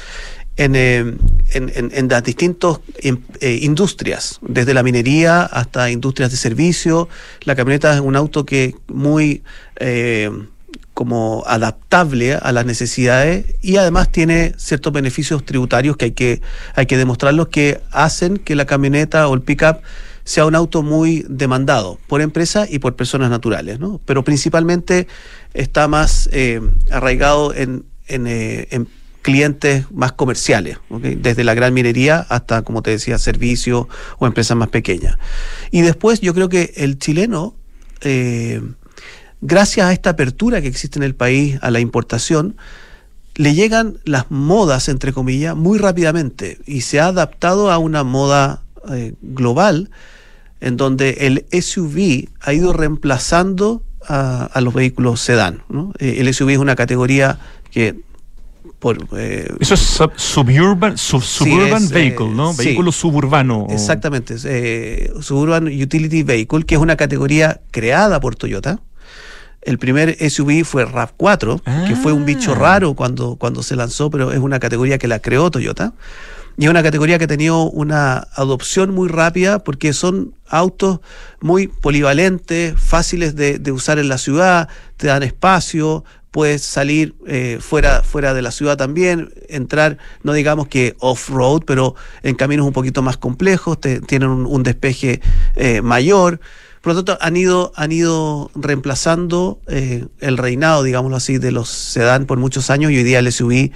en, 0.58 0.76
eh, 0.76 0.98
en, 1.54 1.72
en- 1.76 1.92
en 1.94 2.08
las 2.10 2.24
distintas 2.24 2.80
em- 2.98 3.22
eh, 3.40 3.60
industrias, 3.62 4.40
desde 4.42 4.74
la 4.74 4.82
minería 4.84 5.44
hasta 5.44 5.90
industrias 5.92 6.32
de 6.32 6.38
servicio. 6.38 7.08
La 7.46 7.56
camioneta 7.56 7.94
es 7.94 8.02
un 8.02 8.16
auto 8.16 8.44
que 8.46 8.74
muy 8.88 9.42
como 10.94 11.44
adaptable 11.48 12.34
a 12.34 12.52
las 12.52 12.66
necesidades 12.66 13.46
y 13.62 13.78
además 13.78 14.12
tiene 14.12 14.54
ciertos 14.58 14.92
beneficios 14.92 15.46
tributarios 15.46 15.96
que 15.96 16.06
hay 16.06 16.12
que, 16.12 16.42
hay 16.76 16.86
que 16.88 16.98
demostrarlos 16.98 17.48
que 17.48 17.80
hacen 17.92 18.38
que 18.38 18.56
la 18.56 18.66
camioneta 18.66 19.28
o 19.30 19.34
el 19.36 19.42
pickup 19.42 19.78
sea 20.24 20.46
un 20.46 20.56
auto 20.56 20.84
muy 20.84 21.26
demandado 21.28 22.00
por 22.08 22.22
empresas 22.22 22.70
y 22.72 22.80
por 22.80 22.96
personas 22.96 23.30
naturales, 23.30 23.80
¿no? 23.80 24.00
Pero 24.06 24.24
principalmente 24.24 25.08
está 25.54 25.88
más 25.88 26.30
eh, 26.32 26.62
arraigado 26.92 27.54
en, 27.54 27.86
eh, 28.08 28.68
en 28.72 28.88
clientes 29.22 29.86
más 29.92 30.14
comerciales, 30.14 30.78
desde 30.90 31.44
la 31.44 31.54
gran 31.54 31.74
minería 31.74 32.26
hasta, 32.30 32.62
como 32.62 32.82
te 32.82 32.92
decía, 32.92 33.18
servicios 33.18 33.88
o 34.18 34.28
empresas 34.28 34.56
más 34.58 34.70
pequeñas. 34.70 35.18
Y 35.72 35.82
después 35.82 36.22
yo 36.22 36.34
creo 36.34 36.50
que 36.50 36.74
el 36.78 36.98
chileno, 36.98 37.54
eh, 38.02 38.62
gracias 39.42 39.88
a 39.88 39.94
esta 39.94 40.12
apertura 40.12 40.62
que 40.62 40.68
existe 40.68 41.00
en 41.00 41.04
el 41.04 41.16
país 41.16 41.60
a 41.62 41.70
la 41.70 41.80
importación, 41.80 42.56
le 43.36 43.54
llegan 43.54 44.00
las 44.04 44.32
modas, 44.32 44.90
entre 44.90 45.14
comillas, 45.14 45.56
muy 45.56 45.78
rápidamente 45.78 46.58
y 46.66 46.82
se 46.82 47.00
ha 47.00 47.08
adaptado 47.08 47.72
a 47.72 47.78
una 47.78 48.04
moda 48.04 48.64
eh, 48.92 49.14
global 49.22 49.90
en 50.62 50.76
donde 50.78 51.10
el 51.22 51.46
SUV 51.62 52.28
ha 52.42 52.54
ido 52.54 52.74
reemplazando 52.74 53.82
a, 54.08 54.44
a 54.46 54.62
los 54.62 54.74
vehículos 54.74 55.22
sedán. 55.22 55.64
¿no? 55.70 55.94
Eh, 56.00 56.18
el 56.20 56.34
SUV 56.34 56.50
es 56.52 56.58
una 56.58 56.76
categoría 56.76 57.40
que 57.72 57.96
por 58.80 58.98
eh, 59.18 59.48
Eso 59.60 59.74
es 59.74 59.80
sub- 59.82 60.14
suburban, 60.16 60.98
sub- 60.98 61.22
suburban 61.24 61.84
es, 61.84 61.92
eh, 61.92 61.94
vehicle, 61.94 62.30
¿no? 62.30 62.54
sí. 62.54 62.64
Vehículo 62.66 62.92
suburbano. 62.92 63.68
Exactamente, 63.70 64.36
es, 64.36 64.46
eh, 64.46 65.12
Suburban 65.22 65.68
Utility 65.68 66.24
Vehicle, 66.24 66.64
que 66.64 66.76
es 66.76 66.82
una 66.82 66.96
categoría 66.96 67.60
creada 67.72 68.20
por 68.20 68.36
Toyota. 68.36 68.80
El 69.62 69.78
primer 69.80 70.16
SUV 70.30 70.64
fue 70.64 70.86
RAV4, 70.86 71.88
que 71.88 71.96
fue 71.98 72.14
un 72.14 72.26
bicho 72.26 72.54
Ah. 72.54 72.60
raro 72.60 72.94
cuando, 72.94 73.36
cuando 73.36 73.62
se 73.64 73.76
lanzó, 73.76 74.10
pero 74.10 74.32
es 74.32 74.40
una 74.40 74.60
categoría 74.60 74.98
que 74.98 75.10
la 75.10 75.20
creó 75.20 75.52
Toyota. 75.52 75.92
Y 76.60 76.66
es 76.66 76.70
una 76.70 76.84
categoría 76.84 77.18
que 77.18 77.24
ha 77.24 77.28
tenido 77.28 77.70
una 77.70 78.28
adopción 78.36 78.94
muy 78.94 79.08
rápida 79.08 79.60
porque 79.60 79.94
son 79.94 80.34
autos 80.50 81.00
muy 81.40 81.68
polivalentes, 81.68 82.74
fáciles 82.78 83.34
de, 83.38 83.72
usar 83.72 83.98
en 83.98 84.10
la 84.10 84.18
ciudad, 84.18 84.68
te 84.98 85.08
dan 85.08 85.24
espacio, 85.24 86.04
puedes 86.32 86.62
salir 86.62 87.16
eh, 87.28 87.60
fuera, 87.62 88.04
fuera 88.04 88.34
de 88.34 88.42
la 88.42 88.52
ciudad 88.52 88.76
también, 88.76 89.34
entrar, 89.48 90.00
no 90.22 90.34
digamos 90.34 90.68
que 90.68 90.98
off-road, 91.00 91.62
pero 91.66 91.96
en 92.24 92.36
caminos 92.36 92.68
un 92.68 92.74
poquito 92.74 93.02
más 93.02 93.16
complejos, 93.16 93.80
te- 93.80 94.02
tienen 94.02 94.28
un, 94.28 94.46
un 94.46 94.62
despeje 94.62 95.22
eh, 95.56 95.82
mayor. 95.82 96.42
Por 96.82 96.94
lo 96.94 97.04
tanto, 97.06 97.24
han 97.24 97.38
ido, 97.38 97.72
han 97.78 97.94
ido 97.94 98.52
reemplazando 98.54 99.62
eh, 99.68 100.08
el 100.20 100.38
reinado, 100.38 100.84
digámoslo 100.84 101.16
así, 101.16 101.38
de 101.38 101.54
los 101.54 101.70
sedán 101.70 102.26
por 102.26 102.38
muchos 102.38 102.70
años 102.70 102.92
y 102.92 102.98
hoy 102.98 103.04
día 103.04 103.20
el 103.20 103.32
SUV 103.32 103.72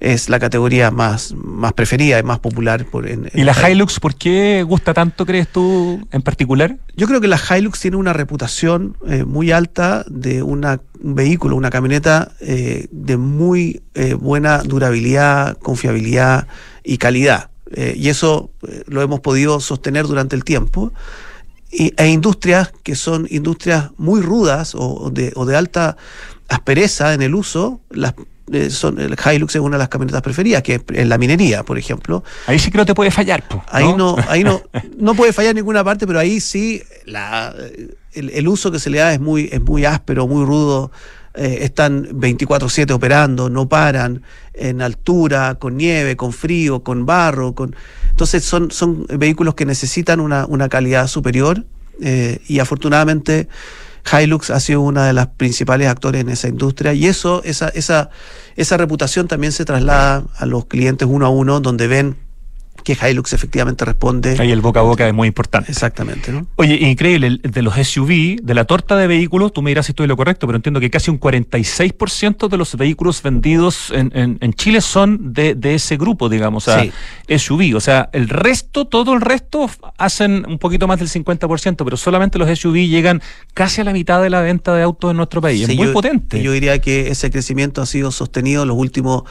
es 0.00 0.28
la 0.28 0.38
categoría 0.38 0.90
más, 0.90 1.34
más 1.34 1.72
preferida 1.72 2.18
y 2.18 2.22
más 2.22 2.38
popular. 2.38 2.84
Por, 2.84 3.08
en, 3.08 3.26
en 3.32 3.40
¿Y 3.40 3.44
la. 3.44 3.54
Hilux 3.70 4.00
por 4.00 4.14
qué 4.14 4.64
gusta 4.66 4.94
tanto, 4.94 5.26
crees 5.26 5.48
tú, 5.48 6.06
en 6.10 6.22
particular? 6.22 6.76
Yo 6.96 7.06
creo 7.06 7.20
que 7.20 7.28
la 7.28 7.38
Hilux 7.38 7.80
tiene 7.80 7.96
una 7.96 8.12
reputación 8.12 8.96
eh, 9.06 9.24
muy 9.24 9.50
alta 9.50 10.04
de 10.08 10.42
una, 10.42 10.80
un 11.00 11.14
vehículo, 11.14 11.56
una 11.56 11.70
camioneta 11.70 12.32
eh, 12.40 12.86
de 12.90 13.16
muy 13.16 13.82
eh, 13.94 14.14
buena 14.14 14.58
durabilidad, 14.58 15.58
confiabilidad 15.58 16.46
y 16.84 16.98
calidad. 16.98 17.50
Eh, 17.72 17.94
y 17.96 18.08
eso 18.08 18.50
eh, 18.66 18.82
lo 18.86 19.02
hemos 19.02 19.20
podido 19.20 19.60
sostener 19.60 20.06
durante 20.06 20.36
el 20.36 20.44
tiempo. 20.44 20.92
Y, 21.70 21.92
e 21.96 22.08
industrias 22.08 22.72
que 22.82 22.96
son 22.96 23.26
industrias 23.30 23.90
muy 23.98 24.22
rudas 24.22 24.74
o 24.74 25.10
de, 25.12 25.32
o 25.36 25.44
de 25.44 25.54
alta 25.54 25.98
aspereza 26.48 27.12
en 27.12 27.20
el 27.20 27.34
uso, 27.34 27.80
las, 27.90 28.14
eh, 28.52 28.70
son, 28.70 29.00
el 29.00 29.16
Hilux 29.16 29.54
es 29.54 29.60
una 29.60 29.76
de 29.76 29.80
las 29.80 29.88
camionetas 29.88 30.22
preferidas, 30.22 30.62
que 30.62 30.74
es 30.76 30.82
en 30.92 31.08
la 31.08 31.18
minería, 31.18 31.62
por 31.62 31.78
ejemplo. 31.78 32.24
Ahí 32.46 32.58
sí 32.58 32.70
que 32.70 32.78
no 32.78 32.86
te 32.86 32.94
puede 32.94 33.10
fallar, 33.10 33.46
po, 33.46 33.62
Ahí 33.68 33.92
no, 33.94 34.16
ahí 34.28 34.44
no, 34.44 34.62
no 34.98 35.14
puede 35.14 35.32
fallar 35.32 35.50
en 35.50 35.56
ninguna 35.56 35.84
parte, 35.84 36.06
pero 36.06 36.18
ahí 36.18 36.40
sí 36.40 36.82
la, 37.06 37.54
el, 38.12 38.30
el 38.30 38.48
uso 38.48 38.70
que 38.70 38.78
se 38.78 38.90
le 38.90 38.98
da 38.98 39.12
es 39.12 39.20
muy, 39.20 39.48
es 39.52 39.60
muy 39.60 39.84
áspero, 39.84 40.26
muy 40.26 40.44
rudo. 40.44 40.90
Eh, 41.34 41.58
están 41.62 42.04
24/7 42.08 42.90
operando, 42.90 43.48
no 43.48 43.68
paran, 43.68 44.22
en 44.54 44.82
altura, 44.82 45.54
con 45.54 45.76
nieve, 45.76 46.16
con 46.16 46.32
frío, 46.32 46.82
con 46.82 47.06
barro, 47.06 47.54
con 47.54 47.76
entonces 48.10 48.44
son, 48.44 48.72
son 48.72 49.06
vehículos 49.06 49.54
que 49.54 49.64
necesitan 49.64 50.18
una, 50.18 50.46
una 50.46 50.68
calidad 50.68 51.06
superior 51.06 51.64
eh, 52.00 52.40
y 52.48 52.58
afortunadamente 52.58 53.46
Hilux 54.12 54.50
ha 54.50 54.60
sido 54.60 54.80
una 54.80 55.06
de 55.06 55.12
las 55.12 55.28
principales 55.28 55.88
actores 55.88 56.20
en 56.20 56.28
esa 56.28 56.48
industria 56.48 56.94
y 56.94 57.06
eso, 57.06 57.42
esa, 57.44 57.68
esa, 57.68 58.10
esa 58.56 58.76
reputación 58.76 59.28
también 59.28 59.52
se 59.52 59.64
traslada 59.64 60.24
a 60.36 60.46
los 60.46 60.66
clientes 60.66 61.08
uno 61.10 61.26
a 61.26 61.28
uno, 61.28 61.60
donde 61.60 61.86
ven 61.88 62.27
que 62.88 63.10
Hilux 63.10 63.34
efectivamente 63.34 63.84
responde. 63.84 64.36
Ahí 64.38 64.50
el 64.50 64.62
boca 64.62 64.80
a 64.80 64.82
boca 64.82 65.06
es 65.06 65.12
muy 65.12 65.28
importante. 65.28 65.70
Exactamente, 65.70 66.32
¿no? 66.32 66.46
Oye, 66.56 66.74
increíble, 66.88 67.38
de 67.42 67.62
los 67.62 67.74
SUV, 67.74 68.40
de 68.42 68.54
la 68.54 68.64
torta 68.64 68.96
de 68.96 69.06
vehículos, 69.06 69.52
tú 69.52 69.60
me 69.60 69.70
dirás 69.70 69.84
si 69.84 69.92
estoy 69.92 70.06
lo 70.06 70.16
correcto, 70.16 70.46
pero 70.46 70.56
entiendo 70.56 70.80
que 70.80 70.88
casi 70.88 71.10
un 71.10 71.20
46% 71.20 72.48
de 72.48 72.56
los 72.56 72.74
vehículos 72.76 73.22
vendidos 73.22 73.92
en, 73.94 74.52
Chile 74.54 74.80
son 74.80 75.34
de, 75.34 75.54
ese 75.62 75.98
grupo, 75.98 76.30
digamos, 76.30 76.66
o 76.66 76.72
sea, 76.72 76.90
SUV. 77.38 77.76
O 77.76 77.80
sea, 77.80 78.08
el 78.14 78.30
resto, 78.30 78.86
todo 78.86 79.12
el 79.12 79.20
resto 79.20 79.70
hacen 79.98 80.46
un 80.48 80.58
poquito 80.58 80.88
más 80.88 80.98
del 80.98 81.08
50%, 81.08 81.84
pero 81.84 81.98
solamente 81.98 82.38
los 82.38 82.58
SUV 82.58 82.88
llegan 82.88 83.20
casi 83.52 83.82
a 83.82 83.84
la 83.84 83.92
mitad 83.92 84.22
de 84.22 84.30
la 84.30 84.40
venta 84.40 84.74
de 84.74 84.82
autos 84.82 85.10
en 85.10 85.18
nuestro 85.18 85.42
país. 85.42 85.68
es 85.68 85.76
muy 85.76 85.88
potente. 85.88 86.42
Yo 86.42 86.52
diría 86.52 86.78
que 86.80 87.08
ese 87.08 87.30
crecimiento 87.30 87.82
ha 87.82 87.86
sido 87.86 88.10
sostenido 88.10 88.62
en 88.62 88.68
los 88.68 88.78
últimos 88.78 89.24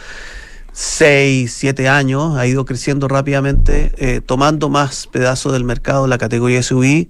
6, 0.79 1.51
7 1.51 1.89
años, 1.89 2.37
ha 2.37 2.45
ido 2.45 2.63
creciendo 2.63 3.07
rápidamente, 3.07 3.91
eh, 3.97 4.21
tomando 4.23 4.69
más 4.69 5.07
pedazos 5.07 5.53
del 5.53 5.63
mercado 5.63 6.05
la 6.05 6.19
categoría 6.19 6.61
SUV, 6.61 7.07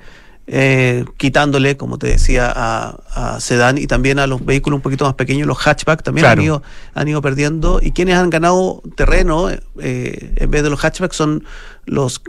eh, 0.47 1.03
quitándole, 1.17 1.75
como 1.75 1.97
te 1.97 2.07
decía, 2.07 2.49
a, 2.49 2.95
a, 3.13 3.41
sedán 3.41 3.77
y 3.77 3.85
también 3.85 4.19
a 4.19 4.27
los 4.27 4.45
vehículos 4.45 4.77
un 4.77 4.81
poquito 4.81 5.03
más 5.03 5.15
pequeños, 5.15 5.49
los 5.49 5.57
hatchback 5.57 6.01
también 6.01 6.27
han, 6.27 6.41
ido, 6.41 6.63
han 6.93 7.09
ido 7.09 7.21
perdiendo. 7.21 7.81
Y 7.83 7.91
quienes 7.91 8.15
han 8.15 8.29
ganado 8.29 8.81
terreno 8.95 9.49
eh, 9.49 10.33
en 10.37 10.49
vez 10.49 10.63
de 10.63 10.69
los 10.69 10.79
hatchback 10.79 11.11
son 11.11 11.43
los 11.83 12.21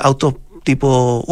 autos 0.00 0.34
tipo 0.64 1.24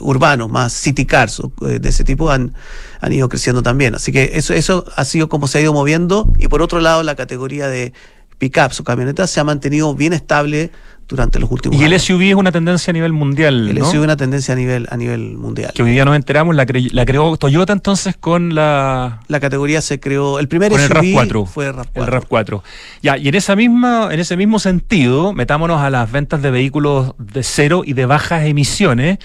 urbanos, 0.00 0.50
más 0.50 0.72
city 0.72 1.04
cars 1.04 1.42
de 1.60 1.86
ese 1.86 2.04
tipo 2.04 2.30
han, 2.30 2.54
han 3.00 3.12
ido 3.12 3.28
creciendo 3.28 3.62
también. 3.62 3.94
Así 3.94 4.10
que 4.10 4.32
eso, 4.34 4.54
eso 4.54 4.86
ha 4.96 5.04
sido 5.04 5.28
como 5.28 5.48
se 5.48 5.58
ha 5.58 5.60
ido 5.60 5.74
moviendo. 5.74 6.32
Y 6.38 6.48
por 6.48 6.62
otro 6.62 6.80
lado, 6.80 7.02
la 7.02 7.14
categoría 7.14 7.68
de 7.68 7.92
pickups 8.38 8.80
o 8.80 8.84
camionetas 8.84 9.30
se 9.30 9.40
ha 9.40 9.44
mantenido 9.44 9.94
bien 9.94 10.12
estable 10.12 10.70
durante 11.08 11.38
los 11.38 11.50
últimos 11.50 11.76
años. 11.78 11.90
Y 11.90 11.94
el 11.94 12.00
SUV 12.00 12.22
es 12.22 12.34
una 12.34 12.52
tendencia 12.52 12.90
a 12.90 12.94
nivel 12.94 13.12
mundial. 13.12 13.68
El 13.68 13.78
SUV 13.78 13.94
es 13.94 13.94
una 13.94 14.16
tendencia 14.16 14.54
a 14.54 14.56
nivel, 14.56 14.86
a 14.90 14.96
nivel 14.96 15.36
mundial. 15.36 15.72
Que 15.74 15.82
hoy 15.82 15.92
día 15.92 16.04
nos 16.04 16.16
enteramos, 16.16 16.54
la, 16.54 16.66
creó 16.66 17.36
Toyota 17.36 17.72
entonces 17.72 18.16
con 18.16 18.54
la. 18.54 19.20
La 19.28 19.40
categoría 19.40 19.80
se 19.80 20.00
creó. 20.00 20.38
El 20.38 20.48
primer 20.48 20.72
SUV 20.72 20.80
el 20.80 20.90
RAV4, 20.90 21.46
fue 21.46 21.66
el 21.66 21.74
RAV4. 21.74 21.88
El 21.94 22.06
RAV4. 22.06 22.62
Ya, 23.02 23.16
y 23.16 23.28
en 23.28 23.34
esa 23.34 23.56
misma, 23.56 24.08
en 24.12 24.20
ese 24.20 24.36
mismo 24.36 24.58
sentido, 24.58 25.32
metámonos 25.32 25.80
a 25.80 25.90
las 25.90 26.10
ventas 26.10 26.42
de 26.42 26.50
vehículos 26.50 27.14
de 27.18 27.42
cero 27.42 27.82
y 27.84 27.92
de 27.92 28.06
bajas 28.06 28.44
emisiones. 28.44 29.18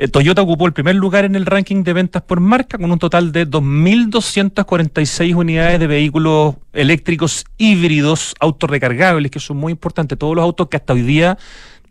Eh, 0.00 0.08
Toyota 0.08 0.40
ocupó 0.40 0.64
el 0.66 0.72
primer 0.72 0.94
lugar 0.94 1.26
en 1.26 1.36
el 1.36 1.44
ranking 1.44 1.84
de 1.84 1.92
ventas 1.92 2.22
por 2.22 2.40
marca 2.40 2.78
con 2.78 2.90
un 2.90 2.98
total 2.98 3.32
de 3.32 3.46
2.246 3.46 5.34
unidades 5.34 5.78
de 5.78 5.86
vehículos 5.86 6.54
eléctricos 6.72 7.44
híbridos 7.58 8.34
autorrecargables, 8.40 9.30
que 9.30 9.40
son 9.40 9.58
muy 9.58 9.72
importantes. 9.72 10.16
Todos 10.16 10.34
los 10.34 10.42
autos 10.42 10.68
que 10.68 10.78
hasta 10.78 10.94
hoy 10.94 11.02
día 11.02 11.19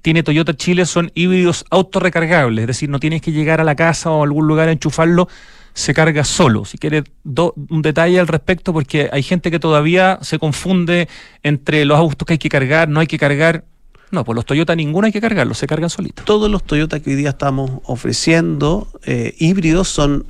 tiene 0.01 0.23
Toyota 0.23 0.53
Chile 0.53 0.85
son 0.85 1.11
híbridos 1.13 1.65
autorrecargables, 1.69 2.63
es 2.63 2.67
decir, 2.67 2.89
no 2.89 2.99
tienes 2.99 3.21
que 3.21 3.31
llegar 3.31 3.59
a 3.59 3.63
la 3.63 3.75
casa 3.75 4.11
o 4.11 4.21
a 4.21 4.23
algún 4.23 4.47
lugar 4.47 4.69
a 4.69 4.71
enchufarlo, 4.71 5.27
se 5.73 5.93
carga 5.93 6.23
solo. 6.23 6.65
Si 6.65 6.77
quieres 6.77 7.03
un 7.23 7.81
detalle 7.81 8.19
al 8.19 8.27
respecto, 8.27 8.73
porque 8.73 9.09
hay 9.11 9.23
gente 9.23 9.51
que 9.51 9.59
todavía 9.59 10.19
se 10.21 10.39
confunde 10.39 11.07
entre 11.43 11.85
los 11.85 11.97
autos 11.97 12.25
que 12.25 12.33
hay 12.33 12.37
que 12.37 12.49
cargar, 12.49 12.89
no 12.89 12.99
hay 12.99 13.07
que 13.07 13.17
cargar. 13.17 13.65
No, 14.11 14.25
pues 14.25 14.35
los 14.35 14.45
Toyota 14.45 14.75
ninguno 14.75 15.05
hay 15.05 15.13
que 15.13 15.21
cargarlos, 15.21 15.57
se 15.57 15.67
cargan 15.67 15.89
solitos. 15.89 16.25
Todos 16.25 16.49
los 16.49 16.63
Toyota 16.63 16.99
que 16.99 17.11
hoy 17.11 17.15
día 17.15 17.29
estamos 17.29 17.71
ofreciendo 17.83 18.87
eh, 19.05 19.35
híbridos 19.37 19.87
son 19.87 20.25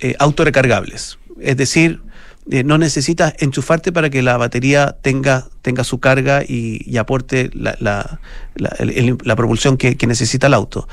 eh, 0.00 0.14
autorrecargables. 0.18 1.18
Es 1.40 1.56
decir, 1.56 2.00
eh, 2.50 2.64
no 2.64 2.78
necesitas 2.78 3.34
enchufarte 3.38 3.92
para 3.92 4.10
que 4.10 4.22
la 4.22 4.36
batería 4.36 4.96
tenga, 5.02 5.46
tenga 5.62 5.84
su 5.84 6.00
carga 6.00 6.42
y, 6.46 6.96
aporte 6.96 7.50
la, 7.52 7.76
la, 7.78 8.20
la, 8.54 9.36
propulsión 9.36 9.76
que, 9.76 9.96
que, 9.96 10.06
necesita 10.06 10.46
el 10.46 10.54
auto. 10.54 10.88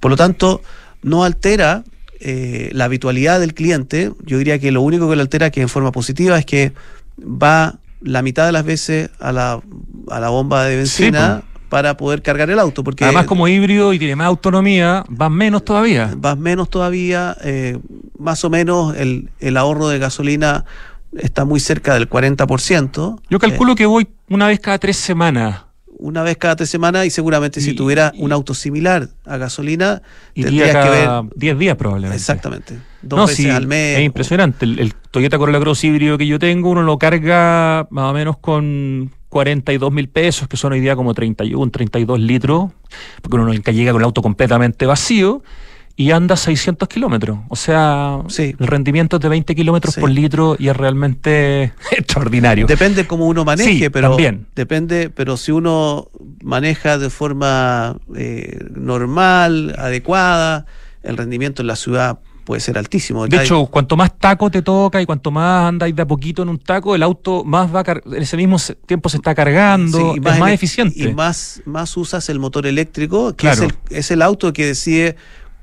Por 0.00 0.10
lo 0.10 0.16
tanto, 0.16 0.62
no 1.02 1.24
altera 1.24 1.84
eh, 2.20 2.70
la 2.72 2.86
habitualidad 2.86 3.38
del 3.38 3.54
cliente. 3.54 4.12
Yo 4.24 4.38
diría 4.38 4.58
que 4.58 4.72
lo 4.72 4.82
único 4.82 5.08
que 5.08 5.16
lo 5.16 5.22
altera 5.22 5.50
que 5.50 5.60
en 5.60 5.68
forma 5.68 5.92
positiva 5.92 6.36
es 6.38 6.44
que 6.44 6.72
va 7.18 7.78
la 8.00 8.22
mitad 8.22 8.46
de 8.46 8.52
las 8.52 8.64
veces 8.64 9.10
a 9.20 9.32
la, 9.32 9.60
a 10.10 10.20
la 10.20 10.28
bomba 10.28 10.64
de 10.64 10.76
benzina 10.76 11.42
para 11.68 11.96
poder 11.96 12.22
cargar 12.22 12.50
el 12.50 12.58
auto. 12.58 12.82
Porque 12.82 13.04
Además, 13.04 13.26
como 13.26 13.46
híbrido 13.46 13.92
y 13.92 13.98
tiene 13.98 14.16
más 14.16 14.26
autonomía, 14.26 15.04
vas 15.08 15.30
menos 15.30 15.64
todavía. 15.64 16.12
Vas 16.16 16.36
menos 16.36 16.70
todavía, 16.70 17.36
eh, 17.42 17.78
más 18.18 18.44
o 18.44 18.50
menos 18.50 18.96
el, 18.96 19.30
el, 19.40 19.56
ahorro 19.56 19.88
de 19.88 19.98
gasolina 19.98 20.64
está 21.16 21.44
muy 21.44 21.60
cerca 21.60 21.94
del 21.94 22.08
40%. 22.08 23.20
Yo 23.30 23.38
calculo 23.38 23.74
que 23.74 23.86
voy 23.86 24.08
una 24.28 24.46
vez 24.46 24.60
cada 24.60 24.78
tres 24.78 24.96
semanas. 24.96 25.64
Una 26.00 26.22
vez 26.22 26.36
cada 26.36 26.54
tres 26.54 26.70
semanas 26.70 27.06
y 27.06 27.10
seguramente 27.10 27.60
si 27.60 27.74
tuviera 27.74 28.12
un 28.18 28.30
auto 28.30 28.54
similar 28.54 29.08
a 29.24 29.36
gasolina, 29.36 30.00
tendrías 30.32 30.84
que 30.84 30.90
ver... 30.90 31.08
10 31.34 31.58
días 31.58 31.76
probablemente. 31.76 32.16
Exactamente. 32.16 32.78
Dos 33.02 33.28
veces 33.28 33.52
al 33.52 33.66
mes. 33.66 33.98
Es 33.98 34.04
impresionante. 34.04 34.64
El, 34.64 34.78
el 34.78 34.94
Toyota 34.94 35.38
Corolla 35.38 35.58
Cross 35.58 35.82
híbrido 35.82 36.16
que 36.16 36.28
yo 36.28 36.38
tengo, 36.38 36.70
uno 36.70 36.82
lo 36.82 36.98
carga 36.98 37.88
más 37.90 38.10
o 38.10 38.12
menos 38.12 38.36
con 38.38 39.10
42 39.28 39.92
mil 39.92 40.08
pesos, 40.08 40.46
que 40.46 40.56
son 40.56 40.72
hoy 40.72 40.80
día 40.80 40.94
como 40.94 41.14
31, 41.14 41.70
32 41.70 42.20
litros, 42.20 42.70
porque 43.20 43.36
uno 43.36 43.46
nunca 43.46 43.72
llega 43.72 43.90
con 43.90 44.00
el 44.00 44.04
auto 44.04 44.22
completamente 44.22 44.86
vacío 44.86 45.42
y 45.98 46.12
anda 46.12 46.36
600 46.36 46.88
kilómetros. 46.88 47.40
O 47.48 47.56
sea, 47.56 48.20
el 48.38 48.56
rendimiento 48.56 49.16
es 49.16 49.22
de 49.22 49.28
20 49.28 49.56
kilómetros 49.56 49.96
por 49.96 50.08
litro 50.08 50.54
y 50.56 50.68
es 50.68 50.76
realmente 50.76 51.72
extraordinario. 51.90 52.68
Depende 52.68 53.04
cómo 53.04 53.26
uno 53.26 53.44
maneje, 53.44 53.90
pero 53.90 54.10
también. 54.10 54.46
depende, 54.54 55.10
pero 55.10 55.36
si 55.36 55.50
uno 55.50 56.08
maneja 56.40 56.98
de 56.98 57.10
forma 57.10 57.96
eh, 58.14 58.60
normal, 58.76 59.74
adecuada, 59.76 60.66
el 61.02 61.16
rendimiento 61.16 61.62
en 61.62 61.66
la 61.66 61.74
ciudad 61.74 62.20
puede 62.44 62.60
ser 62.60 62.78
altísimo. 62.78 63.26
De 63.26 63.42
hecho, 63.42 63.66
cuanto 63.66 63.96
más 63.96 64.16
taco 64.20 64.52
te 64.52 64.62
toca 64.62 65.02
y 65.02 65.04
cuanto 65.04 65.32
más 65.32 65.66
andáis 65.68 65.96
de 65.96 66.02
a 66.02 66.06
poquito 66.06 66.44
en 66.44 66.48
un 66.48 66.60
taco, 66.60 66.94
el 66.94 67.02
auto 67.02 67.42
más 67.42 67.74
va 67.74 67.82
en 67.84 68.22
ese 68.22 68.36
mismo 68.36 68.56
tiempo 68.86 69.08
se 69.08 69.16
está 69.16 69.34
cargando, 69.34 70.14
y 70.14 70.20
más 70.20 70.34
es 70.34 70.40
más 70.40 70.52
eficiente. 70.52 70.96
Y 70.96 71.12
más, 71.12 71.60
más 71.64 71.96
usas 71.96 72.28
el 72.28 72.38
motor 72.38 72.68
eléctrico, 72.68 73.34
que 73.34 73.50
es, 73.50 73.60
el, 73.62 73.74
es 73.90 74.12
el 74.12 74.22
auto 74.22 74.52
que 74.52 74.64
decide 74.64 75.16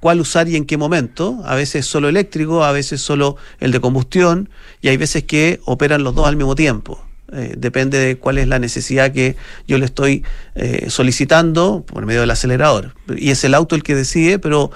cuál 0.06 0.22
usar 0.22 0.48
y 0.48 0.56
en 0.56 0.66
qué 0.66 0.78
momento. 0.78 1.42
A 1.46 1.56
veces 1.56 1.88
solo 1.88 2.08
eléctrico, 2.08 2.64
a 2.64 2.72
veces 2.72 3.02
solo 3.02 3.38
el 3.60 3.72
de 3.72 3.80
combustión, 3.80 4.52
y 4.80 4.90
hay 4.90 4.98
veces 4.98 5.24
que 5.24 5.60
operan 5.66 6.04
los 6.04 6.14
dos 6.14 6.28
al 6.28 6.36
mismo 6.36 6.54
tiempo. 6.54 7.04
Eh, 7.34 7.56
depende 7.58 7.98
de 7.98 8.16
cuál 8.16 8.38
es 8.38 8.48
la 8.48 8.60
necesidad 8.60 9.12
que 9.12 9.36
yo 9.68 9.80
le 9.80 9.86
estoy 9.86 10.24
eh, 10.54 10.92
solicitando 10.92 11.84
por 11.88 12.06
medio 12.06 12.22
del 12.22 12.30
acelerador. 12.30 12.94
Y 13.18 13.32
es 13.32 13.44
el 13.46 13.56
auto 13.56 13.74
el 13.74 13.82
que 13.82 13.96
decide, 13.96 14.38
pero 14.38 14.70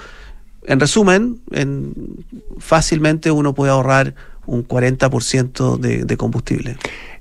en 0.65 0.79
resumen, 0.79 1.39
en, 1.51 1.93
fácilmente 2.57 3.29
uno 3.29 3.53
puede 3.53 3.71
ahorrar 3.71 4.15
un 4.47 4.67
40% 4.67 5.77
de, 5.77 6.05
de 6.05 6.17
combustible. 6.17 6.77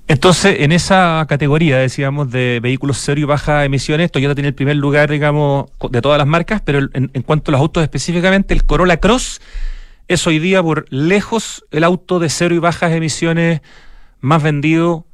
Entonces, 0.08 0.56
en 0.60 0.72
esa 0.72 1.26
categoría, 1.28 1.76
decíamos, 1.76 2.30
de 2.30 2.60
vehículos 2.62 2.98
cero 2.98 3.20
y 3.20 3.24
baja 3.24 3.66
emisiones, 3.66 4.10
Toyota 4.10 4.34
tiene 4.34 4.48
el 4.48 4.54
primer 4.54 4.76
lugar, 4.76 5.10
digamos, 5.10 5.66
de 5.90 6.00
todas 6.00 6.16
las 6.16 6.26
marcas, 6.26 6.62
pero 6.64 6.78
en, 6.78 7.10
en, 7.12 7.22
cuanto 7.22 7.50
a 7.50 7.52
los 7.52 7.60
autos 7.60 7.82
específicamente, 7.82 8.54
el 8.54 8.64
Corolla 8.64 8.96
Cross 8.96 9.42
es 10.08 10.26
hoy 10.26 10.38
día 10.38 10.62
por 10.62 10.86
lejos 10.88 11.66
el 11.70 11.84
auto 11.84 12.18
de 12.18 12.30
cero 12.30 12.54
y 12.54 12.58
bajas 12.58 12.92
emisiones 12.92 13.60
más 14.20 14.42
vendido 14.42 15.04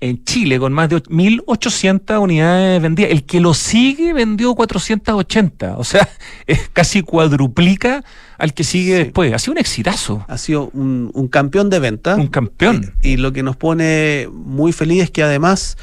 en 0.00 0.24
Chile 0.24 0.58
con 0.58 0.72
más 0.72 0.88
de 0.88 1.02
1.800 1.02 2.20
unidades 2.20 2.80
vendidas. 2.80 3.10
El 3.10 3.24
que 3.24 3.40
lo 3.40 3.54
sigue 3.54 4.12
vendió 4.12 4.54
480. 4.54 5.76
O 5.76 5.84
sea, 5.84 6.08
es 6.46 6.68
casi 6.72 7.02
cuadruplica 7.02 8.02
al 8.38 8.54
que 8.54 8.64
sigue 8.64 8.96
después. 8.96 9.32
Ha 9.32 9.38
sido 9.38 9.52
un 9.52 9.58
exitazo. 9.58 10.24
Ha 10.28 10.38
sido 10.38 10.70
un, 10.72 11.28
campeón 11.30 11.68
de 11.70 11.78
venta. 11.78 12.16
Un 12.16 12.28
campeón. 12.28 12.94
Y, 13.02 13.18
lo 13.18 13.32
que 13.32 13.42
nos 13.42 13.56
pone 13.56 14.28
muy 14.32 14.72
feliz 14.72 15.02
es 15.04 15.10
que 15.10 15.22
además, 15.22 15.76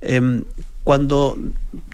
em, 0.00 0.44
cuando 0.84 1.36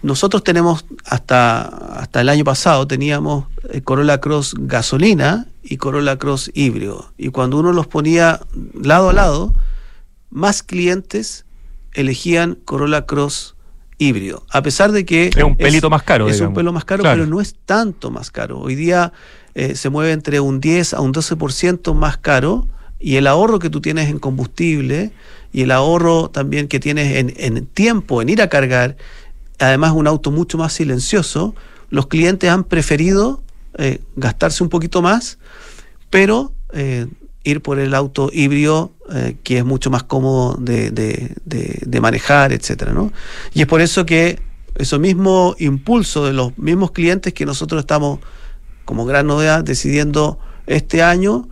nosotros 0.03 0.43
tenemos, 0.43 0.85
hasta, 1.05 1.63
hasta 1.63 2.21
el 2.21 2.29
año 2.29 2.43
pasado, 2.43 2.85
teníamos 2.85 3.45
eh, 3.71 3.81
Corolla 3.81 4.19
Cross 4.19 4.53
gasolina 4.59 5.47
y 5.63 5.77
Corolla 5.77 6.17
Cross 6.17 6.51
híbrido. 6.53 7.11
Y 7.17 7.29
cuando 7.29 7.57
uno 7.57 7.73
los 7.73 7.87
ponía 7.87 8.41
lado 8.79 9.09
a 9.09 9.13
lado, 9.13 9.53
más 10.29 10.61
clientes 10.61 11.45
elegían 11.93 12.57
Corolla 12.65 13.05
Cross 13.05 13.55
híbrido. 13.97 14.45
A 14.49 14.61
pesar 14.61 14.91
de 14.91 15.05
que... 15.05 15.27
Es 15.27 15.43
un 15.43 15.55
pelito 15.55 15.89
más 15.89 16.03
caro. 16.03 16.27
Es 16.27 16.41
un 16.41 16.53
pelo 16.53 16.73
más 16.73 16.85
caro, 16.85 17.03
pero 17.03 17.25
no 17.25 17.41
es 17.41 17.55
tanto 17.65 18.11
más 18.11 18.31
caro. 18.31 18.59
Hoy 18.59 18.75
día 18.75 19.13
eh, 19.55 19.75
se 19.75 19.89
mueve 19.89 20.11
entre 20.11 20.39
un 20.39 20.59
10 20.59 20.95
a 20.95 21.01
un 21.01 21.13
12% 21.13 21.93
más 21.93 22.17
caro 22.17 22.67
y 22.99 23.17
el 23.17 23.27
ahorro 23.27 23.59
que 23.59 23.69
tú 23.69 23.81
tienes 23.81 24.09
en 24.09 24.19
combustible 24.19 25.11
y 25.51 25.61
el 25.61 25.71
ahorro 25.71 26.29
también 26.29 26.67
que 26.67 26.79
tienes 26.79 27.35
en, 27.37 27.65
tiempo, 27.67 28.21
en 28.21 28.29
ir 28.29 28.41
a 28.41 28.47
cargar, 28.47 28.97
además 29.59 29.91
un 29.91 30.07
auto 30.07 30.31
mucho 30.31 30.57
más 30.57 30.73
silencioso, 30.73 31.53
los 31.89 32.07
clientes 32.07 32.49
han 32.49 32.63
preferido 32.63 33.43
eh, 33.77 34.01
gastarse 34.15 34.63
un 34.63 34.69
poquito 34.69 35.01
más, 35.01 35.37
pero 36.09 36.53
eh, 36.71 37.07
ir 37.43 37.61
por 37.61 37.79
el 37.79 37.93
auto 37.93 38.29
híbrido, 38.31 38.91
eh, 39.11 39.35
que 39.43 39.57
es 39.57 39.65
mucho 39.65 39.89
más 39.89 40.03
cómodo 40.03 40.55
de, 40.59 40.91
de, 40.91 42.01
manejar, 42.01 42.53
etcétera, 42.53 42.93
¿no? 42.93 43.11
Y 43.53 43.61
es 43.61 43.67
por 43.67 43.81
eso 43.81 44.05
que 44.05 44.39
Eso 44.75 44.97
mismo 44.97 45.55
impulso 45.59 46.25
de 46.25 46.33
los 46.33 46.57
mismos 46.57 46.91
clientes 46.91 47.31
que 47.33 47.45
nosotros 47.45 47.79
estamos, 47.81 48.19
como 48.85 49.05
gran 49.05 49.27
novedad, 49.27 49.63
decidiendo 49.63 50.39
este 50.65 51.03
año 51.03 51.47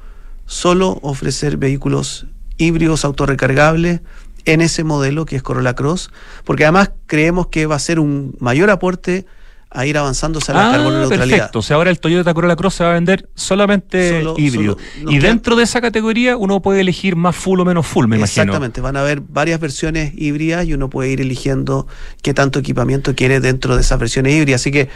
solo 0.48 0.98
ofrecer 1.04 1.58
vehículos 1.58 2.26
híbridos 2.58 3.06
autorrecargables 3.06 4.02
en 4.46 4.62
ese 4.62 4.84
modelo 4.84 5.26
que 5.26 5.36
es 5.36 5.44
Corolla 5.44 5.76
Cross, 5.76 6.10
porque 6.46 6.66
además 6.66 6.92
creemos 7.06 7.48
que 7.48 7.68
va 7.68 7.76
a 7.76 7.80
ser 7.80 8.00
un 8.00 8.36
mayor 8.40 8.72
aporte 8.72 9.26
a 9.74 9.86
ir 9.86 9.98
avanzando 9.98 10.40
hacia 10.40 10.54
la 10.54 10.68
Ah, 10.68 10.72
carbono 10.74 11.00
neutralidad. 11.00 11.38
perfecto. 11.38 11.60
O 11.60 11.62
sea, 11.62 11.78
ahora 11.78 11.90
el 11.92 12.00
Toyota 12.00 12.34
Corolla 12.34 12.56
Cross 12.58 12.76
se 12.76 12.84
va 12.84 12.90
a 12.92 12.94
vender 12.94 13.30
solamente 13.36 14.20
Solo- 14.22 14.36
híbrido. 14.38 14.78
solo- 14.98 15.12
y 15.12 15.18
queda- 15.20 15.28
dentro 15.30 15.56
de 15.56 15.64
esa 15.64 15.80
categoría 15.80 16.36
uno 16.36 16.62
puede 16.62 16.82
elegir 16.82 17.16
más 17.16 17.36
full 17.36 17.60
o 17.62 17.66
menos 17.66 17.88
full, 17.88 18.06
me 18.08 18.18
imagino. 18.18 18.44
Exactamente, 18.44 18.82
van 18.82 18.98
a 18.98 19.02
haber 19.02 19.22
varias 19.22 19.60
versiones 19.62 20.12
híbridas 20.16 20.66
y 20.66 20.74
uno 20.74 20.90
puede 20.90 21.10
ir 21.12 21.22
eligiendo 21.22 21.88
qué 22.22 22.34
tanto 22.34 22.60
equipamiento 22.60 23.16
quiere 23.16 23.40
dentro 23.40 23.76
de 23.76 23.82
esas 23.82 23.98
versiones 23.98 24.34
híbridas. 24.34 24.62
Así 24.62 24.72
que 24.72 24.90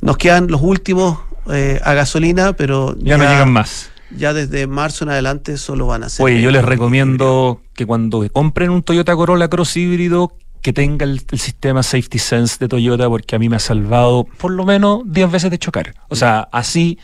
nos 0.00 0.16
quedan 0.16 0.46
los 0.48 0.62
últimos 0.62 1.18
eh, 1.52 1.78
a 1.84 1.92
gasolina, 1.92 2.54
pero 2.54 2.96
Ya, 2.98 3.18
no 3.18 3.24
llegan 3.24 3.52
más. 3.52 3.90
Ya 4.16 4.32
desde 4.32 4.66
marzo 4.66 5.04
en 5.04 5.10
adelante 5.10 5.58
solo 5.58 5.86
van 5.86 6.04
a 6.04 6.08
ser. 6.08 6.24
Oye, 6.24 6.40
yo 6.40 6.50
les 6.50 6.64
recomiendo 6.64 7.60
que 7.74 7.84
cuando 7.84 8.26
compren 8.32 8.70
un 8.70 8.82
Toyota 8.82 9.14
Corolla 9.14 9.48
Cross 9.48 9.76
híbrido, 9.76 10.32
que 10.64 10.72
tenga 10.72 11.04
el, 11.04 11.20
sistema 11.38 11.82
Safety 11.82 12.18
Sense 12.18 12.56
de 12.58 12.68
Toyota, 12.68 13.06
porque 13.10 13.36
a 13.36 13.38
mí 13.38 13.50
me 13.50 13.56
ha 13.56 13.58
salvado 13.58 14.24
por 14.38 14.50
lo 14.50 14.64
menos 14.64 15.02
10 15.04 15.30
veces 15.30 15.50
de 15.50 15.58
chocar. 15.58 15.94
O 16.08 16.16
sea, 16.16 16.48
así 16.52 16.98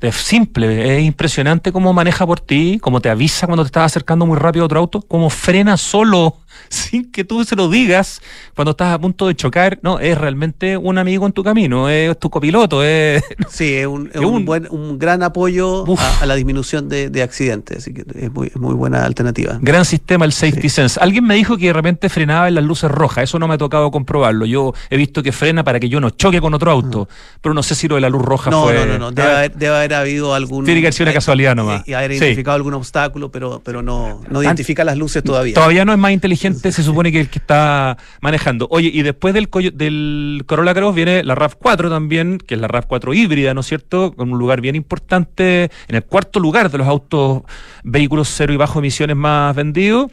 de 0.00 0.10
simple, 0.12 0.96
es 0.96 1.04
impresionante 1.04 1.72
cómo 1.72 1.92
maneja 1.92 2.26
por 2.26 2.40
ti, 2.40 2.78
cómo 2.80 3.02
te 3.02 3.10
avisa 3.10 3.46
cuando 3.46 3.64
te 3.64 3.66
estás 3.66 3.84
acercando 3.84 4.24
muy 4.24 4.38
rápido 4.38 4.62
a 4.62 4.66
otro 4.66 4.78
auto, 4.80 5.02
cómo 5.02 5.28
frena 5.28 5.76
solo 5.76 6.38
sin 6.68 7.10
que 7.10 7.24
tú 7.24 7.44
se 7.44 7.56
lo 7.56 7.68
digas 7.68 8.20
cuando 8.54 8.70
estás 8.72 8.92
a 8.94 8.98
punto 8.98 9.26
de 9.28 9.34
chocar. 9.34 9.78
No, 9.82 9.98
es 9.98 10.16
realmente 10.18 10.76
un 10.76 10.98
amigo 10.98 11.26
en 11.26 11.32
tu 11.32 11.42
camino, 11.44 11.88
es 11.88 12.18
tu 12.18 12.30
copiloto, 12.30 12.82
es... 12.82 13.22
Sí, 13.48 13.74
es 13.74 13.86
un, 13.86 14.08
es 14.12 14.20
un 14.20 14.26
un- 14.26 14.44
buen, 14.44 14.66
un 14.70 14.98
gran 14.98 15.22
apoyo 15.22 15.84
a, 15.98 16.22
a 16.22 16.26
la 16.26 16.34
disminución 16.34 16.88
de, 16.88 17.10
de 17.10 17.22
accidentes, 17.22 17.78
así 17.78 17.94
que 17.94 18.04
es 18.14 18.32
muy, 18.32 18.50
muy 18.54 18.74
buena 18.74 19.04
alternativa. 19.04 19.58
Gran 19.60 19.84
sistema 19.84 20.24
el 20.24 20.32
Safety 20.32 20.68
Sí. 20.68 20.76
Sense. 20.76 20.98
Alguien 21.00 21.24
me 21.26 21.34
dijo 21.34 21.56
que 21.56 21.66
de 21.66 21.72
repente 21.72 22.08
frenaba 22.08 22.48
en 22.48 22.54
las 22.54 22.64
luces 22.64 22.90
rojas. 22.90 23.24
Eso 23.24 23.38
no 23.38 23.46
me 23.48 23.54
ha 23.54 23.58
tocado 23.58 23.90
comprobarlo. 23.90 24.46
Yo 24.46 24.72
he 24.90 24.96
visto 24.96 25.22
que 25.22 25.32
frena 25.32 25.64
para 25.64 25.78
que 25.80 25.88
yo 25.88 26.00
no 26.00 26.10
choque 26.10 26.40
con 26.40 26.52
otro 26.54 26.70
auto. 26.70 27.08
Pero 27.40 27.54
no 27.54 27.62
sé 27.62 27.74
si 27.74 27.88
lo 27.88 27.94
de 27.96 28.00
la 28.00 28.08
luz 28.08 28.22
roja 28.22 28.50
Ah. 28.50 28.50
No, 28.50 28.62
fue. 28.64 28.74
no, 28.74 28.86
no, 28.86 28.98
no, 28.98 29.12
debe 29.12 29.30
haber, 29.30 29.54
debe 29.56 29.76
haber 29.76 29.94
habido 29.94 30.34
algún... 30.34 30.64
Tiene 30.64 30.80
que 30.80 30.86
haber 30.86 30.94
sido 30.94 31.04
una 31.04 31.10
eh, 31.12 31.14
casualidad 31.14 31.54
nomás. 31.56 31.86
Y 31.88 31.92
haber 31.94 32.10
Sí. 32.12 32.18
identificado 32.18 32.54
algún 32.56 32.74
obstáculo, 32.74 33.30
pero, 33.30 33.60
pero 33.64 33.82
no, 33.82 34.20
no 34.30 34.42
identifica 34.42 34.84
las 34.84 34.96
luces 34.96 35.22
todavía. 35.22 35.54
Todavía 35.54 35.84
no 35.84 35.92
es 35.92 35.98
más 35.98 36.12
inteligente, 36.12 36.45
se 36.54 36.82
supone 36.82 37.12
que 37.12 37.20
el 37.20 37.28
que 37.28 37.38
está 37.38 37.96
manejando. 38.20 38.66
Oye, 38.70 38.90
y 38.92 39.02
después 39.02 39.34
del, 39.34 39.48
del 39.74 40.42
Corolla 40.46 40.74
Cross 40.74 40.94
viene 40.94 41.24
la 41.24 41.34
RAV4 41.34 41.88
también, 41.88 42.38
que 42.38 42.54
es 42.54 42.60
la 42.60 42.68
RAV4 42.68 43.14
híbrida, 43.16 43.54
¿no 43.54 43.60
es 43.60 43.66
cierto? 43.66 44.12
Con 44.12 44.32
un 44.32 44.38
lugar 44.38 44.60
bien 44.60 44.76
importante, 44.76 45.70
en 45.88 45.96
el 45.96 46.04
cuarto 46.04 46.40
lugar 46.40 46.70
de 46.70 46.78
los 46.78 46.86
autos, 46.86 47.42
vehículos 47.84 48.28
cero 48.28 48.52
y 48.52 48.56
bajo 48.56 48.78
emisiones 48.78 49.16
más 49.16 49.54
vendidos. 49.54 50.10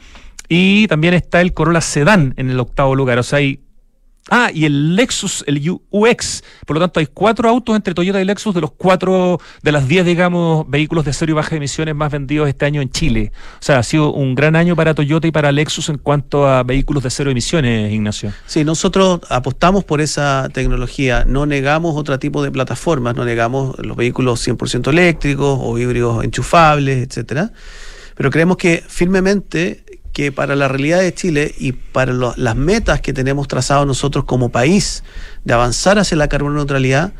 Y 0.48 0.86
también 0.88 1.14
está 1.14 1.40
el 1.40 1.54
Corolla 1.54 1.80
Sedan 1.80 2.34
en 2.36 2.50
el 2.50 2.60
octavo 2.60 2.94
lugar. 2.94 3.18
O 3.18 3.22
sea, 3.22 3.38
hay 3.38 3.63
Ah, 4.30 4.50
y 4.52 4.64
el 4.64 4.96
Lexus, 4.96 5.44
el 5.46 5.62
UX. 5.90 6.42
Por 6.66 6.76
lo 6.76 6.80
tanto, 6.80 6.98
hay 6.98 7.06
cuatro 7.06 7.48
autos 7.48 7.76
entre 7.76 7.92
Toyota 7.92 8.20
y 8.22 8.24
Lexus 8.24 8.54
de 8.54 8.62
los 8.62 8.72
cuatro, 8.72 9.38
de 9.62 9.72
las 9.72 9.86
diez, 9.86 10.06
digamos, 10.06 10.68
vehículos 10.68 11.04
de 11.04 11.12
cero 11.12 11.32
y 11.32 11.34
baja 11.34 11.56
emisiones 11.56 11.94
más 11.94 12.10
vendidos 12.10 12.48
este 12.48 12.64
año 12.64 12.80
en 12.80 12.90
Chile. 12.90 13.32
O 13.60 13.62
sea, 13.62 13.80
ha 13.80 13.82
sido 13.82 14.12
un 14.12 14.34
gran 14.34 14.56
año 14.56 14.76
para 14.76 14.94
Toyota 14.94 15.26
y 15.26 15.30
para 15.30 15.52
Lexus 15.52 15.90
en 15.90 15.98
cuanto 15.98 16.48
a 16.48 16.62
vehículos 16.62 17.02
de 17.02 17.10
cero 17.10 17.30
emisiones, 17.30 17.92
Ignacio. 17.92 18.32
Sí, 18.46 18.64
nosotros 18.64 19.20
apostamos 19.28 19.84
por 19.84 20.00
esa 20.00 20.48
tecnología, 20.54 21.24
no 21.26 21.44
negamos 21.44 21.94
otro 21.94 22.18
tipo 22.18 22.42
de 22.42 22.50
plataformas, 22.50 23.14
no 23.14 23.26
negamos 23.26 23.78
los 23.78 23.96
vehículos 23.96 24.46
100% 24.46 24.88
eléctricos 24.88 25.58
o 25.60 25.76
híbridos 25.78 26.24
enchufables, 26.24 27.06
etcétera, 27.06 27.52
pero 28.14 28.30
creemos 28.30 28.56
que 28.56 28.82
firmemente 28.86 29.83
que 30.14 30.30
para 30.30 30.54
la 30.54 30.68
realidad 30.68 31.00
de 31.00 31.12
Chile 31.12 31.54
y 31.58 31.72
para 31.72 32.12
las 32.12 32.56
metas 32.56 33.00
que 33.00 33.12
tenemos 33.12 33.48
trazado 33.48 33.84
nosotros 33.84 34.24
como 34.24 34.48
país 34.48 35.02
de 35.44 35.52
avanzar 35.52 35.98
hacia 35.98 36.16
la 36.16 36.28
carbono 36.28 36.54
neutralidad, 36.54 37.12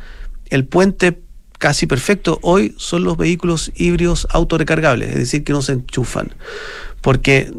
el 0.49 0.65
puente 0.65 1.21
casi 1.59 1.87
perfecto 1.87 2.39
hoy 2.41 2.73
son 2.77 3.03
los 3.03 3.17
vehículos 3.17 3.71
híbridos 3.75 4.27
autorrecargables, 4.31 5.09
es 5.09 5.15
decir, 5.15 5.43
que 5.43 5.51
no 5.51 5.61
se 5.61 5.73
enchufan, 5.73 6.33
porque 7.01 7.51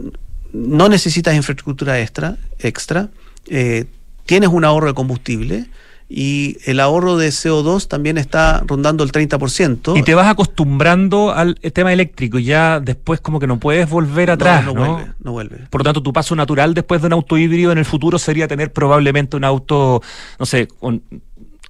no 0.54 0.88
necesitas 0.88 1.36
infraestructura 1.36 2.00
extra, 2.00 2.38
extra 2.58 3.10
eh, 3.46 3.84
tienes 4.24 4.48
un 4.48 4.64
ahorro 4.64 4.88
de 4.88 4.94
combustible 4.94 5.66
y 6.08 6.56
el 6.66 6.78
ahorro 6.80 7.16
de 7.16 7.28
CO2 7.30 7.88
también 7.88 8.16
está 8.16 8.62
rondando 8.66 9.02
el 9.02 9.10
30%. 9.10 9.98
Y 9.98 10.02
te 10.02 10.14
vas 10.14 10.28
acostumbrando 10.28 11.32
al 11.32 11.56
tema 11.72 11.92
eléctrico 11.92 12.38
y 12.38 12.44
ya 12.44 12.78
después 12.80 13.20
como 13.20 13.40
que 13.40 13.46
no 13.46 13.58
puedes 13.58 13.88
volver 13.90 14.28
No, 14.28 14.34
atrás, 14.34 14.64
no, 14.64 14.74
¿no? 14.74 14.80
vuelve, 14.94 15.12
no 15.22 15.32
vuelve. 15.32 15.56
Por 15.68 15.80
lo 15.80 15.84
tanto, 15.84 16.02
tu 16.02 16.12
paso 16.12 16.36
natural 16.36 16.74
después 16.74 17.00
de 17.00 17.08
un 17.08 17.12
auto 17.14 17.36
híbrido 17.36 17.72
en 17.72 17.78
el 17.78 17.84
futuro 17.84 18.18
sería 18.18 18.46
tener 18.46 18.72
probablemente 18.72 19.36
un 19.36 19.44
auto, 19.44 20.00
no 20.38 20.46
sé, 20.46 20.68
con- 20.68 21.02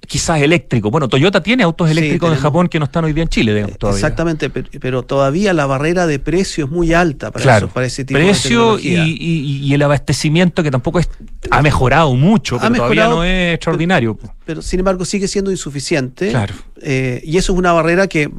quizás 0.07 0.41
eléctrico. 0.41 0.89
Bueno, 0.89 1.07
Toyota 1.09 1.43
tiene 1.43 1.63
autos 1.63 1.87
Sí, 1.87 1.91
eléctricos 1.91 2.27
en 2.27 2.31
tenemos. 2.35 2.41
Japón 2.43 2.67
que 2.69 2.79
no 2.79 2.85
están 2.85 3.03
hoy 3.05 3.13
día 3.13 3.23
en 3.23 3.29
Chile, 3.29 3.53
digamos, 3.53 3.77
todavía. 3.77 3.97
Exactamente, 3.99 4.49
pero, 4.49 5.03
todavía 5.03 5.53
la 5.53 5.65
barrera 5.65 6.07
de 6.07 6.17
precio 6.19 6.65
es 6.65 6.71
muy 6.71 6.93
alta 6.93 7.29
para, 7.31 7.43
Claro, 7.43 7.65
eso, 7.67 7.73
para 7.73 7.85
ese 7.85 8.05
tipo 8.05 8.17
de 8.17 8.25
precio 8.25 8.79
y, 8.79 8.83
tecnología. 8.83 9.05
y- 9.07 9.59
y 9.67 9.73
el 9.73 9.81
abastecimiento 9.81 10.63
que 10.63 10.71
tampoco 10.71 10.99
es, 10.99 11.09
ha 11.51 11.61
mejorado 11.61 12.15
mucho, 12.15 12.55
Ha 12.55 12.61
pero 12.61 12.75
todavía 12.75 13.01
mejorado, 13.03 13.15
no 13.17 13.23
es 13.25 13.53
extraordinario. 13.55 14.17
pero 14.45 14.61
sin 14.61 14.79
embargo 14.79 15.03
sigue 15.05 15.27
siendo 15.27 15.51
insuficiente. 15.51 16.29
Claro. 16.29 16.55
Eh, 16.81 17.21
y 17.25 17.37
eso 17.37 17.53
es 17.53 17.59
una 17.59 17.73
barrera 17.73 18.07
que, 18.07 18.29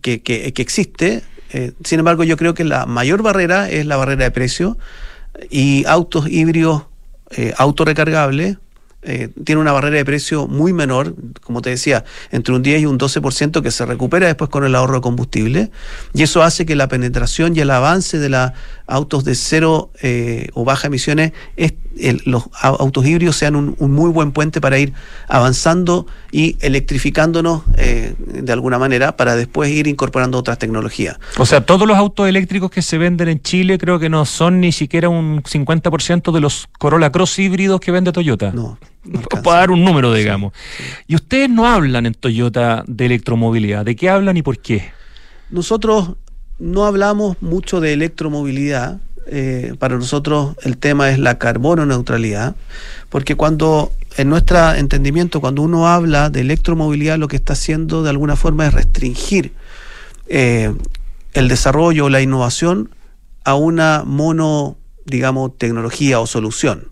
que, 0.00 0.20
que- 0.22 0.52
que 0.52 0.62
existe. 0.62 1.22
Eh, 1.52 1.72
sin 1.82 1.98
embargo, 1.98 2.22
yo 2.22 2.36
creo 2.36 2.54
que 2.54 2.62
la 2.64 2.86
mayor 2.86 3.22
barrera 3.22 3.68
es 3.68 3.84
la 3.84 3.96
barrera 3.96 4.22
de 4.24 4.30
precio 4.30 4.78
y 5.50 5.84
autos 5.86 6.28
híbridos 6.28 6.84
eh, 7.32 7.52
autorrecargables. 7.56 8.58
Eh, 9.02 9.30
tiene 9.44 9.60
una 9.60 9.72
barrera 9.72 9.96
de 9.96 10.04
precio 10.04 10.46
muy 10.46 10.74
menor, 10.74 11.14
como 11.42 11.62
te 11.62 11.70
decía, 11.70 12.04
entre 12.30 12.54
un 12.54 12.62
10 12.62 12.82
y 12.82 12.86
un 12.86 12.98
12% 12.98 13.62
que 13.62 13.70
se 13.70 13.86
recupera 13.86 14.26
después 14.26 14.50
con 14.50 14.64
el 14.64 14.74
ahorro 14.74 14.96
de 14.96 15.00
combustible. 15.00 15.70
Y 16.12 16.22
eso 16.22 16.42
hace 16.42 16.66
que 16.66 16.76
la 16.76 16.88
penetración 16.88 17.56
y 17.56 17.60
el 17.60 17.70
avance 17.70 18.18
de 18.18 18.28
los 18.28 18.50
autos 18.90 19.24
de 19.24 19.34
cero 19.34 19.90
eh, 20.02 20.48
o 20.54 20.64
baja 20.64 20.88
emisiones, 20.88 21.32
es, 21.56 21.74
el- 21.98 22.20
los 22.26 22.44
au- 22.52 22.76
autos 22.80 23.06
híbridos 23.06 23.36
sean 23.36 23.56
un, 23.56 23.74
un 23.78 23.90
muy 23.92 24.10
buen 24.10 24.32
puente 24.32 24.60
para 24.60 24.78
ir 24.78 24.92
avanzando 25.28 26.06
y 26.32 26.56
electrificándonos 26.60 27.62
eh, 27.76 28.14
de 28.18 28.52
alguna 28.52 28.78
manera 28.78 29.16
para 29.16 29.36
después 29.36 29.70
ir 29.70 29.86
incorporando 29.86 30.38
otras 30.38 30.58
tecnologías. 30.58 31.18
O 31.38 31.46
sea, 31.46 31.60
todos 31.64 31.86
los 31.86 31.96
autos 31.96 32.28
eléctricos 32.28 32.70
que 32.70 32.82
se 32.82 32.98
venden 32.98 33.28
en 33.28 33.40
Chile 33.42 33.78
creo 33.78 33.98
que 33.98 34.08
no 34.10 34.24
son 34.26 34.60
ni 34.60 34.72
siquiera 34.72 35.08
un 35.08 35.42
50% 35.42 36.32
de 36.32 36.40
los 36.40 36.66
Corolla 36.78 37.10
Cross 37.12 37.38
híbridos 37.38 37.80
que 37.80 37.90
vende 37.92 38.12
Toyota. 38.12 38.50
No, 38.52 38.78
no. 39.04 39.20
Para 39.42 39.58
dar 39.60 39.70
un 39.70 39.84
número, 39.84 40.12
digamos. 40.12 40.52
Y 41.06 41.14
ustedes 41.14 41.48
no 41.48 41.66
hablan 41.66 42.06
en 42.06 42.14
Toyota 42.14 42.84
de 42.86 43.06
electromovilidad. 43.06 43.84
¿De 43.84 43.94
qué 43.96 44.10
hablan 44.10 44.36
y 44.36 44.42
por 44.42 44.58
qué? 44.58 44.90
Nosotros 45.50 46.16
no 46.60 46.84
hablamos 46.84 47.36
mucho 47.40 47.80
de 47.80 47.92
electromovilidad. 47.92 49.00
eh, 49.26 49.74
para 49.78 49.96
nosotros 49.96 50.56
el 50.62 50.76
tema 50.76 51.10
es 51.10 51.18
la 51.18 51.38
carbono 51.38 51.86
neutralidad, 51.86 52.56
porque 53.10 53.36
cuando, 53.36 53.92
en 54.16 54.28
nuestro 54.28 54.72
entendimiento, 54.74 55.40
cuando 55.40 55.62
uno 55.62 55.88
habla 55.88 56.30
de 56.30 56.40
electromovilidad, 56.40 57.18
lo 57.18 57.28
que 57.28 57.36
está 57.36 57.52
haciendo 57.52 58.02
de 58.02 58.10
alguna 58.10 58.34
forma 58.34 58.66
es 58.66 58.74
restringir 58.74 59.52
eh, 60.26 60.74
el 61.32 61.48
desarrollo 61.48 62.06
o 62.06 62.08
la 62.08 62.20
innovación 62.20 62.90
a 63.44 63.54
una 63.54 64.02
mono, 64.04 64.76
digamos, 65.06 65.56
tecnología 65.56 66.18
o 66.20 66.26
solución. 66.26 66.88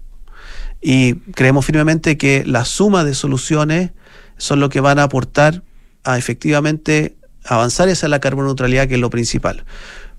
Y 0.81 1.14
creemos 1.35 1.66
firmemente 1.66 2.16
que 2.16 2.45
la 2.47 2.64
suma 2.64 3.03
de 3.05 3.14
soluciones 3.14 3.91
son 4.37 4.61
lo 4.61 4.69
que 4.69 4.81
van 4.81 4.99
a 5.01 5.05
aportar 5.05 5.62
a 6.05 6.19
efectivamente 6.19 7.18
avanzar 7.49 7.88
hacia 7.88 8.09
la 8.09 8.20
carbono 8.20 8.49
neutralidad, 8.49 8.88
que 8.88 8.94
es 8.94 9.01
lo 9.01 9.11
principal. 9.11 9.64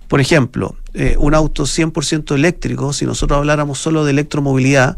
Por 0.10 0.20
ejemplo, 0.20 0.76
eh, 0.96 1.16
un 1.20 1.36
auto 1.36 1.66
100% 1.68 2.34
eléctrico, 2.34 2.94
si 2.94 3.06
nosotros 3.06 3.38
habláramos 3.38 3.78
solo 3.78 4.04
de 4.06 4.12
electromovilidad, 4.12 4.98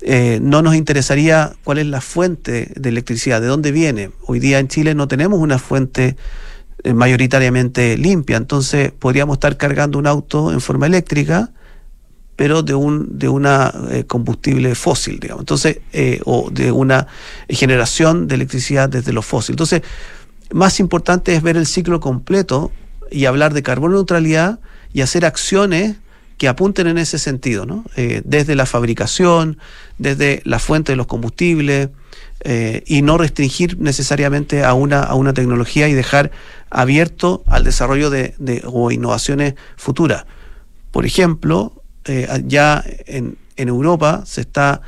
eh, 0.00 0.40
no 0.42 0.60
nos 0.60 0.74
interesaría 0.74 1.52
cuál 1.62 1.78
es 1.78 1.86
la 1.86 2.00
fuente 2.00 2.72
de 2.74 2.88
electricidad, 2.88 3.40
de 3.40 3.46
dónde 3.46 3.70
viene. 3.70 4.10
Hoy 4.26 4.40
día 4.40 4.58
en 4.58 4.66
Chile 4.66 4.96
no 4.96 5.06
tenemos 5.06 5.38
una 5.38 5.60
fuente 5.60 6.16
eh, 6.82 6.94
mayoritariamente 6.94 7.96
limpia, 7.96 8.36
entonces 8.36 8.90
podríamos 8.90 9.36
estar 9.36 9.56
cargando 9.56 10.00
un 10.00 10.08
auto 10.08 10.52
en 10.52 10.60
forma 10.60 10.86
eléctrica, 10.86 11.52
pero 12.34 12.64
de 12.64 12.74
un 12.74 13.18
de 13.18 13.28
una 13.28 13.72
combustible 14.06 14.76
fósil, 14.76 15.18
digamos. 15.18 15.42
Entonces, 15.42 15.78
o 16.24 16.50
de 16.52 16.70
una 16.70 17.08
generación 17.48 18.28
de 18.28 18.36
electricidad 18.36 18.88
desde 18.88 19.12
los 19.12 19.26
fósiles. 19.26 19.54
Entonces, 19.54 19.82
más 20.52 20.80
importante 20.80 21.34
es 21.34 21.42
ver 21.42 21.56
el 21.56 21.66
ciclo 21.66 22.00
completo 22.00 22.72
y 23.10 23.24
hablar 23.26 23.54
de 23.54 23.62
carbono 23.62 23.94
neutralidad 23.94 24.60
y 24.92 25.00
hacer 25.00 25.24
acciones 25.24 25.96
que 26.38 26.48
apunten 26.48 26.86
en 26.86 26.98
ese 26.98 27.18
sentido, 27.18 27.66
¿no? 27.66 27.84
Eh, 27.96 28.22
desde 28.24 28.54
la 28.54 28.64
fabricación, 28.64 29.58
desde 29.98 30.40
la 30.44 30.58
fuente 30.58 30.92
de 30.92 30.96
los 30.96 31.06
combustibles, 31.06 31.88
eh, 32.44 32.84
y 32.86 33.02
no 33.02 33.18
restringir 33.18 33.78
necesariamente 33.80 34.62
a 34.62 34.72
una, 34.74 35.02
a 35.02 35.14
una 35.16 35.34
tecnología 35.34 35.88
y 35.88 35.94
dejar 35.94 36.30
abierto 36.70 37.42
al 37.46 37.64
desarrollo 37.64 38.10
de, 38.10 38.34
de 38.38 38.62
o 38.64 38.92
innovaciones 38.92 39.54
futuras. 39.76 40.24
Por 40.92 41.04
ejemplo, 41.04 41.82
eh, 42.04 42.28
ya 42.46 42.84
en, 43.06 43.36
en 43.56 43.68
Europa 43.68 44.22
se 44.24 44.40
está 44.40 44.82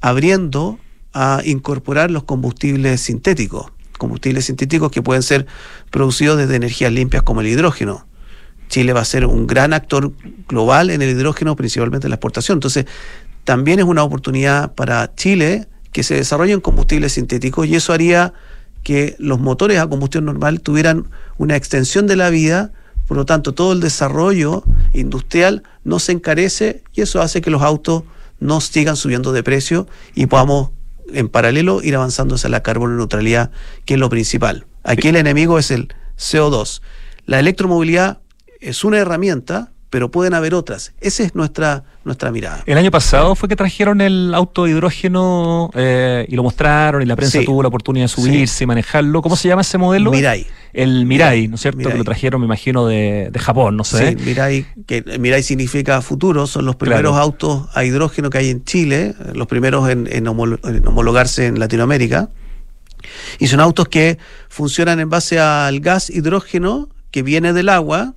abriendo 0.00 0.78
a 1.12 1.42
incorporar 1.44 2.10
los 2.10 2.24
combustibles 2.24 3.02
sintéticos, 3.02 3.70
combustibles 3.98 4.46
sintéticos 4.46 4.90
que 4.90 5.02
pueden 5.02 5.22
ser 5.22 5.46
producidos 5.90 6.38
desde 6.38 6.56
energías 6.56 6.92
limpias 6.92 7.22
como 7.22 7.40
el 7.40 7.48
hidrógeno. 7.48 8.06
Chile 8.68 8.92
va 8.92 9.00
a 9.00 9.04
ser 9.04 9.26
un 9.26 9.46
gran 9.46 9.72
actor 9.72 10.12
global 10.48 10.90
en 10.90 11.02
el 11.02 11.10
hidrógeno, 11.10 11.54
principalmente 11.56 12.06
en 12.06 12.10
la 12.10 12.16
exportación. 12.16 12.56
Entonces, 12.56 12.86
también 13.44 13.78
es 13.78 13.84
una 13.84 14.02
oportunidad 14.02 14.74
para 14.74 15.14
Chile 15.14 15.68
que 15.92 16.02
se 16.02 16.14
desarrollen 16.14 16.60
combustibles 16.60 17.12
sintéticos 17.12 17.66
y 17.66 17.76
eso 17.76 17.92
haría 17.92 18.32
que 18.82 19.16
los 19.18 19.38
motores 19.38 19.78
a 19.78 19.86
combustión 19.86 20.24
normal 20.24 20.60
tuvieran 20.60 21.06
una 21.38 21.56
extensión 21.56 22.06
de 22.06 22.16
la 22.16 22.30
vida, 22.30 22.72
por 23.06 23.16
lo 23.16 23.24
tanto 23.24 23.54
todo 23.54 23.72
el 23.72 23.80
desarrollo 23.80 24.64
industrial 24.92 25.62
no 25.84 25.98
se 25.98 26.12
encarece 26.12 26.82
y 26.94 27.02
eso 27.02 27.20
hace 27.20 27.40
que 27.40 27.50
los 27.50 27.62
autos 27.62 28.02
no 28.40 28.60
sigan 28.60 28.96
subiendo 28.96 29.32
de 29.32 29.42
precio 29.42 29.86
y 30.14 30.26
podamos 30.26 30.70
en 31.12 31.28
paralelo 31.28 31.82
ir 31.82 31.96
avanzando 31.96 32.34
hacia 32.36 32.48
la 32.50 32.62
carbono 32.62 32.96
neutralidad, 32.96 33.50
que 33.84 33.94
es 33.94 34.00
lo 34.00 34.08
principal. 34.08 34.66
Aquí 34.82 35.08
el 35.08 35.16
enemigo 35.16 35.58
es 35.58 35.70
el 35.70 35.88
CO2. 36.18 36.80
La 37.26 37.40
electromovilidad 37.40 38.18
es 38.60 38.84
una 38.84 38.98
herramienta, 38.98 39.70
pero 39.90 40.10
pueden 40.10 40.34
haber 40.34 40.54
otras. 40.54 40.92
Esa 41.00 41.22
es 41.22 41.34
nuestra, 41.34 41.84
nuestra 42.04 42.30
mirada. 42.32 42.62
El 42.66 42.76
año 42.78 42.90
pasado 42.90 43.34
fue 43.36 43.48
que 43.48 43.56
trajeron 43.56 44.00
el 44.00 44.34
auto 44.34 44.64
de 44.64 44.72
hidrógeno 44.72 45.70
eh, 45.74 46.26
y 46.28 46.34
lo 46.34 46.42
mostraron 46.42 47.00
y 47.02 47.06
la 47.06 47.14
prensa 47.16 47.38
Sí. 47.38 47.44
tuvo 47.44 47.62
la 47.62 47.68
oportunidad 47.68 48.04
de 48.04 48.08
subirse 48.08 48.56
Sí. 48.58 48.64
y 48.64 48.66
manejarlo. 48.66 49.22
¿Cómo 49.22 49.36
se 49.36 49.48
llama 49.48 49.62
ese 49.62 49.78
modelo? 49.78 50.10
Mirai. 50.10 50.46
El 50.74 51.06
Mirai, 51.06 51.48
¿no 51.48 51.54
es 51.54 51.60
cierto? 51.62 51.78
Mirai. 51.78 51.92
Que 51.92 51.98
lo 51.98 52.04
trajeron, 52.04 52.40
me 52.40 52.46
imagino, 52.46 52.86
de, 52.86 53.30
de 53.32 53.38
Japón, 53.38 53.76
no 53.76 53.84
sé. 53.84 54.10
Sí, 54.10 54.16
Mirai, 54.24 54.66
que 54.86 55.02
Mirai 55.18 55.42
significa 55.42 56.02
futuro, 56.02 56.46
son 56.46 56.66
los 56.66 56.76
primeros 56.76 57.12
Claro. 57.12 57.16
autos 57.24 57.68
a 57.74 57.84
hidrógeno 57.84 58.28
que 58.28 58.38
hay 58.38 58.50
en 58.50 58.64
Chile, 58.64 59.14
los 59.34 59.46
primeros 59.46 59.88
en, 59.88 60.08
en 60.12 60.24
homolo- 60.26 60.58
en 60.68 60.86
homologarse 60.86 61.46
en 61.46 61.58
Latinoamérica. 61.60 62.28
Y 63.38 63.46
son 63.46 63.60
autos 63.60 63.88
que 63.88 64.18
funcionan 64.48 64.98
en 64.98 65.08
base 65.10 65.38
al 65.38 65.80
gas 65.80 66.10
hidrógeno 66.10 66.88
que 67.10 67.22
viene 67.22 67.52
del 67.52 67.68
agua 67.68 68.14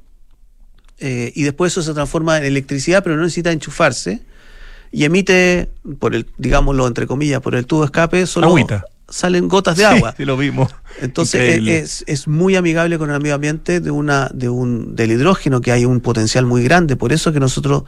eh, 1.00 1.32
y 1.36 1.44
después 1.44 1.74
eso 1.74 1.84
se 1.84 1.94
transforma 1.94 2.38
en 2.40 2.46
electricidad, 2.46 3.04
pero 3.04 3.16
no 3.18 3.22
necesita 3.24 3.52
enchufarse 3.52 4.22
y 4.92 5.04
emite, 5.04 5.70
por 6.00 6.16
el, 6.16 6.26
digámoslo 6.38 6.88
entre 6.88 7.06
comillas, 7.06 7.42
por 7.42 7.54
el 7.54 7.66
tubo 7.68 7.82
de 7.82 7.86
escape, 7.88 8.26
solo 8.26 8.48
Agüita. 8.48 8.86
Salen 9.10 9.48
gotas 9.48 9.78
de 9.78 9.84
Sí, 9.84 9.96
agua. 9.96 10.14
Sí, 10.16 10.26
lo 10.26 10.38
vimos. 10.38 10.74
Entonces 11.02 11.42
Increíble. 11.42 11.80
es, 11.80 12.04
es 12.08 12.28
muy 12.28 12.56
amigable 12.56 12.98
con 12.98 13.12
el 13.12 13.20
medio 13.20 13.36
ambiente 13.36 13.80
de 13.80 13.92
una, 13.92 14.30
de 14.34 14.50
un, 14.50 14.96
del 14.96 15.12
hidrógeno, 15.12 15.62
que 15.62 15.72
hay 15.72 15.86
un 15.86 16.02
potencial 16.02 16.46
muy 16.46 16.64
grande. 16.64 16.96
Por 16.96 17.14
eso 17.14 17.32
que 17.32 17.40
nosotros 17.40 17.84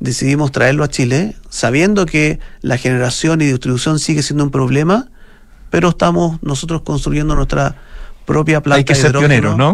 decidimos 0.00 0.52
traerlo 0.52 0.84
a 0.84 0.88
Chile, 0.88 1.36
sabiendo 1.48 2.06
que 2.06 2.40
la 2.60 2.76
generación 2.78 3.40
y 3.40 3.46
distribución 3.46 3.98
sigue 3.98 4.22
siendo 4.22 4.44
un 4.44 4.50
problema, 4.50 5.08
pero 5.70 5.90
estamos 5.90 6.42
nosotros 6.42 6.82
construyendo 6.82 7.34
nuestra 7.34 7.76
propia 8.24 8.62
planta 8.62 8.78
Hay 8.78 8.84
que 8.84 8.94
de 8.94 9.00
ser 9.00 9.10
hidrógeno 9.10 9.28
pioneros, 9.28 9.56
¿no? 9.56 9.72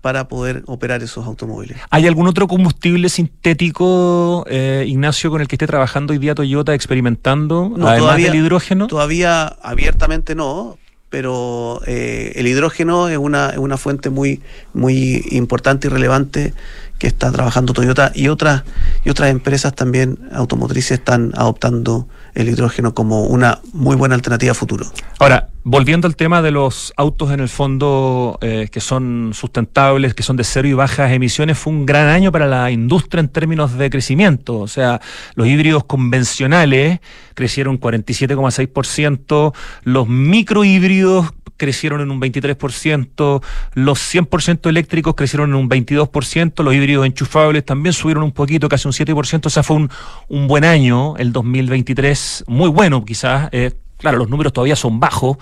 Para 0.00 0.28
poder 0.28 0.62
operar 0.66 1.02
esos 1.02 1.26
automóviles. 1.26 1.78
¿Hay 1.90 2.06
algún 2.06 2.26
otro 2.26 2.48
combustible 2.48 3.08
sintético, 3.08 4.44
eh, 4.48 4.84
Ignacio, 4.86 5.30
con 5.30 5.40
el 5.40 5.48
que 5.48 5.56
esté 5.56 5.66
trabajando 5.66 6.12
hoy 6.12 6.18
día 6.18 6.34
Toyota 6.34 6.74
experimentando, 6.74 7.68
No, 7.68 7.86
además 7.86 7.98
todavía- 7.98 8.30
del 8.30 8.36
hidrógeno? 8.40 8.86
Todavía 8.86 9.46
abiertamente 9.62 10.34
no, 10.34 10.78
pero 11.10 11.80
eh, 11.86 12.32
el 12.36 12.46
hidrógeno 12.46 13.08
es 13.08 13.18
una, 13.18 13.50
es 13.50 13.58
una 13.58 13.76
fuente 13.76 14.10
muy, 14.10 14.40
muy 14.72 15.24
importante 15.32 15.88
y 15.88 15.90
relevante 15.90 16.54
que 16.98 17.06
está 17.06 17.32
trabajando 17.32 17.72
Toyota 17.72 18.12
y 18.14 18.28
otras, 18.28 18.62
y 19.04 19.10
otras 19.10 19.30
empresas 19.30 19.74
también 19.74 20.18
automotrices 20.32 20.92
están 20.98 21.32
adoptando 21.34 22.08
el 22.34 22.48
hidrógeno 22.48 22.94
como 22.94 23.24
una 23.24 23.60
muy 23.72 23.96
buena 23.96 24.14
alternativa 24.14 24.52
a 24.52 24.54
futuro. 24.54 24.86
Ahora, 25.18 25.48
volviendo 25.62 26.06
al 26.06 26.16
tema 26.16 26.42
de 26.42 26.50
los 26.50 26.92
autos 26.96 27.30
en 27.32 27.40
el 27.40 27.48
fondo 27.48 28.38
eh, 28.40 28.68
que 28.70 28.80
son 28.80 29.32
sustentables, 29.34 30.14
que 30.14 30.22
son 30.22 30.36
de 30.36 30.44
cero 30.44 30.68
y 30.68 30.72
bajas 30.72 31.12
emisiones, 31.12 31.58
fue 31.58 31.72
un 31.72 31.86
gran 31.86 32.08
año 32.08 32.32
para 32.32 32.46
la 32.46 32.70
industria 32.70 33.20
en 33.20 33.28
términos 33.28 33.76
de 33.76 33.90
crecimiento. 33.90 34.58
O 34.58 34.68
sea, 34.68 35.00
los 35.34 35.46
híbridos 35.46 35.84
convencionales 35.84 37.00
crecieron 37.34 37.78
47,6%, 37.80 39.54
los 39.84 40.08
microhíbridos 40.08 41.32
crecieron 41.60 42.00
en 42.00 42.10
un 42.10 42.18
23%, 42.18 43.42
los 43.74 43.98
100% 44.14 44.68
eléctricos 44.70 45.14
crecieron 45.14 45.50
en 45.50 45.56
un 45.56 45.68
22%, 45.68 46.64
los 46.64 46.74
híbridos 46.74 47.04
enchufables 47.04 47.66
también 47.66 47.92
subieron 47.92 48.24
un 48.24 48.32
poquito, 48.32 48.66
casi 48.70 48.88
un 48.88 48.94
7%, 48.94 49.46
o 49.46 49.50
sea, 49.50 49.62
fue 49.62 49.76
un, 49.76 49.90
un 50.28 50.48
buen 50.48 50.64
año, 50.64 51.18
el 51.18 51.32
2023, 51.32 52.44
muy 52.46 52.70
bueno 52.70 53.04
quizás. 53.04 53.50
eh, 53.52 53.72
claro, 53.98 54.16
los 54.16 54.30
números 54.30 54.54
todavía 54.54 54.74
son 54.74 55.00
bajos, 55.00 55.36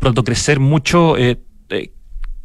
pronto 0.00 0.24
crecer 0.24 0.58
mucho, 0.58 1.16
eh, 1.16 1.38
eh, 1.68 1.92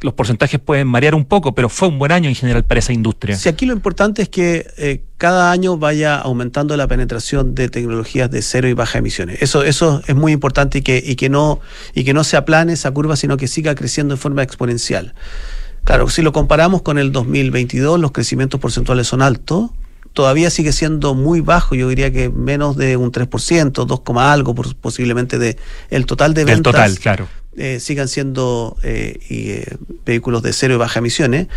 los 0.01 0.13
porcentajes 0.13 0.59
pueden 0.59 0.91
variar 0.91 1.15
un 1.15 1.25
poco, 1.25 1.55
pero 1.55 1.69
fue 1.69 1.87
un 1.87 1.97
buen 1.97 2.11
año 2.11 2.29
en 2.29 2.35
general 2.35 2.63
para 2.65 2.79
esa 2.79 2.93
industria. 2.93 3.35
Si 3.37 3.49
aquí 3.49 3.65
lo 3.65 3.73
importante 3.73 4.21
es 4.21 4.29
que 4.29 4.67
eh, 4.77 5.03
cada 5.17 5.51
año 5.51 5.77
vaya 5.77 6.17
aumentando 6.17 6.75
la 6.77 6.87
penetración 6.87 7.55
de 7.55 7.69
tecnologías 7.69 8.29
de 8.29 8.41
cero 8.41 8.67
y 8.67 8.73
baja 8.73 8.99
emisiones. 8.99 9.41
Eso, 9.41 9.63
eso 9.63 10.01
es 10.05 10.15
muy 10.15 10.31
importante 10.33 10.79
y 10.79 10.81
que, 10.81 11.01
y 11.03 11.15
que 11.15 11.29
no, 11.29 11.59
y 11.93 12.03
que 12.03 12.13
no 12.13 12.23
se 12.23 12.37
aplane 12.37 12.73
esa 12.73 12.91
curva, 12.91 13.15
sino 13.15 13.37
que 13.37 13.47
siga 13.47 13.73
creciendo 13.73 14.13
en 14.13 14.19
forma 14.19 14.43
exponencial. 14.43 15.13
Claro, 15.85 16.09
si 16.09 16.21
lo 16.21 16.33
comparamos 16.33 16.81
con 16.81 16.97
el 16.97 17.11
2022, 17.11 17.99
los 17.99 18.11
crecimientos 18.11 18.59
porcentuales 18.59 19.07
son 19.07 19.21
altos. 19.21 19.69
Todavía 20.13 20.49
sigue 20.49 20.71
siendo 20.71 21.13
muy 21.13 21.41
bajo, 21.41 21.75
yo 21.75 21.89
diría 21.89 22.11
que 22.11 22.29
menos 22.29 22.77
de 22.77 22.95
un 22.97 23.11
3%, 23.11 23.85
2, 23.85 24.01
algo 24.17 24.55
por- 24.55 24.75
posiblemente 24.77 25.37
de 25.37 25.57
el 25.89 26.05
total 26.05 26.33
de 26.33 26.45
ventas 26.45 26.57
El 26.57 26.63
total, 26.63 26.99
claro. 26.99 27.27
Eh, 27.57 27.79
sigan 27.79 28.07
siendo 28.07 28.77
eh, 28.83 29.19
y, 29.29 29.49
eh, 29.51 29.77
vehículos 30.05 30.41
de 30.43 30.53
cero 30.53 30.73
y 30.75 30.77
baja 30.77 30.99
emisiones. 30.99 31.47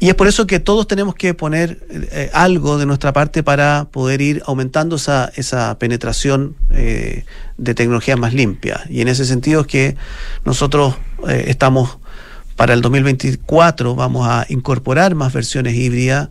Y 0.00 0.08
es 0.08 0.14
por 0.16 0.26
eso 0.26 0.46
que 0.46 0.60
todos 0.60 0.86
tenemos 0.86 1.14
que 1.14 1.32
poner 1.34 1.78
eh, 1.90 2.28
algo 2.34 2.76
de 2.78 2.84
nuestra 2.84 3.12
parte 3.12 3.42
para 3.42 3.86
poder 3.90 4.20
ir 4.20 4.42
aumentando 4.44 4.96
esa, 4.96 5.32
esa 5.36 5.78
penetración 5.78 6.56
de 6.68 7.74
tecnologías 7.74 8.18
más 8.18 8.34
limpias. 8.34 8.82
Y 8.90 9.00
en 9.00 9.08
ese 9.08 9.24
sentido 9.24 9.62
es 9.62 9.66
que 9.66 9.96
nosotros 10.44 10.94
estamos 11.28 11.98
para 12.56 12.74
el 12.74 12.82
2024, 12.82 13.94
vamos 13.94 14.26
a 14.28 14.44
incorporar 14.48 15.14
más 15.14 15.32
versiones 15.32 15.74
híbridas. 15.74 16.28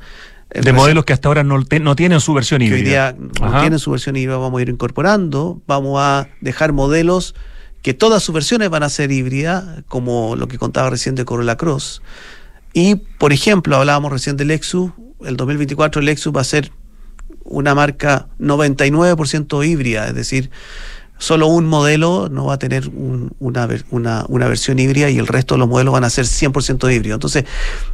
De 0.54 0.72
modelos 0.72 1.04
que 1.06 1.14
hasta 1.14 1.28
ahora 1.30 1.44
no, 1.44 1.64
te- 1.66 1.80
no 1.80 1.96
tienen 1.96 2.20
su 2.20 2.34
versión 2.34 2.60
que 2.60 2.66
hoy 2.72 2.80
híbrida. 2.82 3.14
día 3.14 3.16
no 3.42 3.48
Ajá. 3.48 3.62
tienen 3.62 3.80
su 3.80 3.90
versión 3.92 4.16
híbrida, 4.16 4.38
vamos 4.38 4.60
a 4.60 4.62
ir 4.62 4.70
incorporando, 4.70 5.62
vamos 5.66 6.00
a 6.00 6.28
dejar 6.42 6.74
modelos 6.74 7.34
que 7.84 7.94
todas 7.94 8.24
sus 8.24 8.34
versiones 8.34 8.70
van 8.72 8.82
a 8.82 8.90
ser 8.90 9.12
híbridas, 9.12 9.84
como 9.88 10.36
lo 10.36 10.48
que 10.48 10.58
contaba 10.58 10.90
recién 10.90 11.14
de 11.16 11.26
Corolla 11.26 11.58
Cross. 11.58 12.02
Y, 12.74 12.96
por 12.96 13.32
ejemplo, 13.34 13.76
hablábamos 13.76 14.12
recién 14.12 14.36
del 14.38 14.48
Lexus, 14.48 14.92
el 15.24 15.38
2024 15.38 16.00
el 16.00 16.08
Lexus 16.08 16.34
va 16.36 16.42
a 16.42 16.46
ser 16.46 16.72
una 17.44 17.76
marca 17.76 18.28
99% 18.40 19.64
híbrida, 19.68 20.08
es 20.08 20.16
decir, 20.16 20.50
solo 21.20 21.48
un 21.48 21.66
modelo 21.66 22.30
no 22.30 22.46
va 22.46 22.54
a 22.56 22.60
tener 22.60 22.88
un- 22.88 23.32
una, 23.40 23.68
una, 23.92 24.26
una 24.28 24.48
versión 24.48 24.80
híbrida 24.80 25.10
y 25.10 25.18
el 25.20 25.28
resto 25.28 25.56
de 25.56 25.60
los 25.60 25.68
modelos 25.70 25.94
van 25.94 26.04
a 26.04 26.10
ser 26.10 26.26
100% 26.26 26.90
híbridos. 26.94 27.18
Entonces, 27.18 27.44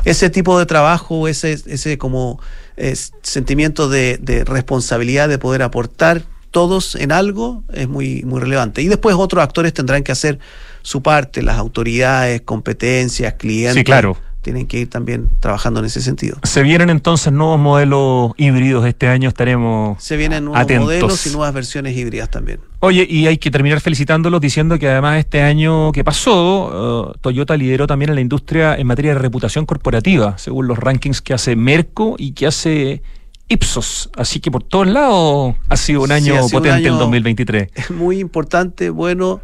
ese 0.05 0.29
tipo 0.29 0.57
de 0.57 0.65
trabajo, 0.65 1.27
ese, 1.27 1.53
ese 1.65 1.97
como 1.97 2.39
eh, 2.77 2.95
sentimiento 3.21 3.89
de 3.89 4.43
responsabilidad 4.45 5.27
de 5.29 5.37
poder 5.39 5.61
aportar 5.63 6.23
todos 6.51 6.95
en 6.95 7.11
algo 7.11 7.63
es 7.73 7.87
muy, 7.87 8.23
muy 8.23 8.39
relevante. 8.39 8.81
Y 8.81 8.87
después 8.87 9.15
otros 9.17 9.43
actores 9.43 9.73
tendrán 9.73 10.03
que 10.03 10.11
hacer 10.11 10.39
su 10.81 11.01
parte, 11.01 11.41
las 11.43 11.57
autoridades, 11.57 12.41
competencias, 12.41 13.33
clientes. 13.33 13.75
Sí, 13.75 13.83
claro. 13.83 14.17
Tienen 14.41 14.67
que 14.67 14.79
ir 14.79 14.89
también 14.89 15.29
trabajando 15.41 15.81
en 15.81 15.85
ese 15.85 16.01
sentido. 16.01 16.37
Se 16.43 16.63
vienen 16.63 16.89
entonces 16.89 17.31
nuevos 17.33 17.59
modelos 17.59 18.31
híbridos 18.37 18.85
este 18.85 19.07
año, 19.09 19.27
estaremos 19.27 20.01
Se 20.01 20.15
vienen 20.15 20.45
nuevos 20.45 20.61
atentos. 20.61 20.85
modelos 20.85 21.27
y 21.27 21.29
nuevas 21.31 21.53
versiones 21.53 21.95
híbridas 21.95 22.29
también. 22.29 22.61
Oye, 22.79 23.05
y 23.07 23.27
hay 23.27 23.37
que 23.37 23.51
terminar 23.51 23.81
felicitándolos 23.81 24.39
diciendo 24.39 24.79
que 24.79 24.87
además 24.87 25.19
este 25.19 25.41
año 25.41 25.91
que 25.91 26.05
pasó, 26.05 27.11
eh, 27.13 27.17
Toyota 27.19 27.57
lideró 27.57 27.85
también 27.85 28.09
en 28.09 28.15
la 28.15 28.21
industria 28.21 28.75
en 28.75 28.87
materia 28.87 29.13
de 29.13 29.19
reputación 29.19 29.65
corporativa, 29.65 30.37
según 30.37 30.67
los 30.67 30.79
rankings 30.79 31.21
que 31.21 31.33
hace 31.33 31.57
Merco 31.57 32.15
y 32.17 32.31
que 32.31 32.47
hace 32.47 33.03
Ipsos. 33.49 34.09
Así 34.15 34.39
que 34.39 34.51
por 34.51 34.63
todos 34.63 34.87
lados 34.87 35.55
ha 35.67 35.75
sido 35.75 36.03
un 36.03 36.11
año 36.11 36.33
ha 36.33 36.37
sido 36.37 36.45
un 36.45 36.51
potente 36.51 36.87
el 36.87 36.93
año- 36.93 36.99
2023. 36.99 37.69
es 37.75 37.91
muy 37.91 38.19
importante, 38.19 38.89
bueno, 38.91 39.41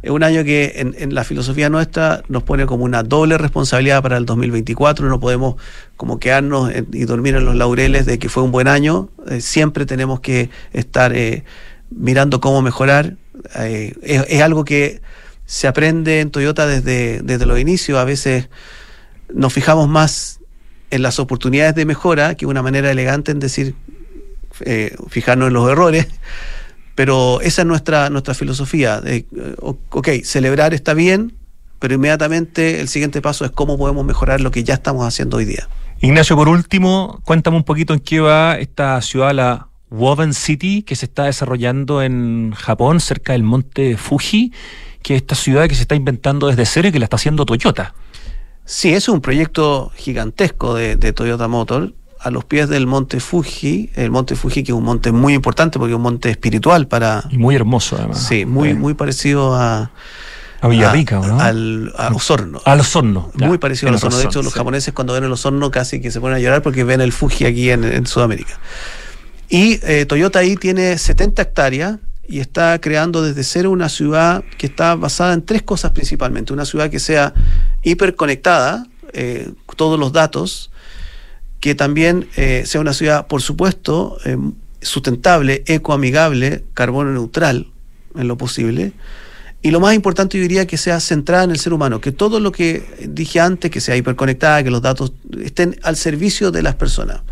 es 0.00 0.10
un 0.10 0.22
año 0.22 0.44
que 0.44 0.74
en, 0.76 0.94
en, 0.96 1.12
la 1.12 1.24
filosofía 1.24 1.68
nuestra 1.68 2.22
nos 2.28 2.44
pone 2.44 2.66
como 2.66 2.84
una 2.84 3.02
doble 3.02 3.36
responsabilidad 3.36 4.00
para 4.00 4.16
el 4.16 4.26
2024. 4.26 5.08
No 5.08 5.18
podemos 5.18 5.56
como 5.96 6.20
quedarnos 6.20 6.70
en, 6.72 6.86
y 6.92 7.04
dormir 7.04 7.34
en 7.34 7.44
los 7.44 7.56
laureles 7.56 8.06
de 8.06 8.20
que 8.20 8.28
fue 8.28 8.44
un 8.44 8.52
buen 8.52 8.68
año. 8.68 9.10
Eh, 9.28 9.40
siempre 9.40 9.86
tenemos 9.86 10.20
que 10.20 10.50
estar 10.72 11.12
eh, 11.16 11.42
mirando 11.90 12.40
cómo 12.40 12.62
mejorar. 12.62 13.16
Eh, 13.56 13.94
es, 14.02 14.24
es, 14.28 14.40
algo 14.40 14.64
que 14.64 15.00
se 15.46 15.66
aprende 15.66 16.20
en 16.20 16.30
Toyota 16.30 16.68
desde, 16.68 17.20
desde 17.22 17.46
los 17.46 17.58
inicios. 17.58 17.98
A 17.98 18.04
veces 18.04 18.48
nos 19.34 19.52
fijamos 19.52 19.88
más 19.88 20.37
en 20.90 21.02
las 21.02 21.18
oportunidades 21.18 21.74
de 21.74 21.84
mejora 21.84 22.34
que 22.34 22.46
una 22.46 22.62
manera 22.62 22.90
elegante 22.90 23.32
en 23.32 23.40
decir 23.40 23.74
fijarnos 25.08 25.48
en 25.48 25.54
los 25.54 25.70
errores 25.70 26.08
pero 26.98 27.40
esa 27.42 27.62
es 27.62 27.68
nuestra, 27.68 28.10
nuestra 28.10 28.34
filosofía. 28.34 29.00
De, 29.00 29.24
ok, 29.60 30.08
celebrar 30.24 30.74
está 30.74 30.94
bien, 30.94 31.32
pero 31.78 31.94
inmediatamente 31.94 32.80
el 32.80 32.88
siguiente 32.88 33.22
paso 33.22 33.44
es 33.44 33.52
cómo 33.52 33.78
podemos 33.78 34.04
mejorar 34.04 34.40
lo 34.40 34.50
que 34.50 34.64
ya 34.64 34.74
estamos 34.74 35.06
haciendo 35.06 35.36
hoy 35.36 35.44
día. 35.44 35.68
Ignacio, 36.00 36.34
por 36.34 36.48
último, 36.48 37.20
cuéntame 37.24 37.56
un 37.56 37.62
poquito 37.62 37.94
en 37.94 38.00
qué 38.00 38.18
va 38.18 38.58
esta 38.58 39.00
ciudad, 39.00 39.32
la 39.32 39.68
Woven 39.90 40.34
City, 40.34 40.82
que 40.82 40.96
se 40.96 41.06
está 41.06 41.26
desarrollando 41.26 42.02
en 42.02 42.52
Japón, 42.56 42.98
cerca 42.98 43.32
del 43.32 43.44
monte 43.44 43.96
Fuji, 43.96 44.52
que 45.00 45.14
es 45.14 45.20
esta 45.22 45.36
ciudad 45.36 45.68
que 45.68 45.76
se 45.76 45.82
está 45.82 45.94
inventando 45.94 46.48
desde 46.48 46.66
cero 46.66 46.88
y 46.88 46.90
que 46.90 46.98
la 46.98 47.04
está 47.04 47.14
haciendo 47.14 47.46
Toyota. 47.46 47.94
Sí, 48.70 48.92
es 48.92 49.08
un 49.08 49.22
proyecto 49.22 49.90
gigantesco 49.96 50.74
de, 50.74 50.96
de 50.96 51.14
Toyota 51.14 51.48
Motor 51.48 51.94
a 52.20 52.30
los 52.30 52.44
pies 52.44 52.68
del 52.68 52.86
monte 52.86 53.18
Fuji, 53.18 53.88
el 53.94 54.10
monte 54.10 54.36
Fuji 54.36 54.62
que 54.62 54.72
es 54.72 54.76
un 54.76 54.84
monte 54.84 55.10
muy 55.10 55.32
importante 55.32 55.78
porque 55.78 55.92
es 55.92 55.96
un 55.96 56.02
monte 56.02 56.28
espiritual 56.28 56.86
para... 56.86 57.24
Y 57.30 57.38
muy 57.38 57.54
hermoso 57.54 57.96
además. 57.96 58.22
Sí, 58.22 58.44
muy, 58.44 58.74
muy 58.74 58.92
parecido 58.92 59.54
a... 59.54 59.90
A 60.60 60.68
Villarrica, 60.68 61.18
¿no? 61.18 61.40
Al, 61.40 61.94
a 61.96 62.08
Osorno. 62.08 62.60
A 62.66 62.74
Osorno. 62.74 63.30
Muy 63.36 63.56
parecido 63.56 63.90
a 63.90 63.94
Osorno. 63.94 64.18
De 64.18 64.24
hecho, 64.24 64.42
los 64.42 64.52
sí. 64.52 64.58
japoneses 64.58 64.92
cuando 64.92 65.14
ven 65.14 65.24
el 65.24 65.32
Osorno 65.32 65.70
casi 65.70 66.02
que 66.02 66.10
se 66.10 66.20
ponen 66.20 66.36
a 66.36 66.40
llorar 66.40 66.60
porque 66.60 66.84
ven 66.84 67.00
el 67.00 67.12
Fuji 67.12 67.46
aquí 67.46 67.70
en, 67.70 67.84
en 67.84 68.06
Sudamérica. 68.06 68.60
Y 69.48 69.80
eh, 69.82 70.04
Toyota 70.04 70.40
ahí 70.40 70.56
tiene 70.56 70.98
70 70.98 71.40
hectáreas 71.40 71.96
y 72.28 72.40
está 72.40 72.78
creando 72.80 73.22
desde 73.22 73.42
cero 73.42 73.70
una 73.70 73.88
ciudad 73.88 74.44
que 74.58 74.66
está 74.66 74.94
basada 74.94 75.32
en 75.32 75.42
tres 75.42 75.62
cosas 75.62 75.92
principalmente. 75.92 76.52
Una 76.52 76.66
ciudad 76.66 76.90
que 76.90 77.00
sea 77.00 77.32
hiperconectada, 77.82 78.86
eh, 79.14 79.50
todos 79.76 79.98
los 79.98 80.12
datos, 80.12 80.70
que 81.60 81.74
también 81.74 82.28
eh, 82.36 82.64
sea 82.66 82.82
una 82.82 82.92
ciudad, 82.92 83.26
por 83.26 83.40
supuesto, 83.40 84.18
eh, 84.26 84.36
sustentable, 84.82 85.64
ecoamigable, 85.66 86.64
carbono 86.74 87.12
neutral 87.12 87.68
en 88.14 88.28
lo 88.28 88.36
posible. 88.36 88.92
Y 89.60 89.70
lo 89.70 89.80
más 89.80 89.94
importante 89.94 90.36
yo 90.36 90.42
diría 90.42 90.66
que 90.66 90.76
sea 90.76 91.00
centrada 91.00 91.44
en 91.44 91.50
el 91.50 91.58
ser 91.58 91.72
humano, 91.72 92.00
que 92.00 92.12
todo 92.12 92.38
lo 92.38 92.52
que 92.52 93.08
dije 93.08 93.40
antes, 93.40 93.70
que 93.70 93.80
sea 93.80 93.96
hiperconectada, 93.96 94.62
que 94.62 94.70
los 94.70 94.82
datos 94.82 95.14
estén 95.42 95.78
al 95.82 95.96
servicio 95.96 96.50
de 96.52 96.62
las 96.62 96.76
personas. 96.76 97.22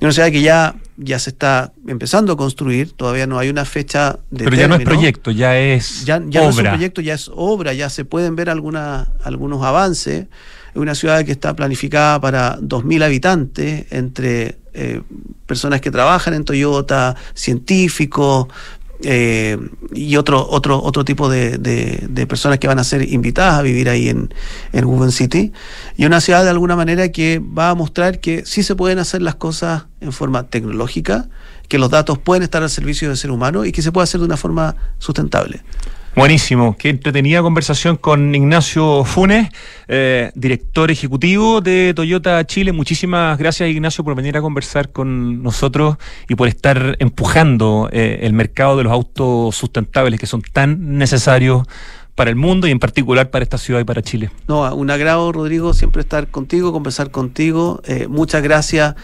Una 0.00 0.10
ciudad 0.10 0.32
que 0.32 0.42
ya, 0.42 0.74
ya 0.96 1.18
se 1.18 1.30
está 1.30 1.72
empezando 1.86 2.32
a 2.32 2.36
construir, 2.36 2.92
todavía 2.92 3.26
no 3.26 3.38
hay 3.38 3.48
una 3.48 3.64
fecha 3.64 4.18
de 4.30 4.44
Pero 4.44 4.56
ya 4.56 4.68
no 4.68 4.74
es 4.76 4.84
proyecto, 4.84 5.30
ya 5.30 5.58
es 5.58 6.04
ya, 6.04 6.22
ya 6.26 6.42
obra. 6.42 6.44
no 6.44 6.50
es 6.50 6.56
un 6.58 6.64
proyecto, 6.64 7.00
ya 7.00 7.14
es 7.14 7.30
obra, 7.34 7.72
ya 7.72 7.88
se 7.90 8.04
pueden 8.04 8.36
ver 8.36 8.50
alguna, 8.50 9.08
algunos 9.22 9.62
avances. 9.64 10.26
Es 10.70 10.76
una 10.76 10.94
ciudad 10.94 11.24
que 11.24 11.32
está 11.32 11.54
planificada 11.54 12.20
para 12.20 12.58
2.000 12.58 13.04
habitantes, 13.04 13.86
entre 13.90 14.58
eh, 14.74 15.02
personas 15.46 15.82
que 15.82 15.90
trabajan 15.90 16.32
en 16.32 16.44
Toyota, 16.44 17.14
científicos, 17.34 18.48
eh, 19.04 19.58
y 19.92 20.16
otro, 20.16 20.46
otro, 20.48 20.82
otro 20.82 21.04
tipo 21.04 21.28
de, 21.28 21.58
de, 21.58 22.26
personas 22.26 22.58
que 22.58 22.68
van 22.68 22.78
a 22.78 22.84
ser 22.84 23.12
invitadas 23.12 23.54
a 23.54 23.62
vivir 23.62 23.88
ahí 23.88 24.08
en, 24.08 24.32
en 24.72 24.84
Woven 24.84 25.12
City. 25.12 25.52
Y 25.96 26.04
una 26.04 26.20
ciudad 26.20 26.44
de 26.44 26.50
alguna 26.50 26.76
manera 26.76 27.10
que 27.10 27.40
va 27.40 27.70
a 27.70 27.74
mostrar 27.74 28.20
que 28.20 28.44
sí 28.46 28.62
se 28.62 28.76
pueden 28.76 28.98
hacer 28.98 29.22
las 29.22 29.34
cosas 29.34 29.84
en 30.00 30.12
forma 30.12 30.48
tecnológica, 30.48 31.28
que 31.68 31.78
los 31.78 31.90
datos 31.90 32.18
pueden 32.18 32.42
estar 32.42 32.62
al 32.62 32.70
servicio 32.70 33.08
del 33.08 33.16
ser 33.16 33.30
humano 33.30 33.64
y 33.64 33.72
que 33.72 33.82
se 33.82 33.92
puede 33.92 34.04
hacer 34.04 34.20
de 34.20 34.26
una 34.26 34.36
forma 34.36 34.76
sustentable. 34.98 35.62
Buenísimo, 36.14 36.76
qué 36.78 36.90
entretenida 36.90 37.40
conversación 37.40 37.96
con 37.96 38.34
Ignacio 38.34 39.02
Funes, 39.02 39.48
eh, 39.88 40.30
director 40.34 40.90
ejecutivo 40.90 41.62
de 41.62 41.94
Toyota 41.96 42.46
Chile. 42.46 42.72
Muchísimas 42.72 43.38
gracias 43.38 43.70
Ignacio 43.70 44.04
por 44.04 44.14
venir 44.14 44.36
a 44.36 44.42
conversar 44.42 44.92
con 44.92 45.42
nosotros 45.42 45.96
y 46.28 46.34
por 46.34 46.48
estar 46.48 46.96
empujando 46.98 47.88
eh, 47.90 48.20
el 48.24 48.34
mercado 48.34 48.76
de 48.76 48.84
los 48.84 48.92
autos 48.92 49.56
sustentables 49.56 50.20
que 50.20 50.26
son 50.26 50.42
tan 50.42 50.98
necesarios 50.98 51.66
para 52.14 52.28
el 52.28 52.36
mundo 52.36 52.66
y 52.66 52.70
en 52.70 52.78
particular 52.78 53.30
para 53.30 53.42
esta 53.42 53.56
ciudad 53.56 53.80
y 53.80 53.84
para 53.84 54.02
Chile. 54.02 54.30
No, 54.48 54.74
un 54.74 54.90
agrado 54.90 55.32
Rodrigo 55.32 55.72
siempre 55.72 56.02
estar 56.02 56.28
contigo, 56.28 56.72
conversar 56.72 57.10
contigo. 57.10 57.80
Eh, 57.86 58.06
muchas 58.06 58.42
gracias 58.42 58.96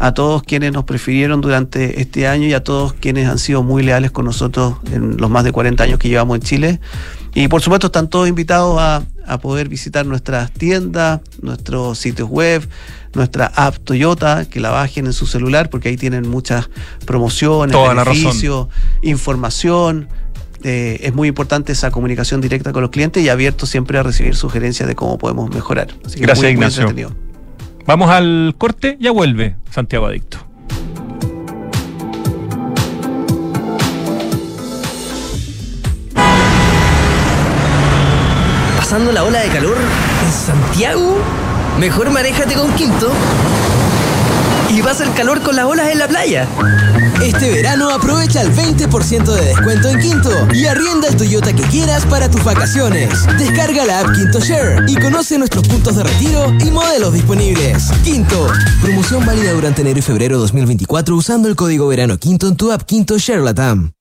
a 0.00 0.14
todos 0.14 0.42
quienes 0.42 0.72
nos 0.72 0.84
prefirieron 0.84 1.42
durante 1.42 2.00
este 2.00 2.26
año 2.26 2.46
y 2.46 2.54
a 2.54 2.64
todos 2.64 2.94
quienes 2.94 3.28
han 3.28 3.38
sido 3.38 3.62
muy 3.62 3.82
leales 3.82 4.10
con 4.10 4.24
nosotros 4.24 4.76
en 4.90 5.18
los 5.18 5.28
más 5.28 5.44
de 5.44 5.52
40 5.52 5.84
años 5.84 5.98
que 5.98 6.08
llevamos 6.08 6.36
en 6.36 6.42
Chile. 6.42 6.80
Y 7.34 7.48
por 7.48 7.60
supuesto 7.60 7.88
están 7.88 8.08
todos 8.08 8.26
invitados 8.26 8.80
a, 8.80 9.04
a 9.26 9.38
poder 9.38 9.68
visitar 9.68 10.06
nuestras 10.06 10.50
tiendas, 10.52 11.20
nuestros 11.42 11.98
sitios 11.98 12.30
web, 12.30 12.66
nuestra 13.14 13.52
app 13.54 13.76
Toyota, 13.76 14.46
que 14.46 14.58
la 14.58 14.70
bajen 14.70 15.04
en 15.04 15.12
su 15.12 15.26
celular 15.26 15.68
porque 15.68 15.90
ahí 15.90 15.98
tienen 15.98 16.26
muchas 16.26 16.70
promociones, 17.04 17.76
Toda 17.76 17.92
beneficios, 17.92 18.68
información. 19.02 20.08
Eh, 20.64 20.98
es 21.02 21.14
muy 21.14 21.28
importante 21.28 21.72
esa 21.72 21.90
comunicación 21.90 22.40
directa 22.40 22.72
con 22.72 22.80
los 22.80 22.90
clientes 22.90 23.22
y 23.22 23.28
abierto 23.28 23.66
siempre 23.66 23.98
a 23.98 24.02
recibir 24.02 24.34
sugerencias 24.34 24.88
de 24.88 24.94
cómo 24.94 25.18
podemos 25.18 25.50
mejorar. 25.50 25.88
Así 26.06 26.20
Gracias, 26.20 26.44
muy, 26.44 26.52
Ignacio. 26.52 26.90
Muy 26.90 27.29
Vamos 27.90 28.08
al 28.08 28.54
corte, 28.56 28.96
ya 29.00 29.10
vuelve 29.10 29.56
Santiago 29.68 30.06
Adicto. 30.06 30.38
¿Pasando 38.76 39.10
la 39.10 39.24
ola 39.24 39.40
de 39.40 39.48
calor 39.48 39.76
en 39.76 40.32
Santiago? 40.32 41.18
Mejor 41.80 42.10
manéjate 42.10 42.54
con 42.54 42.72
Quinto 42.74 43.10
y 44.68 44.80
vas 44.82 45.00
al 45.00 45.12
calor 45.14 45.42
con 45.42 45.56
las 45.56 45.64
olas 45.64 45.88
en 45.88 45.98
la 45.98 46.06
playa. 46.06 46.46
Este 47.22 47.50
verano 47.50 47.90
aprovecha 47.90 48.40
el 48.40 48.50
20% 48.54 49.24
de 49.24 49.44
descuento 49.46 49.88
en 49.88 50.00
Quinto 50.00 50.30
y 50.54 50.64
arrienda 50.64 51.08
el 51.08 51.16
Toyota 51.16 51.52
que 51.52 51.62
quieras 51.64 52.06
para 52.06 52.30
tus 52.30 52.42
vacaciones. 52.42 53.10
Descarga 53.38 53.84
la 53.84 54.00
app 54.00 54.14
Quinto 54.14 54.40
Share 54.40 54.84
y 54.88 54.96
conoce 54.96 55.36
nuestros 55.36 55.68
puntos 55.68 55.96
de 55.96 56.04
retiro 56.04 56.52
y 56.60 56.70
modelos 56.70 57.12
disponibles. 57.12 57.90
Quinto, 58.02 58.48
promoción 58.80 59.24
válida 59.26 59.52
durante 59.52 59.82
enero 59.82 59.98
y 59.98 60.02
febrero 60.02 60.38
2024 60.38 61.14
usando 61.14 61.48
el 61.48 61.56
código 61.56 61.86
verano 61.88 62.16
Quinto 62.16 62.48
en 62.48 62.56
tu 62.56 62.72
app 62.72 62.82
Quinto 62.82 63.18
Share 63.18 63.42
Latam. 63.42 63.92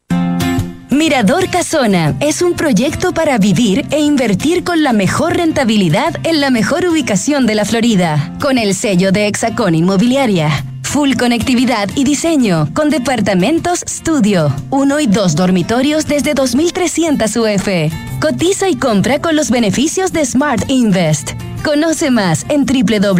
Mirador 0.90 1.50
Casona 1.50 2.16
es 2.20 2.42
un 2.42 2.54
proyecto 2.54 3.14
para 3.14 3.38
vivir 3.38 3.86
e 3.92 4.00
invertir 4.00 4.64
con 4.64 4.82
la 4.82 4.92
mejor 4.92 5.36
rentabilidad 5.36 6.16
en 6.24 6.42
la 6.42 6.50
mejor 6.50 6.86
ubicación 6.86 7.46
de 7.46 7.56
la 7.56 7.66
Florida, 7.66 8.34
con 8.42 8.58
el 8.58 8.74
sello 8.74 9.12
de 9.12 9.28
Hexacón 9.28 9.76
Inmobiliaria. 9.76 10.66
Full 10.90 11.18
conectividad 11.20 11.88
y 11.94 12.04
diseño, 12.04 12.68
con 12.74 12.90
departamentos 12.90 13.84
estudio, 13.84 14.52
uno 14.72 15.00
y 15.00 15.06
dos 15.06 15.36
dormitorios 15.36 16.08
desde 16.08 16.34
2.300 16.34 17.38
UF. 17.38 17.94
Cotiza 18.20 18.70
y 18.70 18.76
compra 18.76 19.22
con 19.22 19.36
los 19.36 19.52
beneficios 19.52 20.12
de 20.14 20.26
Smart 20.26 20.68
Invest. 20.68 21.34
Conoce 21.64 22.10
más 22.10 22.44
en 22.50 22.66
www.exacon.cl. 22.66 23.20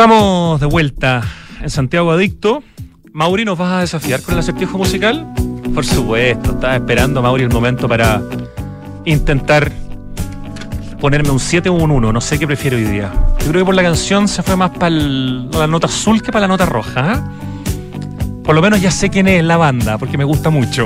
Estamos 0.00 0.58
de 0.58 0.64
vuelta 0.64 1.20
en 1.60 1.68
Santiago 1.68 2.10
Adicto. 2.10 2.62
Mauri, 3.12 3.44
¿nos 3.44 3.58
vas 3.58 3.70
a 3.70 3.80
desafiar 3.80 4.22
con 4.22 4.32
el 4.32 4.40
acertijo 4.40 4.78
musical? 4.78 5.30
Por 5.74 5.84
supuesto, 5.84 6.52
estaba 6.52 6.76
esperando, 6.76 7.20
Mauri, 7.20 7.42
el 7.42 7.50
momento 7.50 7.86
para 7.86 8.22
intentar 9.04 9.70
ponerme 11.02 11.28
un 11.28 11.38
7 11.38 11.68
o 11.68 11.74
un 11.74 11.90
1. 11.90 12.14
No 12.14 12.20
sé 12.22 12.38
qué 12.38 12.46
prefiero 12.46 12.78
hoy 12.78 12.84
día. 12.84 13.12
Yo 13.40 13.48
creo 13.48 13.60
que 13.60 13.64
por 13.66 13.74
la 13.74 13.82
canción 13.82 14.26
se 14.26 14.42
fue 14.42 14.56
más 14.56 14.70
para 14.70 14.96
la 14.96 15.66
nota 15.66 15.86
azul 15.86 16.22
que 16.22 16.32
para 16.32 16.46
la 16.46 16.48
nota 16.48 16.64
roja. 16.64 16.92
¿ah? 16.96 17.22
Por 18.50 18.56
lo 18.56 18.62
menos 18.62 18.80
ya 18.82 18.90
sé 18.90 19.10
quién 19.10 19.28
es 19.28 19.44
la 19.44 19.56
banda, 19.56 19.96
porque 19.96 20.18
me 20.18 20.24
gusta 20.24 20.50
mucho. 20.50 20.84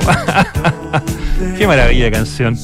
qué 1.57 1.67
maravilla 1.67 2.11
canción. 2.11 2.59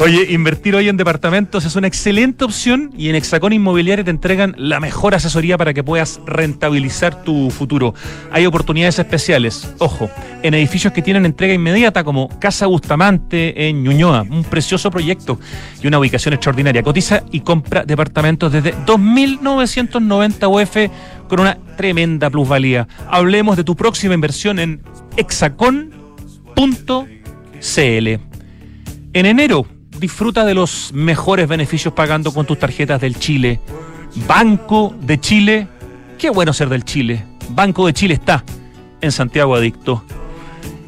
Oye, 0.00 0.32
invertir 0.32 0.74
hoy 0.74 0.88
en 0.88 0.96
departamentos 0.96 1.64
es 1.64 1.76
una 1.76 1.86
excelente 1.86 2.44
opción 2.44 2.90
y 2.98 3.08
en 3.08 3.14
Hexacón 3.14 3.52
Inmobiliaria 3.52 4.04
te 4.04 4.10
entregan 4.10 4.52
la 4.58 4.80
mejor 4.80 5.14
asesoría 5.14 5.56
para 5.56 5.72
que 5.72 5.84
puedas 5.84 6.20
rentabilizar 6.26 7.22
tu 7.22 7.50
futuro. 7.50 7.94
Hay 8.32 8.44
oportunidades 8.44 8.98
especiales, 8.98 9.72
ojo, 9.78 10.10
en 10.42 10.54
edificios 10.54 10.92
que 10.92 11.02
tienen 11.02 11.24
entrega 11.24 11.54
inmediata 11.54 12.02
como 12.02 12.28
Casa 12.40 12.66
Bustamante 12.66 13.68
en 13.68 13.84
Ñuñoa, 13.84 14.22
un 14.22 14.42
precioso 14.42 14.90
proyecto 14.90 15.38
y 15.80 15.86
una 15.86 16.00
ubicación 16.00 16.34
extraordinaria. 16.34 16.82
Cotiza 16.82 17.22
y 17.30 17.42
compra 17.42 17.84
departamentos 17.84 18.50
desde 18.50 18.74
2.990 18.74 20.50
UF 20.50 20.76
con 21.32 21.40
una 21.40 21.56
tremenda 21.78 22.28
plusvalía. 22.28 22.86
Hablemos 23.08 23.56
de 23.56 23.64
tu 23.64 23.74
próxima 23.74 24.12
inversión 24.12 24.58
en 24.58 24.82
hexacon.cl. 25.16 25.88
En 29.14 29.26
enero 29.26 29.66
disfruta 29.98 30.44
de 30.44 30.52
los 30.52 30.92
mejores 30.92 31.48
beneficios 31.48 31.94
pagando 31.94 32.34
con 32.34 32.44
tus 32.44 32.58
tarjetas 32.58 33.00
del 33.00 33.18
Chile. 33.18 33.60
Banco 34.28 34.94
de 35.00 35.18
Chile. 35.20 35.68
Qué 36.18 36.28
bueno 36.28 36.52
ser 36.52 36.68
del 36.68 36.84
Chile. 36.84 37.24
Banco 37.48 37.86
de 37.86 37.94
Chile 37.94 38.12
está 38.12 38.44
en 39.00 39.10
Santiago 39.10 39.54
Adicto. 39.54 40.04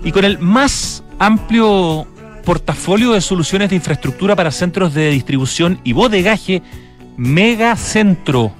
Y 0.05 0.13
con 0.13 0.27
el 0.27 0.39
más 0.41 1.05
amplio 1.19 2.07
portafolio 2.45 3.13
de 3.13 3.23
soluciones 3.23 3.71
de 3.71 3.77
infraestructura 3.77 4.37
para 4.37 4.51
centros 4.51 4.93
de 4.93 5.09
distribución 5.09 5.81
y 5.85 5.95
bodegaje, 5.95 6.61
Megacentro 7.17 8.53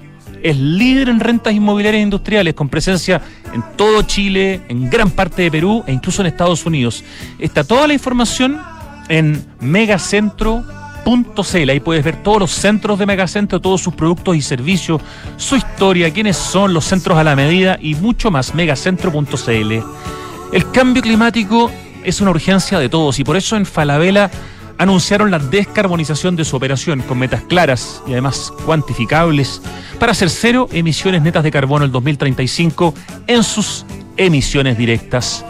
es 0.45 0.59
líder 0.59 1.09
en 1.09 1.21
rentas 1.21 1.55
inmobiliarias 1.55 2.03
industriales 2.03 2.53
con 2.53 2.69
presencia 2.69 3.23
en 3.55 3.65
todo 3.77 4.03
Chile, 4.03 4.61
en 4.69 4.91
gran 4.91 5.11
parte 5.11 5.41
de 5.41 5.51
Perú 5.51 5.83
e 5.87 5.93
incluso 5.93 6.21
en 6.21 6.27
Estados 6.27 6.67
Unidos. 6.67 7.03
Está 7.39 7.65
toda 7.65 7.87
la 7.87 7.95
información 7.95 8.61
en 9.09 9.43
megacentro.cl. 9.61 11.71
Ahí 11.71 11.81
puedes 11.81 12.05
ver 12.05 12.23
todos 12.23 12.41
los 12.41 12.51
centros 12.51 12.99
de 12.99 13.07
Megacentro, 13.07 13.59
todos 13.59 13.81
sus 13.81 13.95
productos 13.95 14.37
y 14.37 14.43
servicios, 14.43 15.01
su 15.39 15.57
historia, 15.57 16.13
quiénes 16.13 16.37
son 16.37 16.75
los 16.75 16.85
centros 16.85 17.17
a 17.17 17.25
la 17.25 17.35
medida 17.35 17.79
y 17.81 17.95
mucho 17.95 18.31
más. 18.31 18.55
Megacentro.cl. 18.55 19.73
El 20.53 20.71
cambio 20.73 21.03
climático 21.03 21.71
es 22.05 22.21
una 22.21 22.31
urgencia 22.31 22.79
de 22.79 22.91
todos 22.91 23.19
y 23.19 23.25
por 23.25 23.39
eso 23.39 23.57
en 23.57 23.65
Falabella 23.65 24.31
anunciaron 24.79 25.31
la 25.31 25.39
descarbonización 25.39 26.37
de 26.37 26.45
su 26.45 26.57
operación 26.57 27.03
con 27.03 27.19
metas 27.19 27.43
claras 27.43 28.03
y 28.07 28.13
además 28.13 28.53
cuantificables 28.65 29.61
para 29.99 30.13
hacer 30.13 30.31
cero 30.31 30.69
emisiones 30.73 31.23
netas 31.23 31.45
de 31.45 31.51
carbono 31.51 31.85
el 31.85 31.93
2035 31.93 32.95
en 33.27 33.43
sus 33.43 33.87
emisiones 34.17 34.77
directas. 34.77 35.45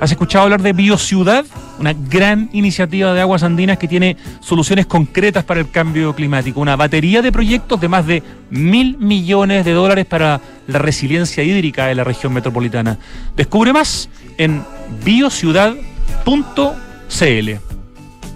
¿Has 0.00 0.10
escuchado 0.10 0.44
hablar 0.44 0.60
de 0.60 0.72
BioCiudad? 0.72 1.44
Una 1.78 1.92
gran 1.92 2.50
iniciativa 2.52 3.14
de 3.14 3.20
aguas 3.20 3.42
andinas 3.42 3.78
que 3.78 3.88
tiene 3.88 4.16
soluciones 4.40 4.86
concretas 4.86 5.44
para 5.44 5.60
el 5.60 5.70
cambio 5.70 6.14
climático. 6.14 6.60
Una 6.60 6.76
batería 6.76 7.22
de 7.22 7.32
proyectos 7.32 7.80
de 7.80 7.88
más 7.88 8.06
de 8.06 8.22
mil 8.50 8.98
millones 8.98 9.64
de 9.64 9.72
dólares 9.72 10.06
para 10.06 10.40
la 10.66 10.78
resiliencia 10.78 11.42
hídrica 11.42 11.86
de 11.86 11.94
la 11.94 12.04
región 12.04 12.32
metropolitana. 12.32 12.98
Descubre 13.36 13.72
más 13.72 14.08
en 14.36 14.62
biociudad.cl. 15.04 17.73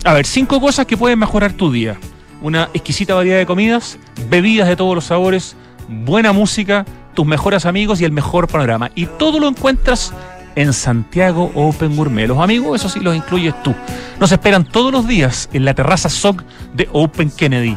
A 0.08 0.14
ver, 0.14 0.24
cinco 0.24 0.58
cosas 0.58 0.86
que 0.86 0.96
pueden 0.96 1.18
mejorar 1.18 1.52
tu 1.52 1.70
día. 1.70 1.98
Una 2.40 2.70
exquisita 2.72 3.12
variedad 3.12 3.36
de 3.36 3.44
comidas, 3.44 3.98
bebidas 4.30 4.66
de 4.66 4.74
todos 4.74 4.94
los 4.94 5.04
sabores, 5.04 5.54
buena 5.86 6.32
música, 6.32 6.86
tus 7.12 7.26
mejores 7.26 7.66
amigos 7.66 8.00
y 8.00 8.06
el 8.06 8.12
mejor 8.12 8.48
panorama. 8.48 8.90
Y 8.94 9.04
todo 9.04 9.38
lo 9.38 9.46
encuentras 9.46 10.14
en 10.54 10.72
Santiago 10.72 11.52
Open 11.54 11.94
Gourmet. 11.94 12.26
Los 12.26 12.38
amigos, 12.38 12.80
eso 12.80 12.88
sí, 12.88 13.00
los 13.00 13.14
incluyes 13.14 13.62
tú. 13.62 13.74
Nos 14.18 14.32
esperan 14.32 14.64
todos 14.64 14.90
los 14.90 15.06
días 15.06 15.50
en 15.52 15.66
la 15.66 15.74
terraza 15.74 16.08
SOC 16.08 16.42
de 16.72 16.88
Open 16.90 17.30
Kennedy. 17.30 17.76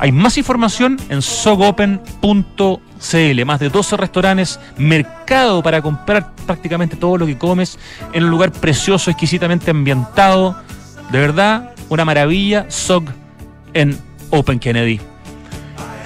Hay 0.00 0.10
más 0.10 0.36
información 0.36 0.96
en 1.08 1.22
sogopen.cl. 1.22 3.44
Más 3.44 3.60
de 3.60 3.68
12 3.68 3.96
restaurantes, 3.96 4.58
mercado 4.78 5.62
para 5.62 5.80
comprar 5.80 6.34
prácticamente 6.44 6.96
todo 6.96 7.18
lo 7.18 7.26
que 7.26 7.38
comes 7.38 7.78
en 8.12 8.24
un 8.24 8.30
lugar 8.30 8.50
precioso, 8.50 9.12
exquisitamente 9.12 9.70
ambientado. 9.70 10.56
De 11.10 11.18
verdad, 11.18 11.74
una 11.88 12.04
maravilla. 12.04 12.66
SOG 12.68 13.04
en 13.74 13.98
Open 14.30 14.58
Kennedy. 14.58 15.00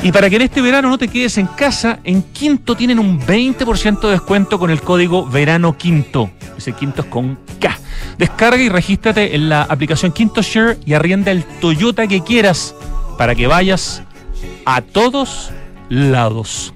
Y 0.03 0.11
para 0.11 0.29
que 0.29 0.37
en 0.37 0.43
este 0.43 0.61
verano 0.61 0.89
no 0.89 0.99
te 0.99 1.07
quedes 1.07 1.39
en 1.39 1.47
casa, 1.47 2.01
en 2.03 2.23
Quinto 2.23 2.75
tienen 2.75 2.99
un 2.99 3.21
20% 3.21 4.01
de 4.01 4.11
descuento 4.11 4.59
con 4.59 4.71
el 4.71 4.83
código 4.83 5.25
Verano 5.27 5.79
Quinto. 5.79 6.31
Ese 6.59 6.73
Quinto 6.73 7.03
es 7.03 7.09
con 7.09 7.39
K. 7.61 7.79
Descarga 8.19 8.61
y 8.61 8.69
regístrate 8.69 9.37
en 9.37 9.49
la 9.49 9.63
aplicación 9.63 10.11
Quinto 10.11 10.43
Share 10.43 10.79
y 10.85 10.95
arrienda 10.95 11.31
el 11.31 11.45
Toyota 11.45 12.09
que 12.09 12.23
quieras 12.23 12.75
para 13.17 13.37
que 13.37 13.47
vayas 13.47 14.03
a 14.65 14.81
todos 14.81 15.51
lados. 15.89 16.75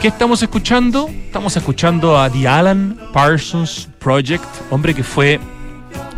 ¿Qué 0.00 0.06
estamos 0.06 0.40
escuchando? 0.40 1.08
Estamos 1.08 1.56
escuchando 1.56 2.20
a 2.20 2.30
The 2.30 2.46
Alan 2.46 2.96
Parsons 3.12 3.88
Project, 3.98 4.44
hombre 4.70 4.94
que 4.94 5.02
fue 5.02 5.40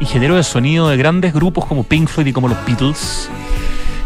ingeniero 0.01 0.37
de 0.37 0.43
sonido 0.43 0.89
de 0.89 0.97
grandes 0.97 1.33
grupos 1.33 1.67
como 1.67 1.85
Pink 1.85 2.09
Floyd 2.09 2.27
y 2.29 2.33
como 2.33 2.49
los 2.49 2.59
Beatles 2.67 3.31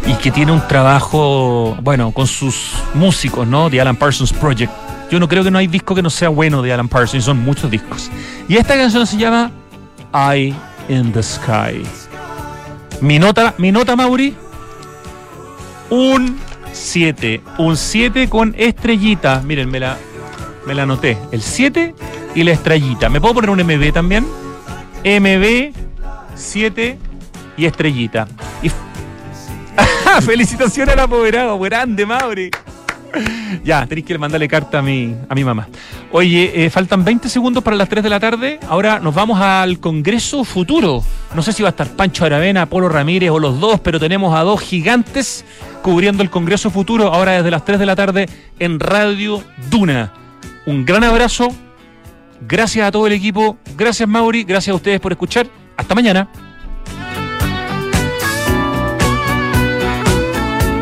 y 0.07 0.15
que 0.15 0.31
tiene 0.31 0.53
un 0.53 0.67
trabajo, 0.69 1.77
bueno, 1.83 2.13
con 2.13 2.27
sus 2.27 2.73
músicos, 2.95 3.47
¿no? 3.47 3.71
The 3.71 3.81
Alan 3.81 3.97
Parsons 3.97 4.33
Project. 4.33 4.73
Yo 5.11 5.19
no 5.19 5.29
creo 5.29 5.45
que 5.45 5.51
no 5.51 5.59
hay 5.59 5.67
disco 5.67 5.95
que 5.95 6.03
no 6.03 6.11
sea 6.11 6.29
bueno 6.29 6.63
de 6.63 6.73
Alan 6.73 6.89
Parsons, 6.89 7.25
son 7.25 7.39
muchos 7.39 7.71
discos. 7.71 8.11
Y 8.49 8.57
esta 8.57 8.77
canción 8.77 9.07
se 9.07 9.17
llama 9.17 9.51
Eye 10.13 10.55
in 10.89 11.13
the 11.13 11.23
Sky. 11.23 11.83
Mi 13.01 13.19
nota, 13.19 13.55
mi 13.59 13.73
nota, 13.73 13.97
Mauri, 13.97 14.35
un 15.91 16.39
7. 16.73 17.43
Un 17.59 17.77
7 17.77 18.29
con 18.29 18.55
estrellita. 18.59 19.41
Miren, 19.45 19.71
me 19.71 19.81
la, 19.81 19.97
me 20.67 20.75
la 20.75 20.83
anoté. 20.83 21.19
El 21.33 21.43
7 21.43 21.95
y 22.35 22.43
la 22.43 22.53
estrellita. 22.53 23.09
¿Me 23.09 23.21
puedo 23.21 23.35
poner 23.35 23.51
un 23.51 23.61
MB 23.61 23.93
también? 23.93 24.27
MB 25.05 25.73
7 26.35 26.99
y 27.57 27.67
estrellita. 27.67 28.27
Y 28.63 28.71
Felicitaciones 30.23 30.95
al 30.95 31.01
apoderado, 31.01 31.59
grande, 31.59 32.07
Mauri. 32.07 32.51
Ya, 33.63 33.87
tenéis 33.87 34.07
que 34.07 34.19
mandarle 34.19 34.49
carta 34.49 34.81
a 34.81 34.83
mi, 34.83 35.15
a 35.29 35.35
mi 35.35 35.45
mamá. 35.45 35.69
Oye, 36.11 36.65
eh, 36.65 36.71
faltan 36.71 37.05
20 37.05 37.29
segundos 37.29 37.63
para 37.63 37.77
las 37.77 37.89
3 37.89 38.03
de 38.03 38.11
la 38.11 38.19
tarde. 38.19 38.59
Ahora 38.69 38.99
nos 38.99 39.15
vamos 39.15 39.41
al 39.41 39.79
Congreso 39.79 40.45
Futuro. 40.45 41.03
No 41.35 41.43
sé 41.43 41.53
si 41.53 41.63
va 41.63 41.69
a 41.69 41.71
estar 41.71 41.89
Pancho 41.89 42.25
Aravena, 42.25 42.67
Polo 42.67 42.89
Ramírez 42.89 43.31
o 43.31 43.39
los 43.39 43.61
dos, 43.61 43.81
pero 43.81 44.01
tenemos 44.01 44.35
a 44.35 44.43
dos 44.43 44.61
gigantes 44.61 45.45
cubriendo 45.83 46.23
el 46.23 46.31
Congreso 46.31 46.71
Futuro 46.71 47.13
ahora 47.13 47.33
desde 47.33 47.51
las 47.51 47.65
3 47.65 47.79
de 47.79 47.87
la 47.87 47.97
tarde 47.97 48.29
en 48.59 48.81
Radio 48.81 49.43
Duna. 49.71 50.13
Un 50.67 50.85
gran 50.85 51.05
abrazo. 51.05 51.55
Gracias 52.41 52.87
a 52.87 52.91
todo 52.91 53.07
el 53.07 53.13
equipo. 53.13 53.57
Gracias, 53.77 54.09
Mauri. 54.09 54.45
Gracias 54.45 54.73
a 54.73 54.77
ustedes 54.77 55.01
por 55.01 55.13
escuchar 55.13 55.47
Hasta 55.77 55.95
mañana. 55.95 56.31